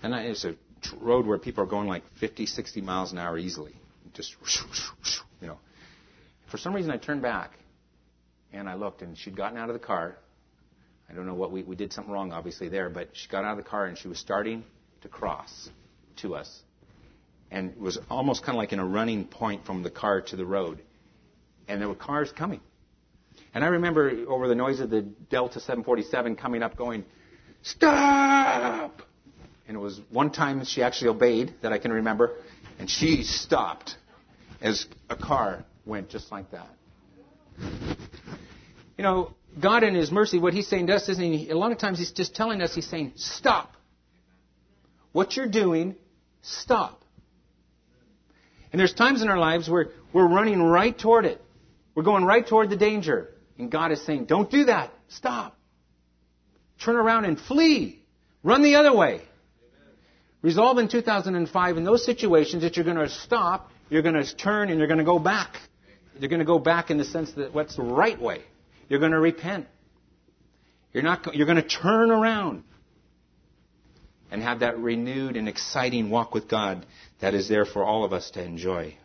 And 0.01 0.13
it's 0.13 0.45
a 0.45 0.55
road 1.01 1.25
where 1.25 1.37
people 1.37 1.63
are 1.63 1.67
going 1.67 1.87
like 1.87 2.03
50, 2.19 2.45
60 2.45 2.81
miles 2.81 3.11
an 3.11 3.17
hour 3.17 3.37
easily. 3.37 3.73
Just, 4.13 4.35
you 5.41 5.47
know. 5.47 5.57
For 6.47 6.57
some 6.57 6.73
reason, 6.73 6.91
I 6.91 6.97
turned 6.97 7.21
back 7.21 7.51
and 8.51 8.67
I 8.67 8.75
looked, 8.75 9.01
and 9.01 9.17
she'd 9.17 9.35
gotten 9.35 9.57
out 9.57 9.69
of 9.69 9.73
the 9.73 9.85
car. 9.85 10.15
I 11.09 11.13
don't 11.13 11.27
know 11.27 11.35
what 11.35 11.51
we, 11.51 11.63
we 11.63 11.75
did 11.75 11.91
something 11.93 12.11
wrong, 12.11 12.31
obviously, 12.31 12.69
there, 12.69 12.89
but 12.89 13.09
she 13.13 13.27
got 13.27 13.43
out 13.43 13.57
of 13.57 13.63
the 13.63 13.69
car 13.69 13.85
and 13.85 13.97
she 13.97 14.07
was 14.07 14.17
starting 14.17 14.63
to 15.01 15.07
cross 15.07 15.69
to 16.17 16.35
us. 16.35 16.61
And 17.51 17.75
was 17.77 17.97
almost 18.09 18.43
kind 18.43 18.55
of 18.55 18.59
like 18.59 18.73
in 18.73 18.79
a 18.79 18.85
running 18.85 19.25
point 19.25 19.65
from 19.65 19.81
the 19.81 19.89
car 19.89 20.21
to 20.21 20.35
the 20.35 20.45
road. 20.45 20.81
And 21.67 21.81
there 21.81 21.87
were 21.87 21.95
cars 21.95 22.31
coming. 22.31 22.61
And 23.53 23.63
I 23.63 23.67
remember 23.67 24.11
over 24.27 24.47
the 24.47 24.55
noise 24.55 24.79
of 24.79 24.89
the 24.89 25.01
Delta 25.01 25.59
747 25.59 26.35
coming 26.35 26.61
up 26.61 26.77
going, 26.77 27.05
Stop! 27.61 29.01
And 29.67 29.75
it 29.75 29.79
was 29.79 29.99
one 30.09 30.31
time 30.31 30.63
she 30.65 30.81
actually 30.81 31.09
obeyed 31.09 31.53
that 31.61 31.73
I 31.73 31.77
can 31.77 31.91
remember. 31.91 32.35
And 32.79 32.89
she 32.89 33.23
stopped 33.23 33.97
as 34.61 34.85
a 35.09 35.15
car 35.15 35.65
went 35.85 36.09
just 36.09 36.31
like 36.31 36.51
that. 36.51 36.69
You 38.97 39.03
know, 39.03 39.33
God 39.59 39.83
in 39.83 39.95
His 39.95 40.11
mercy, 40.11 40.39
what 40.39 40.53
He's 40.53 40.67
saying 40.67 40.87
to 40.87 40.95
us 40.95 41.09
isn't 41.09 41.51
a 41.51 41.53
lot 41.53 41.71
of 41.71 41.77
times 41.77 41.99
He's 41.99 42.11
just 42.11 42.35
telling 42.35 42.61
us, 42.61 42.73
He's 42.73 42.87
saying, 42.87 43.13
stop. 43.15 43.73
What 45.11 45.35
you're 45.35 45.47
doing, 45.47 45.95
stop. 46.41 46.98
And 48.72 48.80
there's 48.80 48.93
times 48.93 49.22
in 49.22 49.30
our 49.30 49.38
lives 49.38 49.70
where 49.70 49.88
we're 50.13 50.28
running 50.28 50.61
right 50.61 50.97
toward 50.97 51.26
it. 51.26 51.41
We're 51.95 52.03
going 52.03 52.24
right 52.24 52.45
toward 52.45 52.70
the 52.70 52.78
danger. 52.78 53.30
And 53.57 53.72
God 53.72 53.91
is 53.91 54.05
saying, 54.05 54.26
don't 54.26 54.49
do 54.49 54.65
that. 54.65 54.93
Stop. 55.09 55.57
Turn 56.84 56.95
around 56.95 57.26
and 57.26 57.39
flee. 57.39 58.01
Run 58.43 58.63
the 58.63 58.76
other 58.76 58.95
way. 58.95 59.22
Resolve 60.41 60.78
in 60.78 60.88
2005 60.88 61.78
in 61.78 61.84
those 61.84 62.05
situations 62.05 62.63
that 62.63 62.78
you're 62.78 62.86
going 62.86 62.97
to 62.97 63.09
stop, 63.09 63.70
you're 63.89 64.01
going 64.01 64.15
to 64.15 64.36
turn, 64.36 64.70
and 64.70 64.80
you're 64.80 64.88
going 64.88 64.99
to 64.99 65.03
go 65.03 65.20
back. 65.20 65.57
You're 66.17 66.30
going 66.30 66.39
to 66.39 66.45
go 66.45 66.59
back 66.59 66.89
in 66.89 66.97
the 66.97 67.03
sense 67.03 67.32
that 67.34 67.53
what's 67.53 67.76
the 67.76 67.84
right 67.84 68.20
way. 68.20 68.41
You're 68.88 68.99
going 68.99 69.11
to 69.11 69.20
repent. 69.20 69.67
You're 70.93 71.03
not. 71.03 71.36
You're 71.36 71.45
going 71.45 71.61
to 71.61 71.67
turn 71.67 72.11
around 72.11 72.63
and 74.32 74.41
have 74.41 74.59
that 74.61 74.80
renewed 74.80 75.36
and 75.36 75.47
exciting 75.49 76.09
walk 76.09 76.34
with 76.34 76.47
God 76.47 76.86
that 77.22 77.34
is 77.34 77.47
there 77.47 77.65
for 77.65 77.84
all 77.84 78.03
of 78.03 78.13
us 78.13 78.32
to 78.32 78.43
enjoy. 78.43 78.95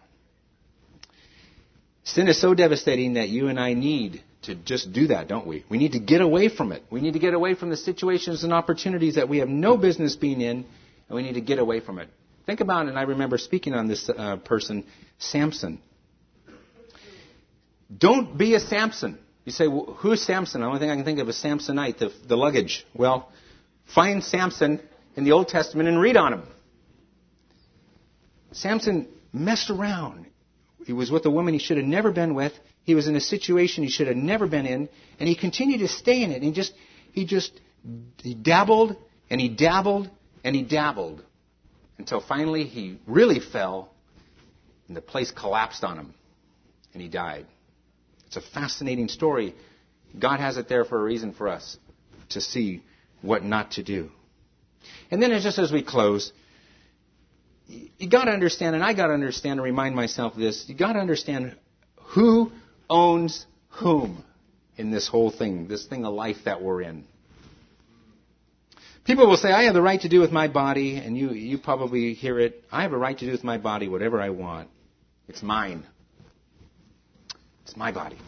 Sin 2.04 2.28
is 2.28 2.40
so 2.40 2.54
devastating 2.54 3.14
that 3.14 3.28
you 3.28 3.48
and 3.48 3.58
I 3.58 3.72
need 3.74 4.22
to 4.42 4.54
just 4.54 4.92
do 4.92 5.06
that, 5.06 5.26
don't 5.26 5.46
we? 5.46 5.64
We 5.68 5.78
need 5.78 5.92
to 5.92 5.98
get 5.98 6.20
away 6.20 6.48
from 6.48 6.72
it. 6.72 6.82
We 6.90 7.00
need 7.00 7.14
to 7.14 7.18
get 7.18 7.32
away 7.32 7.54
from 7.54 7.70
the 7.70 7.76
situations 7.76 8.44
and 8.44 8.52
opportunities 8.52 9.14
that 9.14 9.28
we 9.28 9.38
have 9.38 9.48
no 9.48 9.76
business 9.76 10.16
being 10.16 10.40
in, 10.40 10.66
and 11.08 11.16
we 11.16 11.22
need 11.22 11.34
to 11.34 11.40
get 11.40 11.58
away 11.58 11.80
from 11.80 11.98
it. 11.98 12.08
Think 12.46 12.60
about 12.60 12.88
and 12.88 12.98
I 12.98 13.02
remember 13.02 13.38
speaking 13.38 13.72
on 13.72 13.88
this 13.88 14.10
uh, 14.10 14.36
person, 14.36 14.84
Samson. 15.18 15.80
Don't 17.96 18.36
be 18.36 18.54
a 18.54 18.60
Samson. 18.60 19.18
You 19.44 19.52
say, 19.52 19.66
well, 19.66 19.96
who's 19.98 20.22
Samson? 20.22 20.60
The 20.60 20.66
only 20.66 20.78
thing 20.78 20.90
I 20.90 20.96
can 20.96 21.04
think 21.04 21.20
of 21.20 21.28
is 21.28 21.36
Samsonite, 21.36 21.98
the, 21.98 22.12
the 22.26 22.36
luggage. 22.36 22.86
Well, 22.94 23.30
find 23.94 24.22
Samson 24.22 24.80
in 25.16 25.24
the 25.24 25.32
Old 25.32 25.48
Testament 25.48 25.88
and 25.88 26.00
read 26.00 26.16
on 26.16 26.34
him. 26.34 26.42
Samson 28.54 29.08
messed 29.32 29.70
around. 29.70 30.26
He 30.86 30.92
was 30.92 31.10
with 31.10 31.24
a 31.26 31.30
woman 31.30 31.54
he 31.54 31.60
should 31.60 31.76
have 31.76 31.86
never 31.86 32.12
been 32.12 32.34
with. 32.34 32.52
He 32.84 32.94
was 32.94 33.08
in 33.08 33.16
a 33.16 33.20
situation 33.20 33.84
he 33.84 33.90
should 33.90 34.06
have 34.06 34.16
never 34.16 34.46
been 34.46 34.66
in, 34.66 34.88
and 35.18 35.28
he 35.28 35.34
continued 35.34 35.80
to 35.80 35.88
stay 35.88 36.22
in 36.22 36.30
it. 36.30 36.36
And 36.36 36.44
he 36.44 36.52
just, 36.52 36.72
he 37.12 37.24
just, 37.24 37.52
he 38.22 38.34
dabbled 38.34 38.96
and 39.30 39.40
he 39.40 39.48
dabbled 39.48 40.10
and 40.44 40.54
he 40.54 40.62
dabbled 40.62 41.24
until 41.98 42.20
finally 42.20 42.64
he 42.64 42.98
really 43.06 43.40
fell, 43.40 43.92
and 44.88 44.96
the 44.96 45.00
place 45.00 45.30
collapsed 45.30 45.84
on 45.84 45.98
him, 45.98 46.14
and 46.92 47.00
he 47.00 47.08
died. 47.08 47.46
It's 48.26 48.36
a 48.36 48.40
fascinating 48.40 49.08
story. 49.08 49.54
God 50.18 50.40
has 50.40 50.56
it 50.56 50.68
there 50.68 50.84
for 50.84 51.00
a 51.00 51.02
reason 51.02 51.32
for 51.32 51.48
us 51.48 51.78
to 52.30 52.40
see 52.40 52.82
what 53.22 53.44
not 53.44 53.72
to 53.72 53.82
do. 53.82 54.10
And 55.10 55.22
then, 55.22 55.30
just 55.40 55.58
as 55.58 55.72
we 55.72 55.82
close, 55.82 56.32
you 57.66 58.08
got 58.08 58.24
to 58.24 58.30
understand, 58.30 58.74
and 58.74 58.84
I 58.84 58.94
got 58.94 59.08
to 59.08 59.14
understand 59.14 59.58
and 59.58 59.62
remind 59.62 59.94
myself 59.94 60.34
this. 60.36 60.64
You 60.68 60.74
got 60.74 60.94
to 60.94 60.98
understand 60.98 61.56
who 62.14 62.52
owns 62.88 63.46
whom 63.68 64.24
in 64.76 64.90
this 64.90 65.08
whole 65.08 65.30
thing, 65.30 65.68
this 65.68 65.86
thing 65.86 66.04
of 66.04 66.14
life 66.14 66.36
that 66.44 66.62
we're 66.62 66.82
in. 66.82 67.04
People 69.04 69.28
will 69.28 69.36
say, 69.36 69.52
I 69.52 69.64
have 69.64 69.74
the 69.74 69.82
right 69.82 70.00
to 70.00 70.08
do 70.08 70.20
with 70.20 70.32
my 70.32 70.48
body, 70.48 70.96
and 70.96 71.16
you, 71.16 71.30
you 71.30 71.58
probably 71.58 72.14
hear 72.14 72.40
it. 72.40 72.64
I 72.72 72.82
have 72.82 72.92
a 72.92 72.98
right 72.98 73.16
to 73.16 73.26
do 73.26 73.32
with 73.32 73.44
my 73.44 73.58
body 73.58 73.86
whatever 73.86 74.20
I 74.20 74.30
want. 74.30 74.70
It's 75.28 75.42
mine. 75.42 75.84
It's 77.64 77.76
my 77.76 77.92
body. 77.92 78.18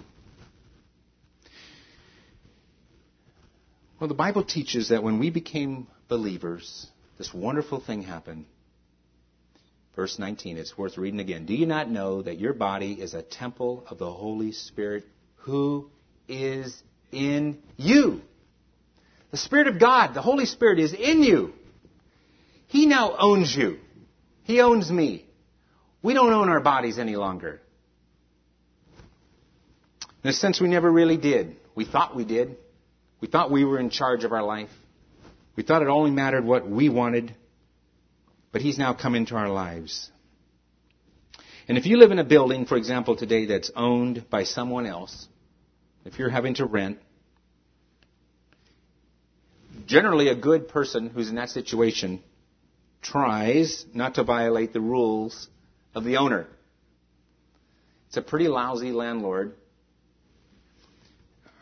Well, 3.99 4.09
the 4.09 4.14
Bible 4.14 4.45
teaches 4.45 4.91
that 4.91 5.03
when 5.03 5.18
we 5.18 5.30
became 5.30 5.87
believers, 6.09 6.87
this 7.16 7.32
wonderful 7.32 7.80
thing 7.80 8.03
happened. 8.03 8.45
Verse 9.97 10.18
19, 10.18 10.59
it's 10.59 10.76
worth 10.76 10.99
reading 10.99 11.20
again. 11.20 11.47
Do 11.47 11.55
you 11.55 11.64
not 11.64 11.90
know 11.90 12.20
that 12.20 12.38
your 12.38 12.53
body 12.53 12.92
is 12.92 13.14
a 13.14 13.22
temple 13.22 13.84
of 13.88 13.97
the 13.97 14.12
Holy 14.12 14.53
Spirit 14.53 15.05
who 15.36 15.90
is 16.28 16.82
in 17.11 17.59
you? 17.78 18.20
The 19.30 19.38
Spirit 19.38 19.68
of 19.68 19.80
God, 19.80 20.12
the 20.12 20.20
Holy 20.20 20.44
Spirit 20.44 20.78
is 20.78 20.92
in 20.92 21.22
you. 21.22 21.55
He 22.66 22.84
now 22.84 23.16
owns 23.18 23.57
you. 23.57 23.78
He 24.44 24.61
owns 24.61 24.90
me. 24.90 25.24
We 26.03 26.12
don't 26.12 26.32
own 26.32 26.51
our 26.51 26.61
bodies 26.61 26.99
any 26.99 27.16
longer. 27.16 27.62
In 30.22 30.30
a 30.30 30.32
sense, 30.34 30.61
we 30.61 30.68
never 30.68 30.90
really 30.90 31.16
did. 31.16 31.57
We 31.74 31.86
thought 31.86 32.14
we 32.14 32.24
did. 32.24 32.57
We 33.20 33.28
thought 33.28 33.51
we 33.51 33.64
were 33.64 33.78
in 33.78 33.88
charge 33.88 34.24
of 34.24 34.32
our 34.32 34.42
life. 34.42 34.70
We 35.57 35.62
thought 35.62 35.80
it 35.80 35.88
only 35.88 36.11
mattered 36.11 36.44
what 36.44 36.68
we 36.68 36.90
wanted. 36.90 37.34
But 38.57 38.62
He's 38.62 38.78
now 38.78 38.94
come 38.94 39.14
into 39.14 39.36
our 39.36 39.50
lives. 39.50 40.11
And 41.68 41.76
if 41.76 41.84
you 41.84 41.98
live 41.98 42.11
in 42.11 42.18
a 42.18 42.24
building, 42.24 42.64
for 42.64 42.78
example, 42.78 43.14
today 43.14 43.44
that's 43.44 43.70
owned 43.76 44.30
by 44.30 44.44
someone 44.44 44.86
else, 44.86 45.28
if 46.07 46.18
you're 46.18 46.30
having 46.30 46.54
to 46.54 46.64
rent, 46.64 46.98
generally 49.84 50.28
a 50.28 50.34
good 50.34 50.68
person 50.68 51.11
who's 51.11 51.28
in 51.28 51.34
that 51.34 51.50
situation 51.50 52.22
tries 53.02 53.84
not 53.92 54.14
to 54.14 54.24
violate 54.24 54.72
the 54.72 54.80
rules 54.80 55.50
of 55.94 56.04
the 56.04 56.16
owner. 56.16 56.46
It's 58.09 58.16
a 58.16 58.22
pretty 58.22 58.48
lousy 58.48 58.90
landlord, 58.90 59.54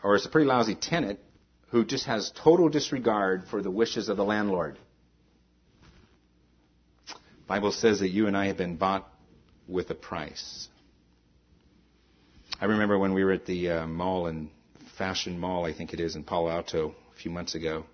or 0.01 0.15
it's 0.15 0.25
a 0.25 0.29
pretty 0.29 0.47
lousy 0.47 0.75
tenant 0.75 1.19
who 1.71 1.83
just 1.83 2.05
has 2.05 2.31
total 2.41 2.69
disregard 2.69 3.49
for 3.49 3.61
the 3.61 3.69
wishes 3.69 4.07
of 4.07 4.15
the 4.15 4.23
landlord. 4.23 4.77
Bible 7.47 7.71
says 7.71 7.99
that 7.99 8.09
you 8.09 8.27
and 8.27 8.35
I 8.35 8.47
have 8.47 8.57
been 8.57 8.75
bought 8.75 9.07
with 9.67 9.89
a 9.91 9.95
price. 9.95 10.67
I 12.59 12.65
remember 12.65 12.97
when 12.97 13.13
we 13.13 13.23
were 13.23 13.33
at 13.33 13.45
the 13.45 13.69
uh, 13.69 13.87
mall 13.87 14.27
in 14.27 14.49
Fashion 14.97 15.37
Mall, 15.37 15.65
I 15.65 15.73
think 15.73 15.93
it 15.93 15.99
is 15.99 16.15
in 16.15 16.23
Palo 16.23 16.49
Alto, 16.49 16.95
a 17.13 17.19
few 17.21 17.29
months 17.29 17.53
ago. 17.53 17.85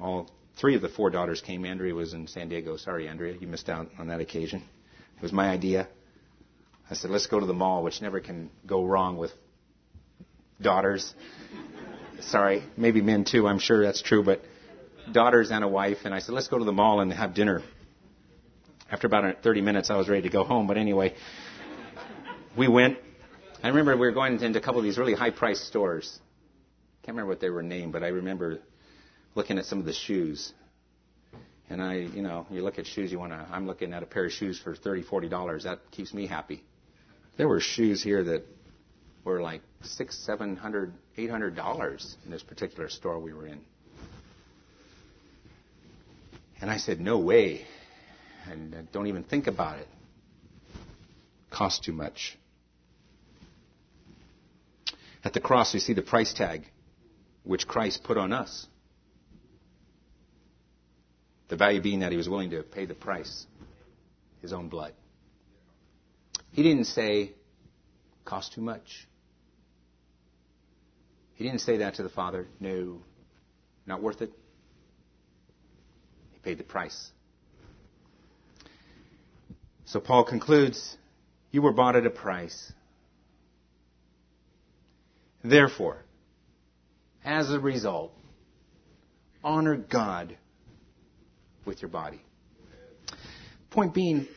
All 0.00 0.30
three 0.58 0.74
of 0.74 0.82
the 0.82 0.88
four 0.88 1.10
daughters 1.10 1.40
came. 1.40 1.64
Andrea 1.64 1.94
was 1.94 2.12
in 2.12 2.26
San 2.26 2.48
Diego. 2.48 2.76
Sorry, 2.76 3.06
Andrea, 3.06 3.36
you 3.38 3.46
missed 3.46 3.68
out 3.68 3.88
on 3.98 4.08
that 4.08 4.20
occasion. 4.20 4.62
It 5.16 5.22
was 5.22 5.32
my 5.32 5.48
idea. 5.48 5.86
I 6.90 6.94
said, 6.94 7.10
let's 7.10 7.26
go 7.26 7.38
to 7.38 7.46
the 7.46 7.52
mall, 7.52 7.84
which 7.84 8.02
never 8.02 8.18
can 8.18 8.50
go 8.66 8.84
wrong 8.84 9.16
with 9.16 9.30
daughters. 10.60 11.14
Sorry, 12.20 12.64
maybe 12.76 13.00
men 13.00 13.24
too, 13.24 13.46
I'm 13.46 13.58
sure 13.58 13.84
that's 13.84 14.02
true, 14.02 14.24
but 14.24 14.42
daughters 15.12 15.50
and 15.50 15.62
a 15.62 15.68
wife. 15.68 15.98
And 16.04 16.12
I 16.12 16.18
said, 16.18 16.34
let's 16.34 16.48
go 16.48 16.58
to 16.58 16.64
the 16.64 16.72
mall 16.72 17.00
and 17.00 17.12
have 17.12 17.34
dinner. 17.34 17.62
After 18.90 19.06
about 19.06 19.42
30 19.42 19.60
minutes, 19.60 19.88
I 19.88 19.96
was 19.96 20.08
ready 20.08 20.22
to 20.22 20.28
go 20.28 20.42
home. 20.42 20.66
But 20.66 20.76
anyway, 20.76 21.14
we 22.56 22.66
went. 22.66 22.98
I 23.62 23.68
remember 23.68 23.92
we 23.94 24.00
were 24.00 24.12
going 24.12 24.40
into 24.40 24.58
a 24.58 24.62
couple 24.62 24.80
of 24.80 24.84
these 24.84 24.98
really 24.98 25.14
high 25.14 25.30
priced 25.30 25.66
stores. 25.66 26.18
Can't 27.02 27.14
remember 27.16 27.28
what 27.30 27.40
they 27.40 27.50
were 27.50 27.62
named, 27.62 27.92
but 27.92 28.02
I 28.02 28.08
remember 28.08 28.58
looking 29.34 29.58
at 29.58 29.64
some 29.66 29.78
of 29.78 29.84
the 29.84 29.92
shoes. 29.92 30.52
And 31.68 31.80
I, 31.80 31.94
you 31.98 32.22
know, 32.22 32.46
you 32.50 32.62
look 32.62 32.80
at 32.80 32.86
shoes, 32.86 33.12
you 33.12 33.18
want 33.20 33.32
to, 33.32 33.46
I'm 33.50 33.66
looking 33.66 33.92
at 33.92 34.02
a 34.02 34.06
pair 34.06 34.24
of 34.26 34.32
shoes 34.32 34.58
for 34.58 34.74
$30, 34.74 35.06
$40. 35.06 35.62
That 35.62 35.78
keeps 35.92 36.12
me 36.12 36.26
happy. 36.26 36.64
There 37.36 37.46
were 37.46 37.60
shoes 37.60 38.02
here 38.02 38.24
that 38.24 38.44
were 39.24 39.40
like 39.40 39.62
six, 39.82 40.18
seven 40.18 40.56
hundred, 40.56 40.92
eight 41.16 41.30
hundred 41.30 41.54
dollars 41.54 42.16
in 42.24 42.32
this 42.32 42.42
particular 42.42 42.88
store 42.88 43.20
we 43.20 43.32
were 43.32 43.46
in. 43.46 43.60
And 46.60 46.70
I 46.70 46.76
said, 46.78 47.00
no 47.00 47.18
way. 47.18 47.66
And 48.48 48.74
uh, 48.74 48.78
don't 48.92 49.06
even 49.06 49.22
think 49.22 49.46
about 49.46 49.78
it. 49.78 49.88
Cost 51.50 51.84
too 51.84 51.92
much. 51.92 52.38
At 55.24 55.32
the 55.32 55.40
cross, 55.40 55.74
we 55.74 55.80
see 55.80 55.92
the 55.92 56.02
price 56.02 56.32
tag 56.32 56.64
which 57.44 57.66
Christ 57.66 58.02
put 58.04 58.16
on 58.16 58.32
us. 58.32 58.66
The 61.48 61.56
value 61.56 61.82
being 61.82 62.00
that 62.00 62.12
he 62.12 62.16
was 62.16 62.28
willing 62.28 62.50
to 62.50 62.62
pay 62.62 62.86
the 62.86 62.94
price, 62.94 63.46
his 64.40 64.52
own 64.52 64.68
blood. 64.68 64.92
He 66.52 66.62
didn't 66.62 66.84
say, 66.84 67.32
cost 68.24 68.52
too 68.52 68.60
much. 68.60 69.08
He 71.34 71.44
didn't 71.44 71.60
say 71.60 71.78
that 71.78 71.94
to 71.94 72.02
the 72.02 72.08
Father. 72.08 72.46
No. 72.60 73.00
Not 73.86 74.02
worth 74.02 74.22
it? 74.22 74.30
He 76.32 76.38
paid 76.38 76.58
the 76.58 76.64
price. 76.64 77.10
So 79.90 79.98
Paul 79.98 80.22
concludes, 80.22 80.96
you 81.50 81.62
were 81.62 81.72
bought 81.72 81.96
at 81.96 82.06
a 82.06 82.10
price. 82.10 82.72
Therefore, 85.42 86.04
as 87.24 87.50
a 87.50 87.58
result, 87.58 88.12
honor 89.42 89.74
God 89.74 90.36
with 91.64 91.82
your 91.82 91.88
body. 91.88 92.20
Point 93.70 93.92
being, 93.92 94.28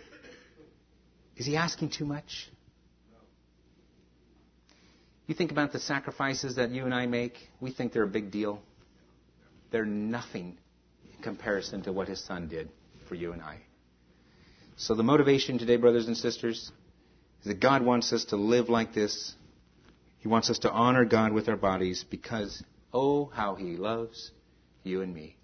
is 1.38 1.45
he 1.45 1.56
asking 1.56 1.91
too 1.91 2.06
much? 2.06 2.49
You 5.28 5.36
think 5.36 5.51
about 5.51 5.72
the 5.72 5.80
sacrifices 5.80 6.56
that 6.56 6.72
you 6.72 6.86
and 6.86 6.95
I 6.95 7.06
make, 7.06 7.38
we 7.62 7.72
think 7.72 7.93
they're 7.93 8.01
a 8.01 8.08
big 8.08 8.32
deal. 8.32 8.60
They're 9.70 9.86
nothing 9.86 10.58
in 11.16 11.22
comparison 11.22 11.84
to 11.84 11.93
what 11.93 12.08
his 12.08 12.26
son 12.26 12.47
did 12.47 12.70
for 13.08 13.14
you 13.14 13.34
and 13.34 13.41
I. 13.43 13.60
So 14.76 14.95
the 14.95 15.03
motivation 15.03 15.57
today, 15.57 15.78
brothers 15.78 16.07
and 16.07 16.17
sisters, 16.17 16.71
is 17.41 17.47
that 17.47 17.59
God 17.59 17.84
wants 17.84 18.11
us 18.11 18.26
to 18.26 18.38
live 18.38 18.69
like 18.69 18.93
this. 18.93 19.36
He 20.19 20.28
wants 20.28 20.49
us 20.49 20.59
to 20.59 20.71
honor 20.71 21.05
God 21.05 21.32
with 21.32 21.47
our 21.47 21.57
bodies 21.57 22.03
because, 22.09 22.63
oh, 22.93 23.26
how 23.26 23.55
he 23.55 23.78
loves 23.78 24.32
you 24.84 25.01
and 25.01 25.13
me. 25.13 25.36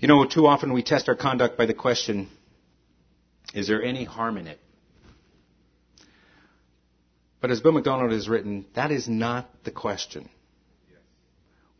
You 0.00 0.08
know, 0.08 0.24
too 0.24 0.46
often 0.46 0.72
we 0.72 0.82
test 0.82 1.08
our 1.08 1.14
conduct 1.14 1.58
by 1.58 1.66
the 1.66 1.74
question, 1.74 2.28
is 3.52 3.68
there 3.68 3.82
any 3.82 4.04
harm 4.04 4.38
in 4.38 4.46
it? 4.46 4.58
But 7.40 7.50
as 7.50 7.60
Bill 7.60 7.72
McDonald 7.72 8.12
has 8.12 8.28
written, 8.28 8.66
that 8.74 8.90
is 8.90 9.08
not 9.08 9.48
the 9.64 9.70
question. 9.70 10.28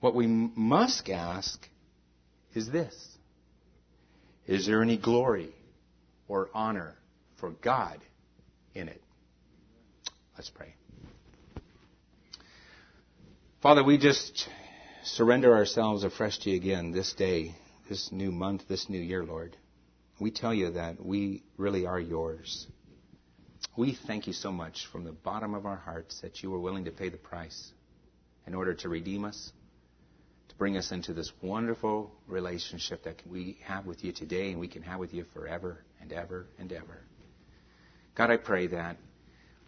What 0.01 0.15
we 0.15 0.27
must 0.27 1.09
ask 1.11 1.67
is 2.55 2.71
this 2.71 2.95
Is 4.47 4.67
there 4.67 4.83
any 4.83 4.97
glory 4.97 5.55
or 6.29 6.49
honor 6.55 6.95
for 7.39 7.51
God 7.51 7.99
in 8.75 8.89
it? 8.89 9.03
Let's 10.37 10.51
pray. 10.51 10.75
Father, 13.63 13.85
we 13.85 13.99
just 13.99 14.49
surrender 15.05 15.55
ourselves 15.55 16.05
afresh 16.05 16.39
to 16.41 16.51
you 16.51 16.57
again 16.57 16.93
this 16.93 17.13
day, 17.13 17.55
this 17.89 18.11
new 18.11 18.33
month, 18.33 18.63
this 18.69 18.89
new 18.89 19.01
year, 19.01 19.25
Lord. 19.25 19.57
We 20.19 20.31
tell 20.31 20.55
you 20.55 20.73
that 20.73 21.05
we 21.05 21.43
really 21.57 21.87
are 21.87 22.01
yours. 22.01 22.67
We 23.77 23.99
thank 24.07 24.27
you 24.27 24.33
so 24.33 24.51
much 24.51 24.87
from 24.91 25.05
the 25.05 25.13
bottom 25.13 25.55
of 25.55 25.67
our 25.67 25.77
hearts 25.77 26.21
that 26.23 26.43
you 26.43 26.51
were 26.51 26.59
willing 26.59 26.85
to 26.87 26.91
pay 26.91 27.09
the 27.09 27.17
price 27.17 27.73
in 28.47 28.55
order 28.55 28.75
to 28.75 28.89
redeem 28.89 29.25
us, 29.25 29.53
bring 30.61 30.77
us 30.77 30.93
into 30.93 31.15
this 31.15 31.33
wonderful 31.41 32.13
relationship 32.27 33.05
that 33.05 33.17
we 33.27 33.57
have 33.65 33.87
with 33.87 34.05
you 34.05 34.13
today 34.13 34.51
and 34.51 34.61
we 34.61 34.69
can 34.69 34.83
have 34.83 35.01
with 35.01 35.15
you 35.15 35.25
forever 35.33 35.83
and 36.03 36.13
ever 36.13 36.45
and 36.59 36.71
ever. 36.71 37.01
God, 38.15 38.29
I 38.31 38.37
pray 38.37 38.67
that 38.67 38.99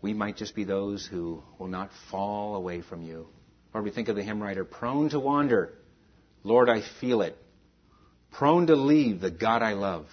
we 0.03 0.13
might 0.13 0.37
just 0.37 0.55
be 0.55 0.65
those 0.65 1.07
who 1.07 1.43
will 1.59 1.69
not 1.69 1.89
fall 2.11 2.57
away 2.57 2.83
from 2.83 3.01
you. 3.01 3.27
Lord, 3.73 3.87
we 3.87 3.91
think 3.91 4.09
of 4.09 4.17
the 4.17 4.23
hymn 4.23 4.43
writer, 4.43 4.67
prone 4.67 5.09
to 5.09 5.19
wander. 5.19 5.73
Lord, 6.45 6.69
I 6.69 6.83
feel 7.01 7.23
it. 7.23 7.39
Prone 8.31 8.67
to 8.67 8.77
leave 8.77 9.23
the 9.23 9.31
God 9.31 9.63
I 9.63 9.73
love. 9.73 10.05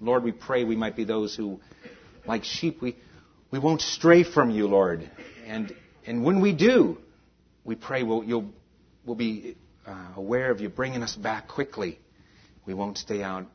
Lord, 0.00 0.22
we 0.22 0.30
pray 0.30 0.62
we 0.62 0.76
might 0.76 0.94
be 0.94 1.02
those 1.02 1.34
who, 1.34 1.58
like 2.24 2.44
sheep, 2.44 2.80
we, 2.80 2.94
we 3.50 3.58
won't 3.58 3.80
stray 3.80 4.22
from 4.22 4.50
you, 4.50 4.68
Lord. 4.68 5.10
And, 5.48 5.74
and 6.06 6.22
when 6.22 6.40
we 6.40 6.52
do, 6.52 6.98
we 7.64 7.74
pray 7.74 8.04
we'll, 8.04 8.22
you'll, 8.22 8.50
we'll 9.04 9.16
be 9.16 9.56
uh, 9.86 10.12
aware 10.16 10.50
of 10.50 10.60
you 10.60 10.68
bringing 10.68 11.02
us 11.02 11.14
back 11.14 11.48
quickly. 11.48 11.98
We 12.66 12.74
won't 12.74 12.98
stay 12.98 13.22
out 13.22 13.46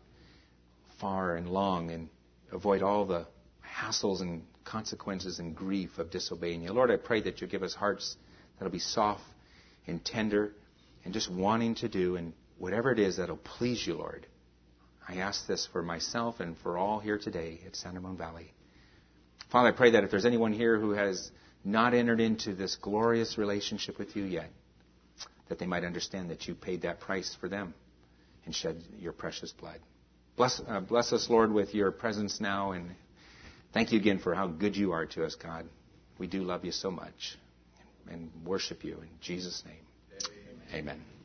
far 1.00 1.36
and 1.36 1.50
long 1.50 1.92
and 1.92 2.10
avoid 2.52 2.82
all 2.82 3.06
the 3.06 3.28
hassles 3.66 4.22
and 4.22 4.44
consequences 4.64 5.40
and 5.40 5.56
grief 5.56 5.98
of 5.98 6.12
disobeying 6.12 6.62
you. 6.62 6.72
Lord, 6.72 6.92
I 6.92 6.98
pray 6.98 7.22
that 7.22 7.42
you 7.42 7.48
give 7.48 7.64
us 7.64 7.74
hearts 7.74 8.16
that'll 8.58 8.72
be 8.72 8.80
soft 8.80 9.24
and 9.88 10.04
tender 10.04 10.54
and 11.04 11.14
just 11.14 11.32
wanting 11.32 11.76
to 11.76 11.90
do 11.90 12.16
and 12.16 12.34
whatever 12.58 12.92
it 12.92 13.00
is 13.00 13.18
that'll 13.18 13.38
please 13.38 13.86
you, 13.86 13.96
Lord. 13.96 14.28
I 15.08 15.18
ask 15.18 15.48
this 15.48 15.68
for 15.72 15.82
myself 15.82 16.40
and 16.40 16.56
for 16.60 16.78
all 16.78 17.00
here 17.00 17.18
today 17.18 17.60
at 17.66 17.76
San 17.76 17.96
Ramon 17.96 18.18
Valley. 18.18 18.54
Father, 19.52 19.70
I 19.70 19.72
pray 19.72 19.92
that 19.92 20.04
if 20.04 20.12
there's 20.12 20.26
anyone 20.26 20.54
here 20.54 20.80
who 20.80 20.92
has 20.92 21.32
not 21.66 21.94
entered 21.94 22.22
into 22.22 22.54
this 22.54 22.78
glorious 22.78 23.38
relationship 23.38 23.98
with 23.98 24.16
you 24.16 24.24
yet, 24.24 24.50
that 25.52 25.60
they 25.60 25.66
might 25.66 25.84
understand 25.84 26.30
that 26.30 26.48
you 26.48 26.56
paid 26.56 26.84
that 26.84 27.02
price 27.02 27.36
for 27.42 27.50
them 27.50 27.74
and 28.46 28.56
shed 28.56 28.82
your 28.98 29.12
precious 29.12 29.52
blood. 29.52 29.80
Bless, 30.38 30.62
uh, 30.66 30.80
bless 30.80 31.12
us, 31.12 31.30
Lord, 31.30 31.52
with 31.52 31.76
your 31.76 31.92
presence 31.92 32.40
now, 32.40 32.72
and 32.72 32.92
thank 33.74 33.92
you 33.92 34.00
again 34.00 34.20
for 34.20 34.34
how 34.34 34.48
good 34.48 34.78
you 34.78 34.94
are 34.94 35.06
to 35.08 35.26
us, 35.26 35.36
God. 35.36 35.66
We 36.18 36.28
do 36.28 36.42
love 36.42 36.64
you 36.64 36.72
so 36.72 36.90
much 36.90 37.38
and 38.10 38.32
worship 38.46 38.86
you 38.86 38.94
in 38.94 39.10
Jesus' 39.20 39.62
name. 39.66 39.76
Amen. 40.74 40.96
Amen. 40.96 41.21